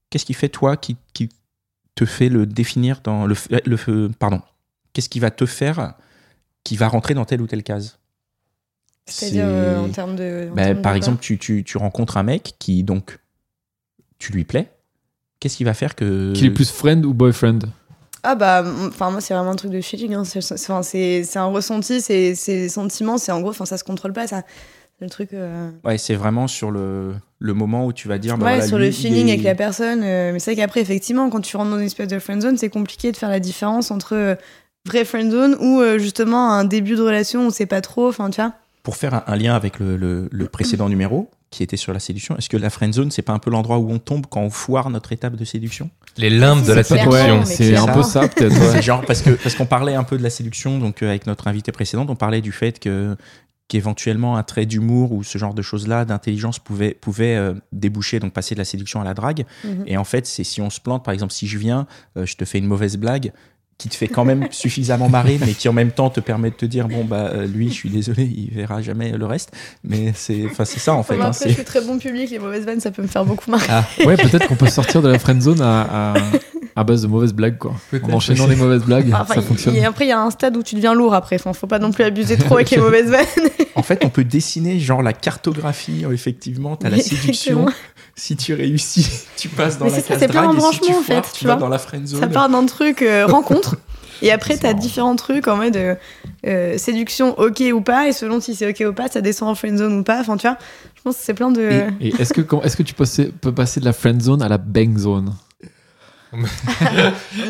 qu'est-ce 0.10 0.26
qui 0.26 0.34
fait 0.34 0.50
toi 0.50 0.78
qui, 0.78 0.98
qui 1.14 1.30
te 1.94 2.06
fait 2.06 2.28
le 2.28 2.48
définir 2.48 3.02
dans 3.04 3.28
le, 3.28 3.36
le 3.66 4.10
pardon 4.18 4.42
Qu'est-ce 4.94 5.08
qui 5.10 5.20
va 5.20 5.30
te 5.30 5.46
faire 5.46 5.94
qui 6.64 6.76
va 6.76 6.88
rentrer 6.88 7.14
dans 7.14 7.24
telle 7.26 7.40
ou 7.44 7.46
telle 7.48 7.62
case? 7.62 8.00
C'est-à-dire 9.08 9.46
C'est- 9.46 9.52
euh, 9.52 9.80
en 9.82 9.90
termes 9.90 10.16
de. 10.16 10.50
en 10.52 10.56
Ben, 10.56 10.64
termes 10.66 10.78
de 10.78 10.82
par 10.82 10.96
exemple, 10.96 11.20
tu, 11.22 11.38
tu, 11.38 11.64
tu 11.64 11.78
rencontres 11.78 12.18
un 12.18 12.24
mec 12.24 12.56
qui 12.60 12.84
donc 12.84 13.20
tu 14.18 14.32
lui 14.32 14.46
plais. 14.46 14.72
Qu'est-ce 15.40 15.58
qui 15.58 15.64
va 15.64 15.74
faire 15.74 15.96
que 15.96 16.34
Qu'il 16.34 16.48
est 16.48 16.52
plus 16.52 16.72
friend 16.72 17.06
ou 17.06 17.14
boyfriend 17.14 17.60
Ah 18.24 18.34
bah, 18.36 18.64
enfin 18.88 19.12
moi 19.12 19.22
c'est 19.22 19.34
vraiment 19.36 19.52
un 19.52 19.56
truc 19.56 19.72
de 19.72 19.82
feeling. 19.82 20.14
Hein. 20.16 20.24
C'est, 20.24 20.42
c'est- 20.42 20.56
enfin, 20.56 20.82
c'est, 20.82 21.24
c'est 21.24 21.38
un 21.38 21.46
ressenti, 21.46 22.02
c'est, 22.02 22.34
c'est 22.34 22.56
des 22.56 22.70
sentiments, 22.70 23.18
c'est 23.18 23.32
en 23.32 23.42
gros, 23.42 23.52
enfin 23.52 23.66
ça 23.66 23.78
se 23.78 23.84
contrôle 23.84 24.14
pas 24.14 24.26
ça. 24.28 24.42
C'est 24.98 25.06
le 25.06 25.12
truc. 25.12 25.34
euh, 25.34 25.70
Ouais, 25.84 25.98
c'est 25.98 26.16
vraiment 26.16 26.48
sur 26.48 26.72
le, 26.72 27.14
le 27.40 27.54
moment 27.54 27.86
où 27.86 27.92
tu 27.94 28.08
vas 28.08 28.18
dire. 28.18 28.38
bah 28.38 28.46
ouais, 28.46 28.52
voilà, 28.54 28.68
sur 28.68 28.78
lui, 28.80 28.86
le 28.86 28.92
feeling 28.92 29.28
est- 29.28 29.34
avec 29.34 29.44
la 29.44 29.54
personne. 29.54 30.02
euh, 30.04 30.32
mais 30.32 30.40
c'est 30.40 30.54
vrai 30.54 30.62
qu'après 30.64 30.80
effectivement, 30.82 31.30
quand 31.30 31.42
tu 31.42 31.58
rentres 31.58 31.70
dans 31.72 31.78
une 31.80 31.86
espèce 31.86 32.08
de 32.08 32.18
friend 32.18 32.42
zone, 32.42 32.58
c'est 32.58 32.70
compliqué 32.70 33.12
de 33.12 33.18
faire 33.18 33.30
la 33.30 33.42
différence 33.42 33.92
entre 33.92 34.16
euh, 34.16 34.36
vraie 34.88 35.04
friend 35.06 35.30
zone 35.32 35.58
ou 35.60 35.82
euh, 35.82 36.00
justement 36.00 36.54
un 36.54 36.64
début 36.64 36.96
de 36.96 37.02
relation 37.02 37.42
où 37.44 37.48
on 37.48 37.50
sait 37.52 37.66
pas 37.66 37.82
trop. 37.82 38.08
Enfin 38.08 38.30
tu 38.30 38.40
vois. 38.42 38.54
Pour 38.86 38.96
faire 38.96 39.14
un, 39.14 39.24
un 39.28 39.36
lien 39.36 39.54
avec 39.56 39.80
le, 39.80 39.98
le- 39.98 40.30
le 40.32 40.46
précédent 40.48 40.88
numéro 40.88 41.30
qui 41.52 41.64
était 41.64 41.78
sur 41.78 41.92
la 41.94 42.00
séduction, 42.00 42.38
est-ce 42.38 42.50
que 42.50 42.58
la 42.58 42.70
friend 42.70 42.94
zone, 42.94 43.12
c'est 43.12 43.22
pas 43.22 43.34
un 43.34 43.40
peu 43.40 43.50
l'endroit 43.50 43.78
où 43.80 43.90
on 43.92 44.00
tombe 44.00 44.26
quand 44.30 44.42
on 44.42 44.50
foire 44.50 44.90
notre 44.90 45.12
étape 45.12 45.36
de 45.36 45.44
séduction? 45.46 45.90
Les 46.18 46.30
limbes 46.30 46.64
de 46.66 46.72
la 46.74 46.84
séduction. 46.84 47.44
c'est 47.46 47.76
un 47.76 47.88
peu 47.88 48.04
ça 48.04 48.28
peut-être. 48.28 48.56
Ouais. 48.76 48.82
genre 48.82 49.02
parce 49.06 49.22
que 49.22 49.32
parce 49.32 49.56
qu'on 49.56 49.66
parlait 49.66 49.96
un 49.96 50.04
peu 50.04 50.18
de 50.18 50.24
la 50.24 50.30
séduction 50.30 50.80
donc 50.80 51.02
euh, 51.04 51.10
avec 51.10 51.28
notre 51.28 51.48
invité 51.48 51.72
précédent, 51.72 52.06
on 52.10 52.16
parlait 52.16 52.42
du 52.42 52.52
fait 52.54 52.80
que 52.80 53.16
qu'éventuellement 53.68 54.38
un 54.38 54.44
trait 54.44 54.66
d'humour 54.68 55.12
ou 55.12 55.24
ce 55.24 55.38
genre 55.40 55.54
de 55.56 55.62
choses-là, 55.64 56.06
d'intelligence 56.06 56.60
pouvait 56.60 56.94
pouvait 56.94 57.36
euh, 57.36 57.54
déboucher 57.72 58.20
donc 58.20 58.32
passer 58.34 58.54
de 58.54 58.60
la 58.60 58.66
séduction 58.66 59.02
à 59.02 59.04
la 59.04 59.14
drague. 59.16 59.46
Mhm. 59.64 59.84
Et 59.88 59.98
en 59.98 60.04
fait, 60.04 60.28
c'est 60.28 60.44
si 60.44 60.62
on 60.62 60.70
se 60.70 60.80
plante, 60.80 61.04
par 61.04 61.14
exemple, 61.14 61.34
si 61.34 61.48
je 61.48 61.58
viens, 61.58 61.88
euh, 62.18 62.26
je 62.26 62.36
te 62.36 62.46
fais 62.46 62.60
une 62.60 62.68
mauvaise 62.68 62.98
blague 62.98 63.32
qui 63.78 63.90
te 63.90 63.96
fait 63.96 64.08
quand 64.08 64.24
même 64.26 64.48
suffisamment 64.52 65.10
marrer, 65.10 65.38
mais 65.46 65.54
qui 65.54 65.68
en 65.68 65.74
même 65.74 65.92
temps 65.92 66.10
te 66.10 66.20
permet 66.22 66.50
de 66.50 66.56
te 66.56 66.66
dire 66.66 66.88
bon 66.88 67.04
bah 67.04 67.30
euh, 67.34 67.46
lui, 67.46 67.68
je 67.70 67.74
suis 67.74 67.90
désolé, 67.90 68.24
il 68.24 68.52
verra 68.52 68.82
jamais 68.82 69.12
le 69.12 69.26
reste. 69.26 69.52
Mais 69.84 70.14
c'est 70.16 70.46
enfin 70.46 70.64
c'est 70.66 70.80
ça 70.80 70.94
en 70.94 71.04
fait. 71.04 71.16
Hein, 71.16 71.20
après, 71.28 71.34
c'est- 71.34 71.50
je 71.50 71.56
suis 71.56 71.64
très 71.66 71.82
bon 71.82 71.98
public, 72.00 72.30
les 72.32 72.40
mauvaises 72.40 72.66
vannes, 72.66 72.80
ça 72.80 72.92
peut 72.92 73.02
me 73.02 73.08
faire 73.08 73.26
beaucoup 73.26 73.52
marrer. 73.52 73.68
Ouais, 74.06 74.16
peut-être 74.18 74.48
qu'on 74.48 74.56
peut 74.56 74.68
sortir 74.70 75.02
de 75.02 75.10
la 75.10 75.20
friend 75.20 75.42
zone 75.42 75.62
à, 75.62 76.14
à, 76.14 76.14
à 76.76 76.84
base 76.84 77.02
de 77.04 77.08
mauvaises 77.08 77.34
blagues 77.34 77.58
quoi. 77.58 77.74
En 78.04 78.14
enchaînant 78.14 78.48
les 78.48 78.56
mauvaises 78.56 78.84
blagues, 78.84 79.12
Enfin, 79.14 79.36
ça 79.36 79.42
fonctionne. 79.42 79.76
et 79.76 79.86
après, 79.86 80.06
il 80.06 80.10
y 80.10 80.12
a 80.12 80.20
un 80.20 80.30
stade 80.30 80.58
où 80.58 80.64
tu 80.64 80.76
deviens 80.76 80.94
lourd 80.94 81.14
après. 81.14 81.38
Enfin, 81.38 81.54
faut 81.54 81.68
pas 81.68 81.80
non 81.80 81.92
plus 81.92 82.04
abuser 82.04 82.36
trop 82.38 82.56
avec 82.56 82.70
les 82.72 82.78
mauvaises 82.82 83.10
vannes. 83.10 83.26
En 83.76 83.84
fait, 83.84 84.04
on 84.04 84.10
peut 84.10 84.24
dessiner 84.26 84.80
genre 84.80 85.02
la 85.02 85.14
cartographie. 85.14 86.04
euh, 86.06 86.12
Effectivement, 86.12 86.76
t'as 86.76 86.90
la 86.90 87.00
séduction. 87.00 87.68
Si 88.16 88.36
tu 88.36 88.54
réussis, 88.54 89.08
tu 89.38 89.50
passes 89.50 89.78
dans 89.78 89.86
Mais 89.86 89.92
la 89.92 89.98
c'est 89.98 90.02
ça, 90.04 90.08
case 90.14 90.20
c'est 90.20 90.28
plein 90.28 90.42
si 90.42 90.48
d'embranchements, 90.48 90.88
tu 90.88 90.94
en 90.96 91.02
fait, 91.02 91.22
tu 91.34 91.40
tu 91.40 91.48
vas 91.48 91.54
vois. 91.56 91.62
dans 91.62 91.70
la 91.70 91.80
friend 91.80 92.08
zone. 92.08 92.20
Ça 92.20 92.28
part 92.28 92.50
d'un 92.50 92.66
truc 92.66 93.02
euh, 93.02 93.26
rencontre. 93.26 93.76
Et 94.22 94.32
après, 94.32 94.56
t'as 94.58 94.70
marrant. 94.70 94.80
différents 94.80 95.16
trucs 95.18 95.48
en 95.50 95.58
mode 95.58 95.76
euh, 95.76 95.96
euh, 96.48 96.78
séduction, 96.78 97.38
ok 97.38 97.62
ou 97.74 97.82
pas. 97.82 98.08
Et 98.08 98.14
selon 98.14 98.40
si 98.40 98.56
c'est 98.56 98.70
ok 98.70 98.90
ou 98.90 98.94
pas, 98.94 99.10
ça 99.10 99.20
descend 99.20 99.50
en 99.50 99.56
friend 99.56 99.78
zone 99.78 100.00
ou 100.00 100.04
pas. 100.04 100.22
Enfin, 100.22 100.38
tu 100.38 100.48
vois, 100.48 100.58
je 100.96 101.02
pense 101.02 101.18
que 101.18 101.22
c'est 101.24 101.34
plein 101.34 101.52
de. 101.52 101.70
Et 102.00 102.10
est-ce 102.20 102.34
que, 102.34 102.42
est-ce 102.64 102.78
que 102.78 102.84
tu 102.84 102.94
peux 102.94 103.52
passer 103.54 103.80
de 103.82 103.86
la 103.86 103.92
friend 103.94 104.22
zone 104.22 104.42
à 104.42 104.48
la 104.48 104.58
bang 104.58 104.98
zone? 104.98 105.34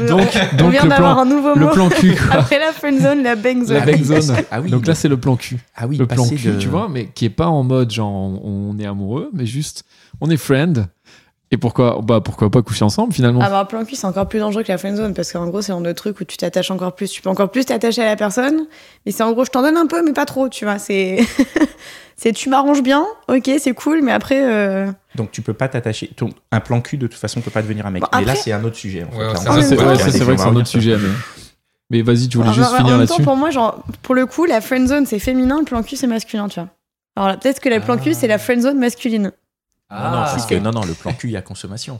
Donc, 0.07 0.21
on 0.53 0.57
donc 0.57 0.71
vient 0.71 0.83
le 0.83 0.89
d'avoir 0.89 1.13
plan, 1.15 1.21
un 1.21 1.25
nouveau 1.25 1.53
le 1.55 1.65
mot. 1.65 1.71
plan 1.71 1.89
cul 1.89 2.15
quoi. 2.15 2.39
Après 2.41 2.59
la 2.59 2.71
friend 2.71 3.01
zone, 3.01 3.23
la 3.23 3.35
bang 3.35 3.63
zone. 3.65 3.77
La 3.77 3.83
Ah 3.83 3.85
bang 3.85 4.03
zone. 4.03 4.35
ah 4.51 4.61
oui, 4.61 4.69
Donc 4.69 4.85
là, 4.87 4.95
c'est 4.95 5.07
le 5.07 5.17
plan 5.17 5.35
cul. 5.35 5.57
ah 5.75 5.87
oui, 5.87 5.97
le 5.97 6.05
plan 6.07 6.27
cul, 6.27 6.35
de- 6.37 6.59
tu 6.59 6.67
vois, 6.67 6.87
mais 6.89 7.07
qui 7.07 7.25
est 7.25 7.29
pas 7.29 7.47
en 7.47 7.63
mode 7.63 7.91
genre 7.91 8.11
on 8.13 8.77
est 8.79 8.85
amoureux, 8.85 9.29
mais 9.33 9.45
juste 9.45 9.83
on 10.21 10.29
est 10.29 10.37
friend. 10.37 10.87
Et 11.51 11.57
pourquoi, 11.57 11.99
bah 12.03 12.21
pourquoi 12.21 12.49
pas 12.49 12.61
coucher 12.63 12.83
ensemble 12.83 13.13
finalement? 13.13 13.39
Avoir 13.41 13.61
un 13.61 13.65
plan 13.65 13.85
cul, 13.85 13.95
c'est 13.95 14.07
encore 14.07 14.27
plus 14.27 14.39
dangereux 14.39 14.63
que 14.63 14.71
la 14.71 14.77
friend 14.79 14.97
zone 14.97 15.13
parce 15.13 15.31
qu'en 15.31 15.47
gros, 15.47 15.61
c'est 15.61 15.71
un 15.71 15.79
autre 15.81 15.93
truc 15.93 16.19
où 16.19 16.23
tu 16.23 16.37
t'attaches 16.37 16.71
encore 16.71 16.95
plus. 16.95 17.09
Tu 17.11 17.21
peux 17.21 17.29
encore 17.29 17.51
plus 17.51 17.65
t'attacher 17.65 18.01
à 18.01 18.05
la 18.05 18.15
personne. 18.15 18.65
Mais 19.05 19.11
c'est 19.11 19.21
en 19.23 19.31
gros, 19.31 19.45
je 19.45 19.51
t'en 19.51 19.61
donne 19.61 19.77
un 19.77 19.85
peu, 19.85 20.03
mais 20.03 20.11
pas 20.13 20.25
trop, 20.25 20.49
tu 20.49 20.65
vois. 20.65 20.79
C'est. 20.79 21.19
c'est 22.17 22.31
tu 22.33 22.49
m'arranges 22.49 22.81
bien, 22.81 23.05
ok, 23.27 23.49
c'est 23.59 23.73
cool, 23.73 24.01
mais 24.01 24.11
après. 24.11 24.41
euh, 24.43 24.91
Donc 25.15 25.31
tu 25.31 25.41
peux 25.43 25.53
pas 25.53 25.67
t'attacher. 25.67 26.07
Ton- 26.15 26.31
Un 26.51 26.59
plan 26.61 26.81
cul 26.81 26.97
de 26.97 27.05
toute 27.07 27.19
façon 27.19 27.41
peut 27.41 27.51
pas 27.51 27.61
devenir 27.61 27.85
un 27.85 27.91
mec. 27.91 28.01
Bon, 28.01 28.07
mais 28.17 28.25
là 28.25 28.35
c'est 28.35 28.51
un 28.51 28.63
autre 28.63 28.75
sujet. 28.77 29.03
En 29.03 29.11
fait. 29.11 29.17
Ouais, 29.17 29.33
Là, 29.33 29.35
c'est 29.61 29.69
ouais, 29.71 29.75
vrai 30.23 30.35
que 30.35 30.41
c'est 30.41 30.47
un 30.47 30.55
autre 30.55 30.67
sujet. 30.67 30.97
Mais, 30.97 31.09
mais 31.91 32.01
vas-y, 32.01 32.27
tu 32.27 32.37
voulais 32.37 32.49
en- 32.49 32.53
juste 32.53 32.67
finir 32.69 32.79
en 32.79 32.83
même 32.83 32.91
temps, 32.93 32.97
là-dessus 33.13 33.21
pour 33.23 33.35
moi, 33.35 33.51
genre, 33.51 33.83
pour 34.01 34.15
le 34.15 34.25
coup, 34.25 34.45
la 34.45 34.61
friend 34.61 34.87
zone, 34.87 35.05
c'est 35.05 35.19
féminin, 35.19 35.59
le 35.59 35.65
plan 35.65 35.83
cul, 35.83 35.95
c'est 35.95 36.07
masculin, 36.07 36.47
tu 36.47 36.59
vois. 36.59 36.69
Alors 37.15 37.29
là, 37.29 37.37
peut-être 37.37 37.59
que 37.59 37.69
le 37.69 37.79
plan 37.79 37.97
cul, 37.97 38.13
c'est 38.15 38.27
la 38.27 38.39
friend 38.39 38.61
zone 38.63 38.79
masculine. 38.79 39.31
Non, 40.03 40.11
non, 40.11 40.17
parce 40.23 40.45
que- 40.45 40.55
non, 40.55 40.71
non, 40.71 40.81
le 40.85 40.93
plan 40.93 41.13
cul, 41.13 41.29
il 41.29 41.33
y 41.33 41.37
a 41.37 41.41
consommation. 41.41 41.99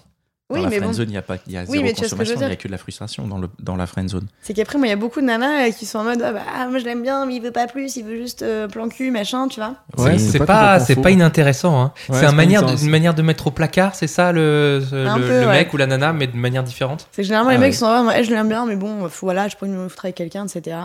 Dans 0.51 0.57
Oui, 0.57 0.61
la 0.63 0.69
mais 0.69 0.75
bon. 0.75 0.81
friend 0.83 0.93
zone, 0.97 1.09
il 1.09 1.13
y 1.15 1.17
a 1.17 1.23
pas, 1.23 1.37
il 1.47 1.53
y 1.53 1.57
a 1.57 1.61
Oui, 1.67 1.79
zéro 1.79 1.87
consommation, 1.95 2.35
il 2.39 2.49
y 2.49 2.51
a 2.51 2.55
que 2.55 2.67
de 2.67 2.71
la 2.71 2.77
frustration 2.77 3.27
dans 3.27 3.39
le 3.39 3.49
dans 3.59 3.75
la 3.75 3.87
friend 3.87 4.07
zone. 4.07 4.27
C'est 4.43 4.53
qu'après, 4.53 4.77
moi, 4.77 4.85
il 4.85 4.91
y 4.91 4.93
a 4.93 4.95
beaucoup 4.95 5.19
de 5.19 5.25
nanas 5.25 5.69
euh, 5.69 5.71
qui 5.71 5.87
sont 5.87 5.97
en 5.97 6.03
mode, 6.03 6.21
ah 6.23 6.33
bah, 6.33 6.41
ah, 6.55 6.67
moi 6.67 6.77
je 6.77 6.85
l'aime 6.85 7.01
bien, 7.01 7.25
mais 7.25 7.33
il 7.35 7.41
veut 7.41 7.49
pas 7.49 7.65
plus, 7.65 7.95
il 7.95 8.03
veut 8.03 8.15
juste 8.17 8.43
euh, 8.43 8.67
plan 8.67 8.87
cul, 8.87 9.09
machin, 9.09 9.47
tu 9.47 9.59
vois. 9.59 9.73
Ouais, 9.97 10.19
c'est 10.19 10.45
pas, 10.45 10.79
c'est 10.79 10.97
pas 11.01 11.09
inintéressant. 11.09 11.81
Hein. 11.81 11.93
Ouais, 12.09 12.19
c'est 12.19 12.27
un 12.27 12.31
manière, 12.31 12.61
une 12.79 12.89
manière 12.91 13.15
de 13.15 13.23
mettre 13.23 13.47
au 13.47 13.49
placard, 13.51 13.95
c'est 13.95 14.05
ça 14.05 14.31
le, 14.31 14.83
le, 14.91 15.47
ouais. 15.47 15.47
mec 15.47 15.73
ou 15.73 15.77
la 15.77 15.87
nana, 15.87 16.13
mais 16.13 16.27
de 16.27 16.37
manière 16.37 16.61
différente? 16.61 17.07
C'est 17.11 17.23
que 17.23 17.27
généralement, 17.27 17.49
Ah 17.49 17.53
les 17.53 17.59
mecs 17.59 17.71
ouais. 17.71 17.77
sont 17.79 17.87
en 17.87 18.03
mode, 18.03 18.13
je 18.23 18.29
l'aime 18.29 18.47
bien, 18.47 18.67
mais 18.67 18.75
bon, 18.75 19.09
faut- 19.09 19.25
voilà, 19.25 19.47
je 19.47 19.55
peux 19.55 19.65
me 19.65 19.87
foutre 19.89 20.05
avec 20.05 20.13
quelqu'un, 20.15 20.45
etc. 20.45 20.77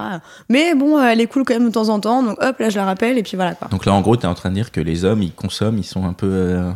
Mais 0.48 0.74
bon, 0.74 0.96
euh, 0.96 1.02
elle 1.10 1.20
est 1.20 1.26
cool 1.26 1.44
quand 1.44 1.52
même 1.52 1.68
de 1.68 1.72
temps 1.74 1.90
en 1.90 2.00
temps, 2.00 2.22
donc 2.22 2.42
hop, 2.42 2.58
là, 2.60 2.70
je 2.70 2.76
la 2.78 2.86
rappelle, 2.86 3.18
et 3.18 3.22
puis 3.22 3.36
voilà, 3.36 3.54
quoi. 3.54 3.68
Donc 3.68 3.84
là, 3.84 3.92
en 3.92 4.00
gros, 4.00 4.16
tu 4.16 4.22
es 4.22 4.26
en 4.26 4.32
train 4.34 4.48
de 4.48 4.54
dire 4.54 4.72
que 4.72 4.80
les 4.80 5.04
hommes, 5.04 5.22
ils 5.22 5.34
consomment, 5.34 5.76
ils 5.76 5.84
sont 5.84 6.06
un 6.06 6.14
peu, 6.14 6.28
euh, 6.30 6.70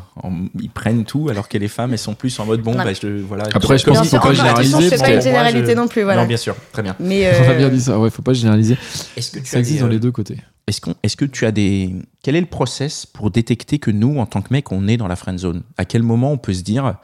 ils 0.61 0.69
prennent 0.69 1.07
tout, 1.07 1.31
alors 1.31 1.49
que 1.49 1.57
les 1.57 1.69
femmes, 1.69 1.93
elles 1.93 1.99
sont 1.99 2.15
plus 2.15 2.39
en 2.41 2.45
mode 2.45 2.61
bon, 2.61 2.74
Bah, 2.77 2.93
je, 2.93 3.07
voilà. 3.23 3.45
Après, 3.55 3.79
je 3.79 3.85
pense 3.85 4.01
qu'il 4.01 4.09
si- 4.11 4.17
faut 4.17 4.23
pas 4.23 4.35
généraliser, 4.35 4.91
parce 4.91 5.03
pas 5.03 5.11
une 5.15 5.23
généralité 5.23 5.75
non 5.75 5.87
plus, 5.89 6.03
voilà. 6.03 6.23
Non, 6.23 6.27
bien 6.29 6.37
sûr, 6.37 6.57
très 6.73 6.83
bien. 6.83 6.97
Mais 6.99 7.31
On 7.41 7.45
a 7.45 7.51
euh, 7.53 7.57
bien 7.59 7.69
dit 7.69 7.81
ça, 7.81 7.99
ouais, 7.99 8.11
faut 8.11 8.23
pas 8.23 8.33
généraliser. 8.33 8.77
Est-ce 9.17 9.31
que 9.33 9.39
tu 9.41 9.47
Ça 9.47 9.57
as 9.57 9.61
existe 9.61 9.77
des, 9.77 9.81
dans 9.83 9.89
euh, 9.89 9.91
les 9.93 10.01
deux 10.01 10.13
côtés. 10.13 10.39
Est-ce, 10.67 10.81
qu'on- 10.81 10.95
est-ce 11.03 11.17
que 11.17 11.25
tu 11.27 11.45
as 11.47 11.53
des. 11.53 11.95
Quel 12.23 12.37
est 12.37 12.41
le 12.41 12.47
process 12.47 13.05
pour 13.07 13.31
détecter 13.31 13.79
que 13.79 13.91
nous, 13.91 14.19
en 14.19 14.27
tant 14.27 14.41
que 14.43 14.53
mec, 14.53 14.73
on 14.73 14.89
est 14.89 14.97
dans 14.97 15.09
la 15.09 15.17
friend 15.17 15.39
zone? 15.39 15.63
À 15.77 15.85
quel 15.85 16.03
moment 16.03 16.33
on 16.33 16.39
peut 16.39 16.55
se 16.55 16.63
dire 16.63 16.95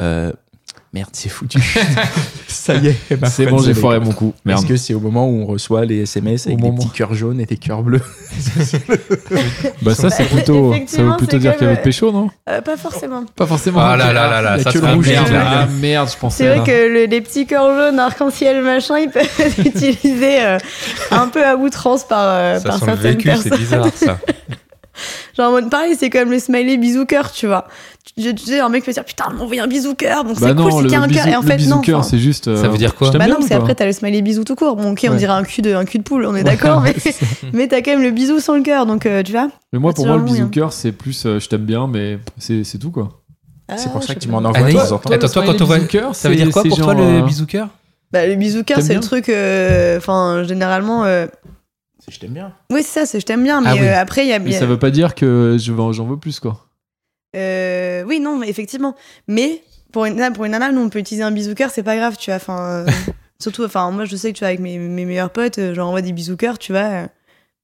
euh, 0.00 0.32
Merde, 0.94 1.10
c'est 1.12 1.28
foutu. 1.28 1.60
Ça 2.48 2.74
y 2.76 2.86
est, 2.88 3.20
ma 3.20 3.28
C'est 3.28 3.44
bon, 3.44 3.58
j'ai 3.58 3.74
foiré 3.74 4.00
mon 4.00 4.12
coup. 4.12 4.32
Merde. 4.46 4.60
Est-ce 4.60 4.66
que 4.66 4.76
c'est 4.76 4.94
au 4.94 5.00
moment 5.00 5.28
où 5.28 5.42
on 5.42 5.44
reçoit 5.46 5.84
les 5.84 6.02
SMS 6.04 6.46
avec 6.46 6.58
Au 6.58 6.62
des 6.62 6.66
moment. 6.68 6.78
petits 6.82 6.90
cœurs 6.96 7.12
jaunes 7.12 7.40
et 7.40 7.44
des 7.44 7.58
cœurs 7.58 7.82
bleus 7.82 8.00
Bah 9.82 9.94
ça, 9.94 10.08
c'est 10.08 10.24
plutôt, 10.24 10.74
ça 10.86 11.02
veut 11.02 11.16
plutôt 11.18 11.36
dire 11.38 11.54
qu'il 11.56 11.64
y 11.66 11.70
avait 11.70 11.76
de 11.76 11.82
pécho, 11.82 12.10
non 12.10 12.30
euh, 12.48 12.60
pas 12.62 12.76
forcément. 12.78 13.24
Pas 13.36 13.46
forcément. 13.46 13.80
Ah 13.82 13.96
là 13.98 14.12
là 14.14 14.28
là 14.30 14.40
là, 14.40 14.58
ça 14.62 14.70
le 14.72 14.94
rouge. 14.94 15.10
Ah 15.14 15.66
merde, 15.78 16.08
je 16.12 16.16
pensais. 16.18 16.44
C'est 16.44 16.48
vrai 16.48 16.58
là. 16.58 16.64
que 16.64 16.88
le- 16.92 17.04
les 17.04 17.20
petits 17.20 17.46
cœurs 17.46 17.68
jaunes, 17.74 17.98
arc-en-ciel, 17.98 18.62
machin, 18.62 18.98
ils 18.98 19.10
peuvent 19.10 19.28
être 19.38 19.58
utilisés 19.58 20.42
euh, 20.42 20.58
un 21.10 21.28
peu 21.28 21.44
à 21.44 21.54
outrance 21.56 22.04
par, 22.04 22.20
euh, 22.22 22.58
Ça 22.60 22.68
par 22.70 22.78
sent 22.78 22.84
le 22.86 22.92
certaines 22.92 23.10
vécu, 23.12 23.28
c'est 23.42 23.50
personnes. 23.50 23.58
bizarre 23.58 23.86
ça. 23.94 24.18
Genre, 25.38 25.48
en 25.48 25.52
mode, 25.52 25.70
pareil, 25.70 25.94
c'est 25.98 26.10
comme 26.10 26.30
le 26.30 26.38
smiley 26.40 26.76
bisou 26.78 27.06
cœur, 27.06 27.30
tu 27.32 27.46
vois. 27.46 27.68
Tu, 28.16 28.34
tu 28.34 28.44
sais, 28.44 28.58
un 28.58 28.68
mec 28.68 28.84
peut 28.84 28.90
dire, 28.92 29.04
putain, 29.04 29.30
m'envoyer 29.30 29.60
un 29.60 29.66
bisou 29.68 29.94
cœur, 29.94 30.24
donc 30.24 30.40
Bah 30.40 30.48
c'est 30.48 30.54
cool, 30.56 30.64
non, 30.64 30.70
c'est 30.78 30.82
qu'il 30.84 30.92
y 30.92 30.96
a 30.96 31.00
un 31.02 31.08
cœur. 31.08 31.26
Et 31.28 31.36
en 31.36 31.42
fait, 31.42 31.56
bisou 31.56 31.70
non. 31.76 31.80
cœur, 31.80 31.98
enfin, 32.00 32.08
c'est 32.08 32.18
juste. 32.18 32.48
euh, 32.48 32.60
Ça 32.60 32.68
veut 32.68 32.76
dire 32.78 32.94
quoi 32.96 33.06
je 33.06 33.12
t'aime 33.12 33.20
Bah 33.20 33.26
bien 33.26 33.34
non, 33.38 33.46
c'est 33.46 33.54
après, 33.54 33.74
t'as 33.76 33.86
le 33.86 33.92
smiley 33.92 34.20
bisou 34.22 34.42
tout 34.44 34.56
court. 34.56 34.74
Bon, 34.76 34.92
ok, 34.92 35.06
on 35.08 35.12
Ouais. 35.12 35.16
dirait 35.18 35.32
un 35.32 35.44
cul 35.44 35.62
de, 35.62 35.72
un 35.74 35.84
cul 35.84 35.98
de 35.98 36.02
poule, 36.02 36.26
on 36.26 36.34
est 36.34 36.42
d'accord, 36.44 36.80
mais, 36.80 36.94
mais 37.52 37.68
t'as 37.68 37.82
quand 37.82 37.92
même 37.92 38.02
le 38.02 38.10
bisou 38.10 38.40
sans 38.40 38.56
le 38.56 38.62
cœur, 38.62 38.84
donc 38.86 39.06
euh, 39.06 39.22
tu 39.22 39.30
vois. 39.32 39.48
Mais 39.72 39.78
moi, 39.78 39.92
Ah, 39.92 39.94
pour 39.94 40.06
moi, 40.06 40.16
le 40.16 40.22
bisou 40.22 40.36
rien. 40.38 40.48
cœur, 40.48 40.72
c'est 40.72 40.90
plus 40.92 41.24
euh, 41.26 41.38
je 41.38 41.48
t'aime 41.48 41.64
bien, 41.64 41.86
mais 41.86 42.18
c'est 42.38 42.64
c'est 42.64 42.78
tout 42.78 42.90
quoi. 42.90 43.20
C'est 43.76 43.88
pour 43.92 43.98
Ah, 43.98 44.00
ça 44.00 44.06
je 44.08 44.14
que 44.14 44.18
tu 44.20 44.28
m'en 44.28 44.38
envoies 44.38 44.52
de 44.52 44.56
Anaïs, 44.58 44.74
temps 44.88 44.94
en 44.94 44.98
temps. 44.98 45.10
Attends, 45.10 45.28
toi, 45.28 45.42
quand 45.46 45.60
on 45.60 45.64
voit- 45.66 45.78
cœur, 45.80 46.14
Ça 46.16 46.28
veut 46.28 46.36
dire 46.36 46.50
quoi 46.50 46.64
pour 46.64 46.76
toi 46.78 46.94
le 46.94 47.20
bisou 47.22 47.46
cœur? 47.46 47.68
Bah, 48.10 48.26
le 48.26 48.36
bisou 48.36 48.64
cœur, 48.64 48.80
c'est 48.80 48.94
le 48.94 49.00
truc, 49.00 49.28
euh, 49.28 49.98
enfin, 49.98 50.42
généralement. 50.48 51.04
C'est 52.08 52.14
Je 52.14 52.20
t'aime 52.20 52.32
bien. 52.32 52.52
Oui, 52.72 52.82
c'est 52.82 53.00
ça, 53.00 53.06
c'est 53.06 53.20
je 53.20 53.26
t'aime 53.26 53.42
bien, 53.44 53.60
mais 53.60 53.68
Ah 53.70 53.74
oui. 53.74 53.86
euh, 53.86 54.00
après, 54.00 54.24
il 54.24 54.28
y 54.28 54.32
a. 54.32 54.38
Mais 54.38 54.52
ça 54.52 54.66
veut 54.66 54.78
pas 54.78 54.90
dire 54.90 55.14
que 55.14 55.56
je 55.60 55.72
veux- 55.72 55.92
j'en 55.92 56.06
veux 56.06 56.16
plus 56.18 56.40
quoi. 56.40 56.66
Euh, 57.36 58.02
oui, 58.06 58.20
non, 58.20 58.36
mais 58.38 58.48
effectivement. 58.48 58.94
Mais 59.26 59.62
pour 59.92 60.04
une, 60.06 60.32
pour 60.32 60.44
une 60.44 60.52
nana, 60.52 60.72
nous, 60.72 60.80
on 60.80 60.88
peut 60.88 60.98
utiliser 60.98 61.22
un 61.24 61.30
bisou 61.30 61.54
cœur, 61.54 61.70
c'est 61.70 61.82
pas 61.82 61.96
grave, 61.96 62.16
tu 62.18 62.30
vois. 62.30 62.36
Enfin, 62.36 62.58
euh, 62.86 62.86
Surtout, 63.40 63.64
enfin, 63.64 63.90
moi, 63.92 64.04
je 64.04 64.16
sais 64.16 64.32
que 64.32 64.38
tu 64.38 64.40
vois, 64.40 64.48
avec 64.48 64.60
mes, 64.60 64.78
mes 64.78 65.04
meilleurs 65.04 65.30
potes, 65.30 65.58
euh, 65.58 65.72
j'envoie 65.74 66.02
des 66.02 66.12
bisous 66.12 66.36
cœur, 66.36 66.58
tu 66.58 66.72
vois. 66.72 67.02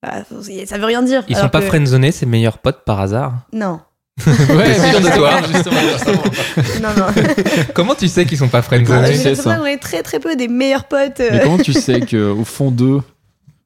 bah, 0.03 0.23
ça 0.67 0.79
veut 0.79 0.85
rien 0.85 1.03
dire. 1.03 1.25
Ils 1.29 1.37
sont 1.37 1.49
pas 1.49 1.61
que- 1.61 1.67
friendzonés, 1.67 2.13
ses 2.13 2.27
meilleurs 2.27 2.59
potes 2.59 2.85
par 2.85 3.01
hasard? 3.01 3.33
Non, 3.53 3.81
Ouais, 4.27 4.75
sûr 4.75 5.01
de 5.01 5.17
toi 5.17 5.43
justement, 5.43 5.81
justement. 5.93 6.23
non, 6.81 6.91
non. 6.97 7.07
Comment 7.75 7.97
tu 7.97 8.07
sais 8.07 8.25
qu'ils 8.25 8.39
sont 8.39 8.49
pas 8.49 8.63
friendzonés 8.63 9.09
tu 9.11 9.17
sais 9.17 9.35
ça? 9.35 9.43
vrai, 9.43 9.59
on 9.61 9.67
est 9.67 9.79
très 9.79 10.05
très 10.05 10.21
peu 10.21 10.37
des 10.37 10.47
meilleurs 10.47 10.85
potes. 10.85 11.19
euh, 11.19 11.31
Mais 11.33 11.41
comment 11.41 11.59
tu 11.59 11.73
sais 11.73 11.99
qu'au 12.01 12.45
fond 12.45 12.71
d'eux, 12.71 13.01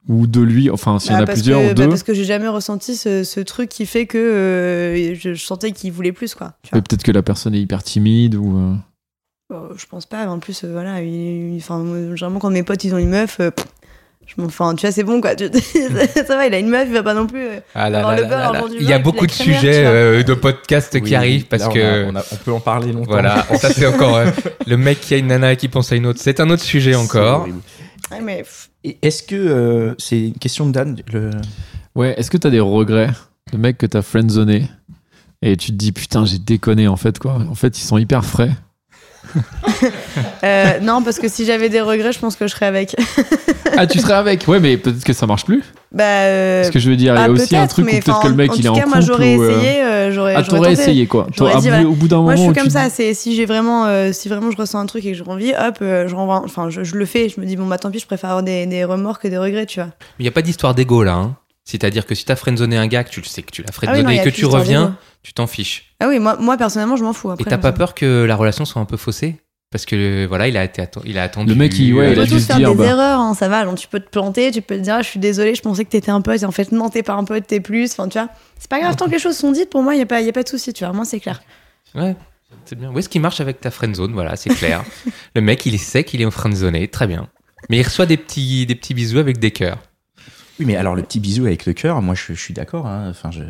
ou 0.09 0.27
de 0.27 0.41
lui, 0.41 0.69
enfin 0.69 0.99
s'il 0.99 1.11
y 1.11 1.15
en 1.15 1.19
bah, 1.19 1.23
a 1.23 1.27
plusieurs, 1.27 1.59
que, 1.61 1.65
ou 1.65 1.67
bah, 1.69 1.73
deux, 1.75 1.87
parce 1.89 2.03
que 2.03 2.13
j'ai 2.13 2.25
jamais 2.25 2.47
ressenti 2.49 2.95
ce, 2.97 3.23
ce 3.23 3.39
truc 3.39 3.69
qui 3.69 3.85
fait 3.85 4.05
que 4.07 4.17
euh, 4.17 5.15
je, 5.15 5.33
je 5.33 5.43
sentais 5.45 5.71
qu'il 5.71 5.91
voulait 5.93 6.11
plus, 6.11 6.35
quoi. 6.35 6.53
Tu 6.63 6.71
vois. 6.71 6.77
mais 6.77 6.81
peut-être 6.81 7.03
que 7.03 7.11
la 7.11 7.21
personne 7.21 7.53
est 7.55 7.61
hyper 7.61 7.81
timide, 7.83 8.35
ou. 8.35 8.57
euh, 8.57 8.73
Euh, 9.53 9.69
je 9.77 9.85
pense 9.85 10.05
pas, 10.05 10.27
en 10.27 10.39
plus, 10.39 10.63
euh, 10.63 10.71
voilà, 10.71 11.01
il- 11.01 11.59
généralement 11.61 12.39
quand 12.39 12.49
mes 12.51 12.63
potes 12.63 12.83
ils 12.83 12.93
ont 12.93 12.97
une 12.99 13.09
meuf, 13.09 13.37
euh, 13.39 13.51
je 14.27 14.35
m'en, 14.39 14.45
enfin, 14.47 14.75
tu 14.75 14.85
vois, 14.85 14.91
c'est 14.91 15.03
bon 15.03 15.21
quoi. 15.21 15.31
Ça 15.37 16.35
va, 16.37 16.45
il 16.45 16.53
a 16.53 16.59
une 16.59 16.69
meuf, 16.69 16.85
il 16.87 16.93
va 16.93 17.01
pas 17.01 17.15
non 17.15 17.25
plus. 17.25 17.47
Ah 17.73 17.89
là 17.89 18.01
là 18.01 18.15
le 18.15 18.21
là 18.23 18.51
beurre, 18.51 18.69
Il 18.79 18.87
y 18.87 18.93
a 18.93 18.99
beaucoup 18.99 19.25
de 19.25 19.31
crémière, 19.31 19.59
sujets 19.59 19.83
euh, 19.85 20.21
de 20.23 20.33
podcasts 20.35 20.93
Oui, 20.93 21.01
qui 21.01 21.15
arrivent 21.15 21.45
parce 21.47 21.65
on 21.65 21.71
que 21.71 21.79
a- 21.79 22.07
on, 22.11 22.15
a- 22.15 22.23
on 22.31 22.35
peut 22.35 22.51
en 22.51 22.59
parler 22.59 22.91
longtemps. 22.93 23.09
voilà, 23.11 23.43
ça 23.55 23.71
c'est 23.73 23.87
encore 23.87 24.17
euh, 24.17 24.27
le 24.67 24.77
mec 24.77 25.01
qui 25.01 25.15
a 25.15 25.17
une 25.17 25.27
nana 25.27 25.53
et 25.53 25.57
qui 25.57 25.67
pense 25.67 25.91
à 25.91 25.95
une 25.95 26.05
autre. 26.05 26.19
C'est 26.21 26.39
un 26.39 26.49
autre 26.51 26.61
sujet 26.63 26.93
encore. 26.95 27.41
horrible. 27.41 27.59
Ouais, 28.11 28.21
mais 28.21 28.43
Est-ce 29.01 29.23
que 29.23 29.35
euh, 29.35 29.95
c'est 29.97 30.27
une 30.27 30.33
question 30.33 30.65
de 30.67 30.71
Dan 30.71 31.01
le... 31.11 31.31
Ouais, 31.95 32.13
est-ce 32.17 32.31
que 32.31 32.37
t'as 32.37 32.49
des 32.49 32.59
regrets 32.59 33.11
de 33.51 33.57
mecs 33.57 33.77
que 33.77 33.85
t'as 33.85 34.01
friendzoné 34.01 34.69
et 35.41 35.55
tu 35.55 35.71
te 35.71 35.75
dis 35.75 35.91
putain, 35.91 36.25
j'ai 36.25 36.39
déconné 36.39 36.87
en 36.87 36.97
fait, 36.97 37.17
quoi. 37.19 37.35
En 37.49 37.55
fait, 37.55 37.77
ils 37.77 37.83
sont 37.83 37.97
hyper 37.97 38.25
frais. 38.25 38.51
euh, 40.43 40.79
non, 40.81 41.01
parce 41.03 41.19
que 41.19 41.27
si 41.27 41.45
j'avais 41.45 41.69
des 41.69 41.81
regrets, 41.81 42.11
je 42.11 42.19
pense 42.19 42.35
que 42.35 42.47
je 42.47 42.53
serais 42.53 42.65
avec. 42.65 42.95
Ah, 43.77 43.85
tu 43.87 43.99
serais 43.99 44.15
avec 44.15 44.45
Ouais, 44.47 44.59
mais 44.59 44.75
peut-être 44.77 45.03
que 45.05 45.13
ça 45.13 45.25
marche 45.27 45.45
plus. 45.45 45.63
bah. 45.93 46.03
euh, 46.03 46.63
Ce 46.65 46.71
que 46.71 46.79
je 46.79 46.89
veux 46.89 46.95
dire, 46.97 47.13
il 47.13 47.17
y 47.17 47.21
ah, 47.21 47.25
a 47.25 47.29
aussi 47.29 47.55
un 47.55 47.67
truc 47.67 47.85
où 47.85 47.89
mais 47.89 47.99
peut-être 48.01 48.19
que 48.21 48.27
le 48.27 48.33
mec 48.33 48.51
en 48.51 48.55
il 48.55 48.59
est 48.59 48.63
tout 48.63 48.69
en 48.69 48.73
cas, 48.75 48.81
couple. 48.81 48.95
moi 48.95 48.99
j'aurais 49.05 49.35
ou, 49.37 49.43
euh, 49.43 49.51
essayé, 49.61 49.81
euh, 49.83 50.11
j'aurais. 50.11 50.33
Ah, 50.35 50.41
j'aurais 50.43 50.57
t'aurais 50.57 50.73
essayé 50.73 51.05
quoi. 51.07 51.27
J'aurais 51.37 51.55
dit, 51.61 51.69
voilà. 51.69 51.83
bout- 51.83 51.89
Au 51.91 51.93
bout 51.93 52.07
d'un 52.09 52.15
moment. 52.17 52.25
Moi, 52.27 52.35
je 52.35 52.41
suis 52.41 52.53
comme 52.53 52.69
ça. 52.69 52.85
dis- 52.89 52.95
C'est 52.95 53.13
si 53.13 53.35
j'ai 53.35 53.45
vraiment, 53.45 53.85
euh, 53.85 54.11
si 54.11 54.27
vraiment 54.27 54.51
je 54.51 54.57
ressens 54.57 54.79
un 54.79 54.85
truc 54.87 55.05
et 55.05 55.11
que 55.11 55.17
j'ai 55.17 55.23
envie, 55.25 55.53
hop, 55.53 55.77
euh, 55.81 56.07
je 56.09 56.15
renvoie. 56.15 56.41
Enfin, 56.43 56.69
je, 56.69 56.83
je 56.83 56.95
le 56.95 57.05
fais. 57.05 57.29
Je 57.29 57.39
me 57.39 57.45
dis 57.45 57.55
bon 57.55 57.67
bah 57.67 57.77
tant 57.77 57.91
pis, 57.91 57.99
je 57.99 58.07
préfère 58.07 58.31
avoir 58.31 58.43
des, 58.43 58.65
des 58.65 58.83
remords 58.83 59.19
que 59.19 59.27
des 59.29 59.37
regrets, 59.37 59.65
tu 59.67 59.79
vois. 59.79 59.89
Il 60.19 60.23
n'y 60.23 60.27
a 60.29 60.31
pas 60.31 60.41
d'histoire 60.41 60.73
d'ego 60.75 61.03
là. 61.03 61.13
hein. 61.13 61.35
C'est-à-dire 61.69 62.07
que 62.07 62.15
si 62.15 62.25
t'as 62.25 62.35
friendzoné 62.35 62.77
un 62.77 62.87
gars, 62.87 63.03
que 63.03 63.11
tu 63.11 63.21
le 63.21 63.27
sais 63.27 63.43
que 63.43 63.51
tu 63.51 63.61
l'as 63.61 63.67
Ah 63.69 63.71
oui, 63.71 63.75
friendzoné 63.75 64.15
non, 64.15 64.21
et 64.21 64.23
que 64.25 64.35
tu 64.35 64.45
reviens, 64.47 64.97
tu 65.21 65.33
t'en 65.33 65.45
fiches. 65.45 65.93
Ah 65.99 66.07
oui, 66.07 66.17
moi, 66.17 66.35
moi 66.39 66.57
personnellement, 66.57 66.95
je 66.95 67.03
m'en 67.03 67.13
fous. 67.13 67.29
Après, 67.29 67.43
Et 67.43 67.47
t'as 67.47 67.59
pas 67.59 67.73
peur 67.73 67.93
que 67.93 68.23
la 68.23 68.35
relation 68.35 68.65
soit 68.65 68.81
un 68.81 68.85
peu 68.85 68.97
faussée? 68.97 69.35
Parce 69.71 69.85
que 69.85 70.25
voilà, 70.25 70.47
il 70.47 70.57
a, 70.57 70.63
été 70.63 70.83
il 71.05 71.19
a 71.19 71.23
attendu. 71.23 71.51
Le 71.51 71.55
mec, 71.55 71.77
il- 71.77 71.93
ouais, 71.93 72.07
euh, 72.07 72.13
il 72.13 72.19
a 72.19 72.25
dû 72.25 72.39
se 72.39 72.47
faire 72.47 72.57
dire, 72.57 72.71
des 72.71 72.75
bah- 72.75 72.85
erreurs, 72.85 73.19
hein, 73.19 73.35
ça 73.35 73.47
va. 73.49 73.71
Tu 73.75 73.87
peux 73.87 73.99
te 73.99 74.09
planter, 74.09 74.49
tu 74.49 74.63
peux 74.63 74.75
te 74.77 74.81
dire, 74.81 74.95
ah, 74.95 75.03
je 75.03 75.09
suis 75.09 75.19
désolé, 75.19 75.53
je 75.53 75.61
pensais 75.61 75.85
que 75.85 75.91
t'étais 75.91 76.09
un 76.09 76.21
pote, 76.21 76.41
et 76.41 76.45
en 76.45 76.51
fait, 76.51 76.71
non, 76.71 76.89
t'es 76.89 77.03
pas 77.03 77.13
un 77.13 77.23
pote, 77.23 77.45
t'es 77.45 77.59
plus. 77.59 77.91
Enfin, 77.91 78.07
tu 78.07 78.17
vois, 78.17 78.29
c'est 78.57 78.67
pas 78.67 78.79
grave, 78.79 78.95
tant 78.95 79.05
que 79.05 79.11
les 79.11 79.19
choses 79.19 79.37
sont 79.37 79.51
dites, 79.51 79.69
pour 79.69 79.83
moi, 79.83 79.93
il 79.93 79.99
y 79.99 80.01
a, 80.01 80.07
pas- 80.07 80.21
y 80.21 80.29
a 80.29 80.33
pas 80.33 80.41
de 80.41 80.49
souci, 80.49 80.73
tu 80.73 80.83
vois, 80.83 80.91
moi, 80.93 81.05
c'est 81.05 81.19
clair. 81.19 81.43
Ouais, 81.93 82.15
c'est 82.65 82.79
bien. 82.79 82.89
Où 82.91 82.97
est-ce 82.97 83.09
qu'il 83.09 83.21
marche 83.21 83.41
avec 83.41 83.61
ta 83.61 83.69
friendzone? 83.69 84.13
Voilà, 84.13 84.35
c'est 84.37 84.49
clair. 84.49 84.83
le 85.35 85.41
mec, 85.41 85.63
il 85.67 85.77
sait 85.77 86.03
qu'il 86.03 86.23
est 86.23 86.31
friendzoné, 86.31 86.87
très 86.87 87.05
bien. 87.05 87.29
Mais 87.69 87.77
il 87.77 87.83
reçoit 87.83 88.07
des 88.07 88.17
petits, 88.17 88.65
des 88.65 88.73
petits 88.73 88.95
bisous 88.95 89.19
avec 89.19 89.37
des 89.37 89.51
cœurs. 89.51 89.77
Oui, 90.59 90.65
mais 90.65 90.75
alors 90.75 90.93
le 90.95 91.01
petit 91.03 91.19
bisou 91.19 91.45
avec 91.45 91.65
le 91.65 91.73
cœur, 91.73 92.01
moi 92.01 92.15
je, 92.15 92.33
je 92.33 92.39
suis 92.39 92.53
d'accord. 92.53 92.85
hein. 92.85 93.07
Enfin, 93.09 93.31
je... 93.31 93.41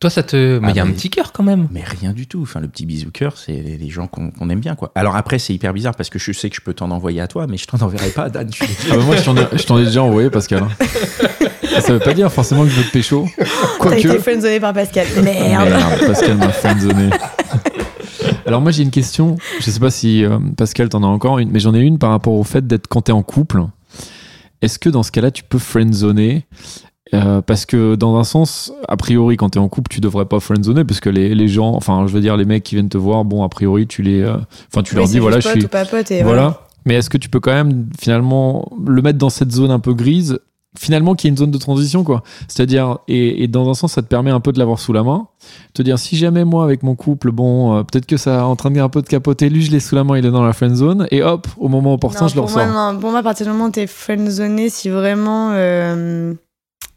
Toi, 0.00 0.08
ça 0.10 0.22
te. 0.22 0.58
Mais 0.58 0.70
il 0.70 0.76
y 0.76 0.80
a 0.80 0.84
mais- 0.84 0.90
un 0.90 0.94
petit 0.94 1.10
cœur 1.10 1.32
quand 1.32 1.42
même. 1.42 1.68
Mais 1.70 1.82
rien 1.84 2.12
du 2.12 2.26
tout. 2.26 2.40
Enfin, 2.42 2.60
le 2.60 2.68
petit 2.68 2.86
bisou 2.86 3.10
cœur, 3.10 3.36
c'est 3.36 3.52
les 3.52 3.88
gens 3.90 4.06
qu'on 4.06 4.32
aime 4.48 4.60
bien, 4.60 4.74
quoi. 4.74 4.90
Alors 4.94 5.14
après, 5.16 5.38
c'est 5.38 5.52
hyper 5.54 5.72
bizarre 5.74 5.94
parce 5.94 6.08
que 6.10 6.18
je 6.18 6.32
sais 6.32 6.48
que 6.50 6.56
je 6.56 6.60
peux 6.62 6.72
t'en 6.74 6.90
envoyer 6.90 7.20
à 7.20 7.26
toi, 7.28 7.46
mais 7.46 7.56
je 7.58 7.66
t'en 7.66 7.78
enverrai 7.84 8.10
pas, 8.10 8.28
Dan. 8.30 8.48
Je 8.50 8.64
suis 8.64 8.76
Ah 8.90 8.96
bah 8.96 9.02
moi, 9.04 9.16
je 9.16 9.24
t'en 9.66 9.78
ai, 9.78 9.84
déjà 9.84 10.02
envoyé, 10.02 10.30
Pascal. 10.30 10.64
ça 11.80 11.92
veut 11.92 11.98
pas 12.00 12.14
dire 12.14 12.32
forcément 12.32 12.64
que 12.64 12.70
je 12.70 12.76
veux 12.80 12.86
te 12.86 12.92
pécho. 12.92 13.28
T'as 13.80 13.96
été 13.98 14.08
Quoique. 14.08 14.22
friendzoné 14.22 14.58
par 14.60 14.72
Pascal. 14.72 15.06
Merde. 15.22 15.68
Merde, 15.68 16.06
Pascal 16.06 16.36
m'a 16.36 16.48
friendzonné. 16.50 17.10
Alors 18.46 18.62
moi 18.62 18.70
j'ai 18.70 18.82
une 18.82 18.90
question, 18.90 19.36
je 19.60 19.70
sais 19.70 19.78
pas 19.80 19.90
si 19.90 20.24
euh, 20.24 20.38
Pascal 20.56 20.88
t'en 20.88 21.02
as 21.02 21.06
encore 21.06 21.38
une, 21.38 21.50
mais 21.50 21.60
j'en 21.60 21.74
ai 21.74 21.80
une 21.80 21.98
par 21.98 22.10
rapport 22.10 22.32
au 22.32 22.44
fait 22.44 22.66
d'être 22.66 22.86
quand 22.88 23.02
t'es 23.02 23.12
en 23.12 23.22
couple. 23.22 23.62
Est-ce 24.62 24.78
que 24.78 24.88
dans 24.88 25.02
ce 25.02 25.12
cas-là 25.12 25.30
tu 25.30 25.42
peux 25.44 25.58
friendzoner 25.58 26.46
Euh, 27.14 27.40
parce 27.40 27.64
que 27.64 27.94
dans 27.94 28.16
un 28.18 28.24
sens, 28.24 28.70
a 28.86 28.98
priori, 28.98 29.38
quand 29.38 29.48
t'es 29.50 29.58
en 29.58 29.68
couple, 29.70 29.88
tu 29.90 30.00
devrais 30.02 30.26
pas 30.26 30.40
friendzoner 30.40 30.84
parce 30.84 31.00
que 31.00 31.08
les, 31.08 31.34
les 31.34 31.48
gens, 31.48 31.72
enfin, 31.74 32.06
je 32.06 32.12
veux 32.12 32.20
dire, 32.20 32.36
les 32.36 32.44
mecs 32.44 32.62
qui 32.64 32.74
viennent 32.74 32.90
te 32.90 32.98
voir, 32.98 33.24
bon, 33.24 33.42
a 33.44 33.48
priori, 33.48 33.86
tu 33.86 34.02
les, 34.02 34.20
euh, 34.20 34.36
enfin, 34.70 34.82
tu 34.82 34.92
Oui, 34.94 35.00
leur 35.00 35.08
dis, 35.08 35.18
voilà, 35.18 35.40
je 35.40 35.48
suis, 35.48 35.60
pote 35.60 35.64
ou 35.64 35.68
pas 35.68 35.84
pote, 35.86 36.10
et 36.10 36.22
voilà. 36.22 36.42
voilà. 36.42 36.60
Mais 36.84 36.94
est-ce 36.96 37.08
que 37.08 37.16
tu 37.16 37.30
peux 37.30 37.40
quand 37.40 37.54
même 37.54 37.86
finalement 37.98 38.70
le 38.86 39.00
mettre 39.00 39.18
dans 39.18 39.30
cette 39.30 39.52
zone 39.52 39.70
un 39.70 39.78
peu 39.78 39.94
grise 39.94 40.38
Finalement, 40.76 41.14
qui 41.14 41.26
est 41.26 41.30
une 41.30 41.36
zone 41.36 41.50
de 41.50 41.56
transition, 41.58 42.04
quoi. 42.04 42.22
C'est-à-dire, 42.46 42.98
et, 43.08 43.42
et 43.42 43.48
dans 43.48 43.70
un 43.70 43.74
sens, 43.74 43.92
ça 43.94 44.02
te 44.02 44.06
permet 44.06 44.30
un 44.30 44.40
peu 44.40 44.52
de 44.52 44.58
l'avoir 44.58 44.78
sous 44.78 44.92
la 44.92 45.02
main. 45.02 45.26
Te 45.72 45.80
dire, 45.82 45.98
si 45.98 46.16
jamais 46.16 46.44
moi, 46.44 46.62
avec 46.64 46.82
mon 46.82 46.94
couple, 46.94 47.30
bon, 47.32 47.74
euh, 47.78 47.82
peut-être 47.84 48.04
que 48.06 48.18
ça 48.18 48.34
est 48.34 48.42
en 48.42 48.54
train 48.54 48.70
de 48.70 48.78
un 48.78 48.88
peu 48.90 49.00
de 49.00 49.08
capoter, 49.08 49.48
lui, 49.48 49.62
je 49.62 49.70
l'ai 49.70 49.80
sous 49.80 49.94
la 49.94 50.04
main, 50.04 50.18
il 50.18 50.26
est 50.26 50.30
dans 50.30 50.44
la 50.44 50.52
friend 50.52 50.74
zone, 50.76 51.08
et 51.10 51.22
hop, 51.22 51.46
au 51.56 51.68
moment 51.68 51.94
opportun, 51.94 52.22
Non, 52.22 52.28
je 52.28 52.34
le 52.34 52.42
moi, 52.42 52.50
ressors. 52.50 52.66
non, 52.92 53.00
pour 53.00 53.10
moi, 53.10 53.20
à 53.20 53.22
partir 53.22 53.46
du 53.46 53.52
moment 53.52 53.66
où 53.66 53.70
t'es 53.70 53.86
friendzoné, 53.86 54.68
si 54.68 54.90
vraiment 54.90 55.52
euh, 55.52 56.34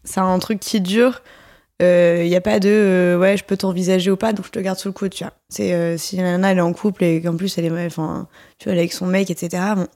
c'est 0.04 0.20
un 0.20 0.38
truc 0.40 0.60
qui 0.60 0.82
dure, 0.82 1.22
il 1.80 2.28
n'y 2.28 2.36
a 2.36 2.42
pas 2.42 2.60
de 2.60 2.70
euh, 2.70 3.18
ouais, 3.18 3.38
je 3.38 3.44
peux 3.44 3.58
t'envisager 3.58 4.12
ou 4.12 4.16
pas, 4.16 4.34
donc 4.34 4.46
je 4.46 4.52
te 4.52 4.60
garde 4.60 4.78
sous 4.78 4.90
le 4.90 4.94
coude, 4.94 5.10
tu 5.12 5.24
vois. 5.24 5.34
C'est 5.50 5.74
euh, 5.74 5.98
si 5.98 6.18
la 6.18 6.24
nana 6.24 6.52
elle 6.52 6.60
est 6.60 6.62
en 6.62 6.74
couple 6.74 7.04
et 7.04 7.22
qu'en 7.22 7.36
plus 7.36 7.58
elle 7.58 7.66
est, 7.66 7.86
enfin, 7.88 8.28
tu 8.60 8.66
vois, 8.66 8.74
elle 8.74 8.78
est 8.78 8.82
avec 8.82 8.94
son 8.94 9.08
mec, 9.08 9.32
etc. 9.32 9.64
Bon, 9.76 9.88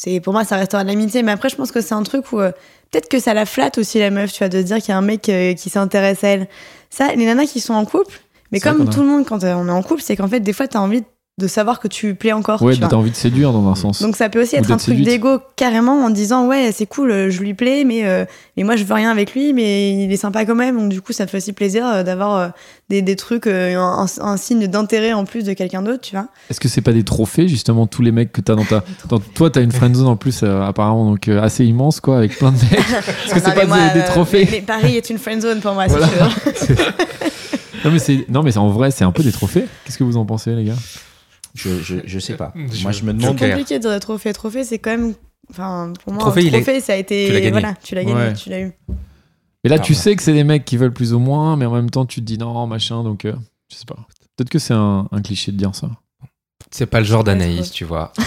c'est 0.00 0.20
pour 0.20 0.32
moi 0.32 0.44
ça 0.44 0.54
restera 0.54 0.84
de 0.84 0.88
l'amitié, 0.88 1.24
mais 1.24 1.32
après 1.32 1.48
je 1.48 1.56
pense 1.56 1.72
que 1.72 1.80
c'est 1.80 1.92
un 1.92 2.04
truc 2.04 2.30
où 2.30 2.38
euh, 2.38 2.52
peut-être 2.92 3.08
que 3.08 3.18
ça 3.18 3.34
la 3.34 3.44
flatte 3.44 3.78
aussi 3.78 3.98
la 3.98 4.10
meuf, 4.10 4.32
tu 4.32 4.38
vois, 4.38 4.48
de 4.48 4.58
se 4.58 4.62
dire 4.62 4.76
qu'il 4.76 4.90
y 4.90 4.92
a 4.92 4.96
un 4.96 5.02
mec 5.02 5.28
euh, 5.28 5.54
qui 5.54 5.70
s'intéresse 5.70 6.22
à 6.22 6.28
elle. 6.28 6.48
Ça, 6.88 7.12
les 7.16 7.26
nanas 7.26 7.46
qui 7.46 7.58
sont 7.58 7.74
en 7.74 7.84
couple, 7.84 8.20
mais 8.52 8.60
comme 8.60 8.88
tout 8.88 9.00
le 9.00 9.08
monde 9.08 9.26
quand 9.26 9.42
euh, 9.42 9.54
on 9.54 9.66
est 9.66 9.72
en 9.72 9.82
couple, 9.82 10.00
c'est 10.00 10.14
qu'en 10.14 10.28
fait 10.28 10.38
des 10.38 10.52
fois 10.52 10.68
t'as 10.68 10.78
envie 10.78 11.00
de 11.00 11.06
savoir 11.46 11.80
que 11.80 11.88
tu 11.88 12.14
plais 12.14 12.32
encore. 12.32 12.60
Ouais, 12.62 12.74
tu 12.74 12.80
t'as 12.80 12.96
envie 12.96 13.10
de 13.10 13.16
séduire 13.16 13.52
dans 13.52 13.68
un 13.68 13.74
sens. 13.74 14.02
Donc 14.02 14.16
ça 14.16 14.28
peut 14.28 14.42
aussi 14.42 14.56
Ou 14.56 14.58
être 14.58 14.70
un 14.70 14.76
truc 14.76 15.00
d'ego 15.00 15.38
carrément 15.56 16.04
en 16.04 16.10
disant 16.10 16.46
ouais 16.46 16.72
c'est 16.72 16.86
cool 16.86 17.10
euh, 17.10 17.30
je 17.30 17.40
lui 17.40 17.54
plais 17.54 17.84
mais 17.84 18.06
euh, 18.06 18.24
mais 18.56 18.64
moi 18.64 18.76
je 18.76 18.84
veux 18.84 18.94
rien 18.94 19.10
avec 19.10 19.34
lui 19.34 19.52
mais 19.52 20.04
il 20.04 20.12
est 20.12 20.16
sympa 20.16 20.44
quand 20.44 20.54
même 20.54 20.76
donc 20.78 20.88
du 20.88 21.00
coup 21.00 21.12
ça 21.12 21.24
me 21.24 21.28
fait 21.28 21.36
aussi 21.36 21.52
plaisir 21.52 21.86
euh, 21.86 22.02
d'avoir 22.02 22.36
euh, 22.36 22.48
des, 22.88 23.02
des 23.02 23.16
trucs 23.16 23.46
euh, 23.46 23.76
un, 23.76 24.36
signe 24.36 24.66
d'intérêt 24.66 25.12
en 25.12 25.24
plus 25.24 25.44
de 25.44 25.52
quelqu'un 25.52 25.82
d'autre 25.82 26.00
tu 26.00 26.16
vois 26.16 26.28
Est-ce 26.48 26.60
que 26.60 26.68
c'est 26.68 26.80
pas 26.80 26.92
des 26.92 27.04
trophées, 27.04 27.48
justement, 27.48 27.86
tous 27.86 28.02
les 28.02 28.12
mecs 28.12 28.32
que 28.32 28.40
t'as 28.40 28.54
dans 28.54 28.64
ta. 28.64 28.82
Dans... 29.08 29.18
Toi, 29.18 29.50
t'as 29.50 29.62
une 29.62 29.72
friend 29.72 29.94
zone 29.94 30.06
en 30.06 30.16
plus, 30.16 30.42
euh, 30.42 30.62
apparemment, 30.62 31.10
donc 31.10 31.28
euh, 31.28 31.42
assez 31.42 31.64
immense, 31.64 32.00
quoi, 32.00 32.18
avec 32.18 32.36
plein 32.36 32.52
de 32.52 32.56
mecs. 32.56 32.72
Est-ce 33.26 33.34
que 33.34 33.40
c'est 33.40 33.54
pas 33.54 33.92
des, 33.92 34.00
des 34.00 34.06
trophées 34.06 34.42
euh, 34.42 34.50
mais, 34.50 34.58
mais 34.58 34.62
Paris 34.62 34.96
est 34.96 35.10
une 35.10 35.18
friend 35.18 35.42
zone 35.42 35.60
pour 35.60 35.74
moi 35.74 35.86
Voilà. 35.86 36.08
si 36.54 36.66
tu 36.66 36.72
veux. 36.74 36.84
Non, 37.84 37.90
mais 37.92 37.98
c'est 37.98 38.24
non, 38.28 38.42
mais 38.42 38.52
c'est 38.52 38.58
en 38.58 38.68
vrai, 38.68 38.90
c'est 38.90 39.04
un 39.04 39.12
peu 39.12 39.22
des 39.22 39.32
trophées. 39.32 39.66
Qu'est-ce 39.84 39.98
que 39.98 40.04
vous 40.04 40.16
en 40.16 40.24
pensez, 40.24 40.50
les 40.52 40.64
gars? 40.64 40.74
Je, 41.58 41.82
je, 41.82 41.96
je 42.04 42.18
sais 42.18 42.36
pas. 42.36 42.52
Je- 42.54 42.82
Moi, 42.82 42.92
je 42.92 43.02
me 43.04 43.12
demande. 43.12 43.36
C'est 43.38 43.48
compliqué 43.50 43.78
de 43.78 43.88
dire 43.88 44.00
trophée 44.00 44.32
trophée 44.32 44.64
c'est 44.64 44.78
quand 44.78 44.90
même 44.96 45.14
enfin 45.50 45.92
pour 46.04 46.12
moi 46.12 46.20
Trophée, 46.20 46.40
un 46.40 46.44
il 46.44 46.54
est- 46.54 46.62
trophée 46.62 46.80
ça 46.80 46.92
a 46.92 46.96
été 46.96 47.26
tu 47.26 47.32
l'as 47.32 47.40
gagné. 47.40 47.50
voilà 47.50 47.74
tu 47.82 47.94
l'as 47.94 48.04
gagné 48.04 48.14
Ouais. 48.16 48.32
tu 48.34 48.48
l'as 48.50 48.60
eu 48.60 48.72
Et 49.64 49.68
là, 49.68 49.76
Ah 49.78 49.82
tu 49.82 49.92
ouais. 49.92 49.98
sais 49.98 50.14
que 50.14 50.22
c'est 50.22 50.32
des 50.34 50.44
mecs 50.44 50.64
qui 50.64 50.76
veulent 50.76 50.92
plus 50.92 51.12
ou 51.14 51.18
moins, 51.18 51.56
mais 51.56 51.66
en 51.66 51.72
même 51.72 51.90
temps, 51.90 52.06
tu 52.06 52.20
te 52.20 52.24
dis 52.26 52.38
non, 52.38 52.66
machin, 52.68 53.02
donc 53.02 53.24
euh, 53.24 53.34
je 53.70 53.76
sais 53.76 53.84
pas. 53.86 53.96
Peut-être 54.36 54.50
que 54.50 54.58
c'est 54.60 54.74
un, 54.74 55.08
un 55.10 55.20
cliché 55.20 55.50
de 55.50 55.56
dire 55.56 55.74
ça. 55.74 55.90
C'est 56.70 56.86
pas 56.86 56.98
le 57.00 57.06
genre 57.06 57.24
d'Anaïs, 57.24 57.70
tu 57.70 57.84
vois. 57.84 58.12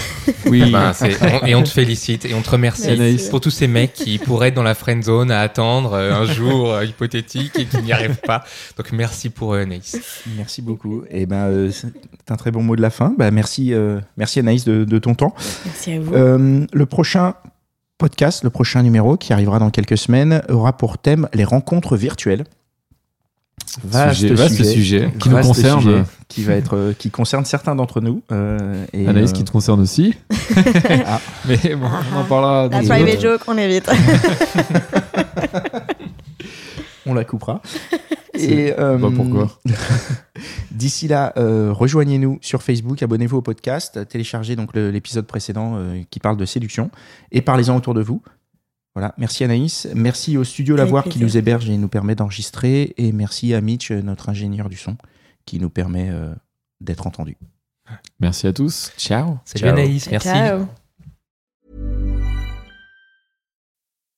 Oui, 0.46 0.70
Ben, 0.70 0.92
c'est- 0.92 1.16
on- 1.22 1.46
et 1.46 1.54
on 1.54 1.62
te 1.62 1.68
félicite 1.68 2.24
et 2.24 2.34
on 2.34 2.42
te 2.42 2.50
remercie 2.50 2.82
Merci. 2.88 3.00
Anaïs. 3.00 3.28
pour 3.28 3.40
tous 3.40 3.50
ces 3.50 3.66
mecs 3.68 3.92
qui 3.92 4.18
pourraient 4.18 4.48
être 4.48 4.54
dans 4.54 4.62
la 4.62 4.74
friend 4.74 5.02
zone 5.02 5.30
à 5.30 5.40
attendre 5.40 5.94
euh, 5.94 6.12
un 6.12 6.26
jour 6.26 6.72
euh, 6.72 6.84
hypothétique 6.84 7.52
et 7.58 7.64
qui 7.66 7.78
n'y 7.78 7.92
arrivent 7.92 8.20
pas. 8.26 8.44
Donc 8.76 8.92
merci 8.92 9.30
pour 9.30 9.54
eux, 9.54 9.60
Anaïs. 9.60 9.96
Merci 10.36 10.60
beaucoup. 10.62 11.02
Et 11.10 11.26
ben, 11.26 11.46
euh, 11.48 11.70
c'est 11.72 11.88
un 12.30 12.36
très 12.36 12.50
bon 12.50 12.62
mot 12.62 12.76
de 12.76 12.82
la 12.82 12.90
fin. 12.90 13.14
Bah, 13.18 13.30
merci, 13.30 13.72
euh, 13.74 14.00
merci 14.16 14.38
Anaïs 14.40 14.64
de, 14.64 14.84
de 14.84 14.98
ton 14.98 15.14
temps. 15.14 15.34
merci 15.64 15.92
à 15.92 16.00
vous 16.00 16.14
Euh, 16.14 16.66
le 16.72 16.86
prochain 16.86 17.34
podcast, 17.98 18.42
le 18.44 18.50
prochain 18.50 18.82
numéro 18.82 19.16
qui 19.16 19.32
arrivera 19.32 19.58
dans 19.58 19.70
quelques 19.70 19.98
semaines, 19.98 20.42
aura 20.48 20.76
pour 20.76 20.98
thème 20.98 21.28
les 21.34 21.44
rencontres 21.44 21.96
virtuelles. 21.96 22.44
Sujet, 24.14 24.34
vaste 24.34 24.64
sujet 24.64 25.12
qui 25.18 25.28
nous 25.28 25.36
Vaste 25.36 25.48
concerne. 25.48 25.80
sujet 25.80 26.02
qui 26.28 26.42
va 26.44 26.54
être, 26.54 26.76
euh, 26.76 26.92
qui 26.98 27.10
concerne 27.10 27.44
certains 27.44 27.74
d'entre 27.74 28.00
nous. 28.00 28.22
euh, 28.32 28.84
et, 28.92 29.06
Anaïs 29.08 29.30
euh, 29.30 29.32
qui 29.34 29.44
te 29.44 29.50
concerne 29.50 29.80
aussi. 29.80 30.14
Ah. 31.06 31.20
Mais 31.48 31.74
bon, 31.74 31.86
on 32.14 32.18
en 32.20 32.24
parlera 32.24 32.68
la 32.68 32.82
private 32.82 33.20
joke 33.20 33.40
on 33.48 33.56
évite 33.56 33.88
on 37.06 37.14
la 37.14 37.24
coupera. 37.24 37.60
Et 38.34 38.72
euh, 38.78 38.96
Bah, 38.98 39.08
pourquoi 39.14 39.48
D'ici 40.70 41.08
là, 41.08 41.32
euh, 41.36 41.72
rejoignez-nous 41.72 42.38
sur 42.40 42.62
Facebook, 42.62 43.02
abonnez-vous 43.02 43.38
au 43.38 43.42
podcast, 43.42 44.06
téléchargez 44.08 44.56
donc 44.56 44.74
l'épisode 44.74 45.26
précédent 45.26 45.74
euh, 45.76 46.00
qui 46.10 46.18
parle 46.20 46.36
de 46.36 46.44
séduction 46.44 46.90
et 47.30 47.42
parlez-en 47.42 47.76
autour 47.76 47.94
de 47.94 48.02
vous. 48.02 48.22
Voilà, 48.94 49.14
merci 49.16 49.42
Anaïs, 49.42 49.88
merci 49.94 50.36
au 50.36 50.44
studio 50.44 50.76
Lavoir 50.76 51.04
qui 51.04 51.18
nous 51.18 51.38
héberge 51.38 51.68
et 51.70 51.78
nous 51.78 51.88
permet 51.88 52.14
d'enregistrer 52.14 52.92
et 52.98 53.12
merci 53.12 53.54
à 53.54 53.60
Mitch, 53.62 53.90
euh, 53.90 54.02
notre 54.02 54.28
ingénieur 54.28 54.68
du 54.68 54.76
son, 54.76 54.96
qui 55.46 55.58
nous 55.58 55.70
permet 55.70 56.10
euh, 56.10 56.34
d'être 56.80 57.06
entendu. 57.06 57.38
Merci 58.20 58.46
à 58.46 58.52
tous. 58.52 58.92
Ciao. 58.98 59.38
Salut 59.44 59.64
Ciao. 59.64 59.72
Anaïs, 59.72 60.10
merci. 60.10 60.28
Ciao. 60.28 60.66